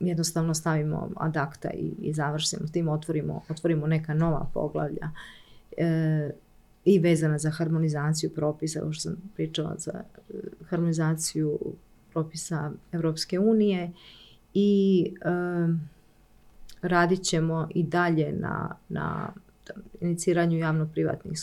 jednostavno 0.00 0.54
stavimo 0.54 1.10
adakta 1.16 1.70
i, 1.70 1.94
i 1.98 2.12
završimo 2.12 2.66
tim, 2.72 2.88
otvorimo, 2.88 3.42
otvorimo 3.48 3.86
neka 3.86 4.14
nova 4.14 4.50
poglavlja 4.54 5.10
e, 5.76 6.30
i 6.84 6.98
vezana 6.98 7.38
za 7.38 7.50
harmonizaciju 7.50 8.30
propisa, 8.30 8.80
kao 8.80 8.92
što 8.92 9.02
sam 9.02 9.16
pričala 9.34 9.74
za 9.78 9.92
e, 9.94 10.32
harmonizaciju 10.68 11.58
propisa 12.12 12.72
Europske 12.92 13.38
unije 13.38 13.92
i 14.54 15.04
e, 15.20 15.28
radit 16.82 17.22
ćemo 17.22 17.68
i 17.74 17.82
dalje 17.82 18.32
na, 18.32 18.76
na 18.88 19.32
iniciranju 20.00 20.58
javno-privatnih 20.58 21.38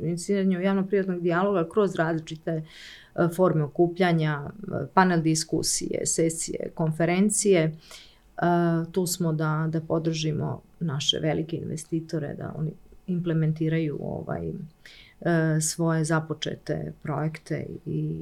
iniciranju 0.00 0.60
javno-privatnog 0.60 1.20
dijaloga 1.20 1.68
kroz 1.72 1.94
različite 1.94 2.50
e, 2.50 2.62
forme 3.36 3.62
okupljanja, 3.62 4.42
e, 4.44 4.86
panel 4.94 5.22
diskusije, 5.22 6.06
sesije, 6.06 6.70
konferencije. 6.74 7.62
E, 7.62 7.72
tu 8.92 9.06
smo 9.06 9.32
da, 9.32 9.68
da 9.70 9.80
podržimo 9.80 10.62
naše 10.80 11.18
velike 11.18 11.56
investitore, 11.56 12.34
da 12.34 12.54
oni 12.56 12.72
implementiraju 13.06 13.98
ovaj, 14.00 14.52
svoje 15.60 16.04
započete 16.04 16.92
projekte 17.02 17.66
i 17.86 18.20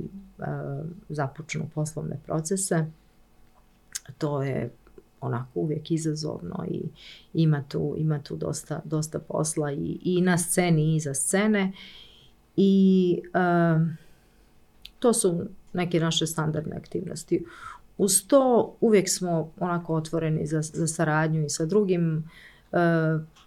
započnu 1.09 1.69
poslovne 1.75 2.19
procese. 2.27 2.87
To 4.19 4.43
je 4.43 4.71
onako 5.27 5.61
uvijek 5.61 5.91
izazovno 5.91 6.65
i 6.71 6.83
ima 7.35 7.65
tu, 7.69 7.95
ima 7.99 8.19
tu 8.23 8.37
dosta, 8.37 8.81
dosta 8.85 9.19
posla 9.19 9.73
i, 9.73 9.99
i 10.03 10.21
na 10.21 10.39
sceni 10.39 10.93
i 10.93 10.97
iza 10.97 11.15
scene 11.15 11.73
i 12.57 13.23
to 14.99 15.13
su 15.13 15.45
neke 15.73 16.01
naše 16.01 16.27
standardne 16.27 16.77
aktivnosti. 16.77 17.45
Uz 17.99 18.27
to 18.27 18.75
uvijek 18.81 19.09
smo 19.09 19.53
onako 19.61 19.95
otvoreni 19.95 20.47
za, 20.47 20.63
za 20.63 20.87
saradnju 20.87 21.45
i 21.45 21.49
sa 21.49 21.65
drugim 21.65 22.31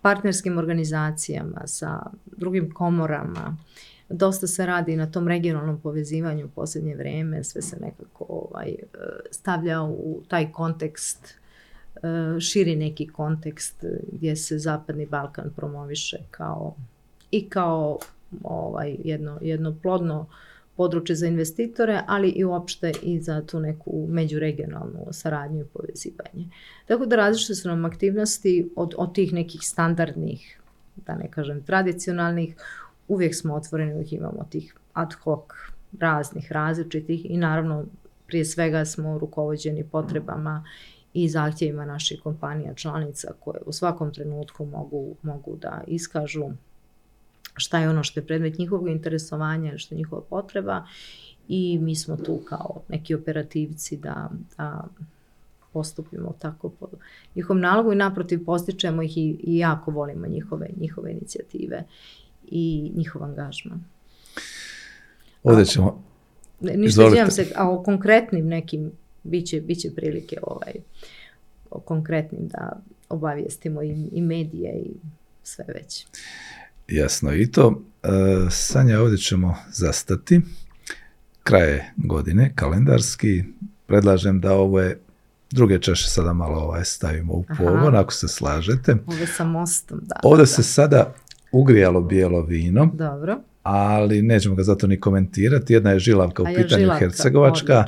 partnerskim 0.01 0.57
organizacijama, 0.57 1.61
sa 1.65 1.99
drugim 2.25 2.73
komorama. 2.73 3.57
Dosta 4.09 4.47
se 4.47 4.65
radi 4.65 4.95
na 4.95 5.11
tom 5.11 5.27
regionalnom 5.27 5.79
povezivanju 5.81 6.45
u 6.45 6.49
posljednje 6.49 6.95
vrijeme, 6.95 7.43
sve 7.43 7.61
se 7.61 7.77
nekako 7.81 8.25
ovaj, 8.29 8.75
stavlja 9.31 9.81
u 9.81 10.21
taj 10.27 10.51
kontekst 10.51 11.39
E, 11.39 11.48
širi 12.39 12.75
neki 12.75 13.07
kontekst 13.07 13.85
gdje 14.11 14.35
se 14.35 14.57
Zapadni 14.57 15.05
Balkan 15.05 15.51
promoviše 15.55 16.17
kao 16.31 16.75
i 17.31 17.49
kao 17.49 17.99
ovaj, 18.43 18.95
jedno, 19.03 19.37
jedno 19.41 19.75
plodno 19.81 20.27
područje 20.79 21.15
za 21.15 21.27
investitore, 21.27 22.01
ali 22.07 22.29
i 22.29 22.45
uopšte 22.45 22.91
i 23.03 23.21
za 23.21 23.41
tu 23.41 23.59
neku 23.59 24.07
međuregionalnu 24.09 25.07
saradnju 25.11 25.61
i 25.61 25.65
povezivanje. 25.65 26.49
Tako 26.87 27.05
da 27.05 27.15
različite 27.15 27.55
su 27.55 27.67
nam 27.67 27.85
aktivnosti 27.85 28.69
od, 28.75 28.93
od 28.97 29.15
tih 29.15 29.33
nekih 29.33 29.61
standardnih, 29.63 30.61
da 30.95 31.15
ne 31.15 31.27
kažem 31.31 31.63
tradicionalnih, 31.63 32.55
uvijek 33.07 33.35
smo 33.35 33.55
otvoreni, 33.55 33.93
uvijek 33.93 34.13
imamo 34.13 34.47
tih 34.49 34.75
ad 34.93 35.13
hoc 35.13 35.43
raznih, 35.99 36.51
različitih 36.51 37.31
i 37.31 37.37
naravno 37.37 37.85
prije 38.27 38.45
svega 38.45 38.85
smo 38.85 39.17
rukovođeni 39.17 39.83
potrebama 39.83 40.65
i 41.13 41.29
zahtjevima 41.29 41.85
naših 41.85 42.21
kompanija 42.23 42.73
članica 42.73 43.31
koje 43.39 43.61
u 43.65 43.73
svakom 43.73 44.13
trenutku 44.13 44.65
mogu, 44.65 45.15
mogu 45.21 45.55
da 45.55 45.83
iskažu 45.87 46.49
šta 47.55 47.79
je 47.79 47.89
ono 47.89 48.03
što 48.03 48.19
je 48.19 48.25
predmet 48.25 48.57
njihovog 48.57 48.89
interesovanja 48.89 49.69
ili 49.69 49.79
što 49.79 49.95
je 49.95 49.97
njihova 49.97 50.21
potreba 50.29 50.85
i 51.47 51.79
mi 51.81 51.95
smo 51.95 52.17
tu 52.17 52.37
kao 52.45 52.81
neki 52.87 53.15
operativci 53.15 53.97
da, 53.97 54.29
da 54.57 54.87
postupimo 55.73 56.35
tako 56.39 56.69
po 56.69 56.87
njihovom 57.35 57.61
nalogu 57.61 57.91
i 57.91 57.95
naprotiv 57.95 58.45
postičemo 58.45 59.01
ih 59.01 59.17
i, 59.17 59.37
i 59.43 59.57
jako 59.57 59.91
volimo 59.91 60.27
njihove, 60.27 60.69
njihove 60.79 61.11
inicijative 61.11 61.83
i 62.47 62.91
njihov 62.95 63.23
angažman. 63.23 63.83
Ovdje 65.43 65.65
ćemo... 65.65 66.03
Ništa 66.61 67.31
se, 67.31 67.51
a 67.55 67.69
o 67.69 67.83
konkretnim 67.83 68.47
nekim 68.47 68.91
Biće, 69.29 69.61
biće 69.61 69.89
prilike 69.95 70.37
ovaj, 70.41 70.73
o 71.71 71.79
konkretnim 71.79 72.47
da 72.47 72.81
obavijestimo 73.09 73.83
i, 73.83 74.09
i 74.11 74.21
medije 74.21 74.73
i 74.85 74.91
sve 75.43 75.65
već. 75.67 76.05
Jasno 76.87 77.33
i 77.33 77.51
to. 77.51 77.81
E, 78.03 78.07
Sanja, 78.49 78.99
ovdje 78.99 79.17
ćemo 79.17 79.55
zastati. 79.71 80.41
Kraje 81.43 81.93
godine, 81.97 82.51
kalendarski. 82.55 83.43
Predlažem 83.85 84.39
da 84.39 84.53
ove 84.53 84.97
druge 85.51 85.79
čaše 85.79 86.09
sada 86.09 86.33
malo 86.33 86.59
ovaj 86.59 86.85
stavimo 86.85 87.33
u 87.33 87.45
pogon, 87.57 87.95
ako 87.95 88.13
se 88.13 88.27
slažete. 88.27 88.95
Ove 89.07 89.27
sa 89.27 89.43
mostom, 89.43 89.99
da. 90.03 90.19
Ovdje 90.23 90.45
se 90.45 90.63
sada 90.63 91.13
ugrijalo 91.51 92.01
bijelo 92.01 92.41
vino. 92.41 92.91
Dobro. 92.93 93.39
Ali 93.63 94.21
nećemo 94.21 94.55
ga 94.55 94.63
zato 94.63 94.87
ni 94.87 94.99
komentirati. 94.99 95.73
Jedna 95.73 95.91
je 95.91 95.99
žilavka 95.99 96.43
u 96.43 96.45
pitanju 96.55 96.89
Hercegovačka 96.99 97.85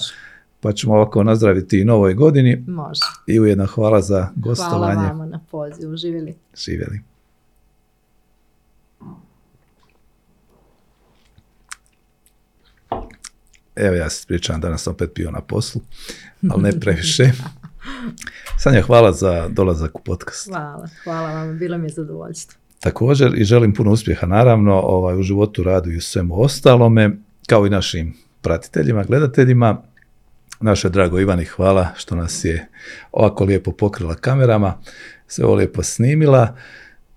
pa 0.62 0.72
ćemo 0.72 0.94
ovako 0.94 1.24
nazdraviti 1.24 1.80
i 1.80 1.86
novoj 1.86 2.14
godini 2.14 2.64
Može. 2.68 3.02
i 3.28 3.40
ujedno 3.40 3.66
hvala 3.66 4.02
za 4.02 4.16
Hvala 4.18 4.32
gostovanje. 4.36 5.08
vama 5.08 5.26
na 5.26 5.40
pozivu. 5.52 5.98
Živjeli. 5.98 6.36
Živjeli. 6.66 7.00
Evo 13.76 13.96
ja 13.96 14.10
se 14.10 14.20
ispričavam, 14.20 14.62
danas 14.62 14.84
sam 14.84 14.94
opet 14.94 15.12
pio 15.14 15.32
na 15.32 15.42
poslu, 15.42 15.82
ali 16.50 16.64
ne 16.64 16.72
previše. 16.82 17.32
Sanja, 18.60 18.82
hvala 18.82 19.12
za 19.12 19.48
dolazak 19.50 20.00
u 20.00 20.02
podcast. 20.04 20.48
Hvala. 20.50 20.88
Hvala 21.04 21.32
vam. 21.34 21.58
Bilo 21.60 21.78
mi 21.78 21.86
je 21.86 21.90
zadovoljstvo. 21.90 22.60
Također 22.80 23.34
i 23.38 23.44
želim 23.44 23.74
puno 23.74 23.92
uspjeha 23.92 24.28
naravno 24.28 24.74
ovaj, 24.80 25.20
u 25.20 25.24
životu, 25.24 25.64
radu 25.64 25.92
i 25.92 25.98
u 25.98 26.02
svemu 26.02 26.42
ostalome, 26.42 27.18
kao 27.48 27.66
i 27.68 27.70
našim 27.70 28.14
pratiteljima, 28.42 29.04
gledateljima. 29.04 29.82
Naše 30.62 30.90
drago 30.90 31.20
Ivani, 31.20 31.46
hvala 31.46 31.88
što 31.96 32.16
nas 32.16 32.46
je 32.46 32.68
ovako 33.12 33.44
lijepo 33.44 33.72
pokrila 33.72 34.16
kamerama, 34.16 34.78
sve 35.28 35.46
ovo 35.46 35.56
lijepo 35.56 35.84
snimila. 35.84 36.58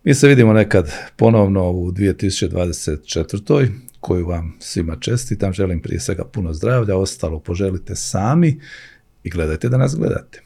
Mi 0.04 0.14
se 0.14 0.28
vidimo 0.28 0.52
nekad 0.52 0.92
ponovno 1.16 1.70
u 1.70 1.92
2024. 1.92 3.70
koju 4.00 4.26
vam 4.26 4.56
svima 4.60 4.96
čestitam. 5.00 5.52
Želim 5.52 5.82
prije 5.82 6.00
svega 6.00 6.24
puno 6.24 6.52
zdravlja, 6.52 6.96
ostalo 6.96 7.40
poželite 7.40 7.96
sami 7.96 8.60
i 9.22 9.30
gledajte 9.30 9.68
da 9.68 9.76
nas 9.76 9.96
gledate. 9.96 10.42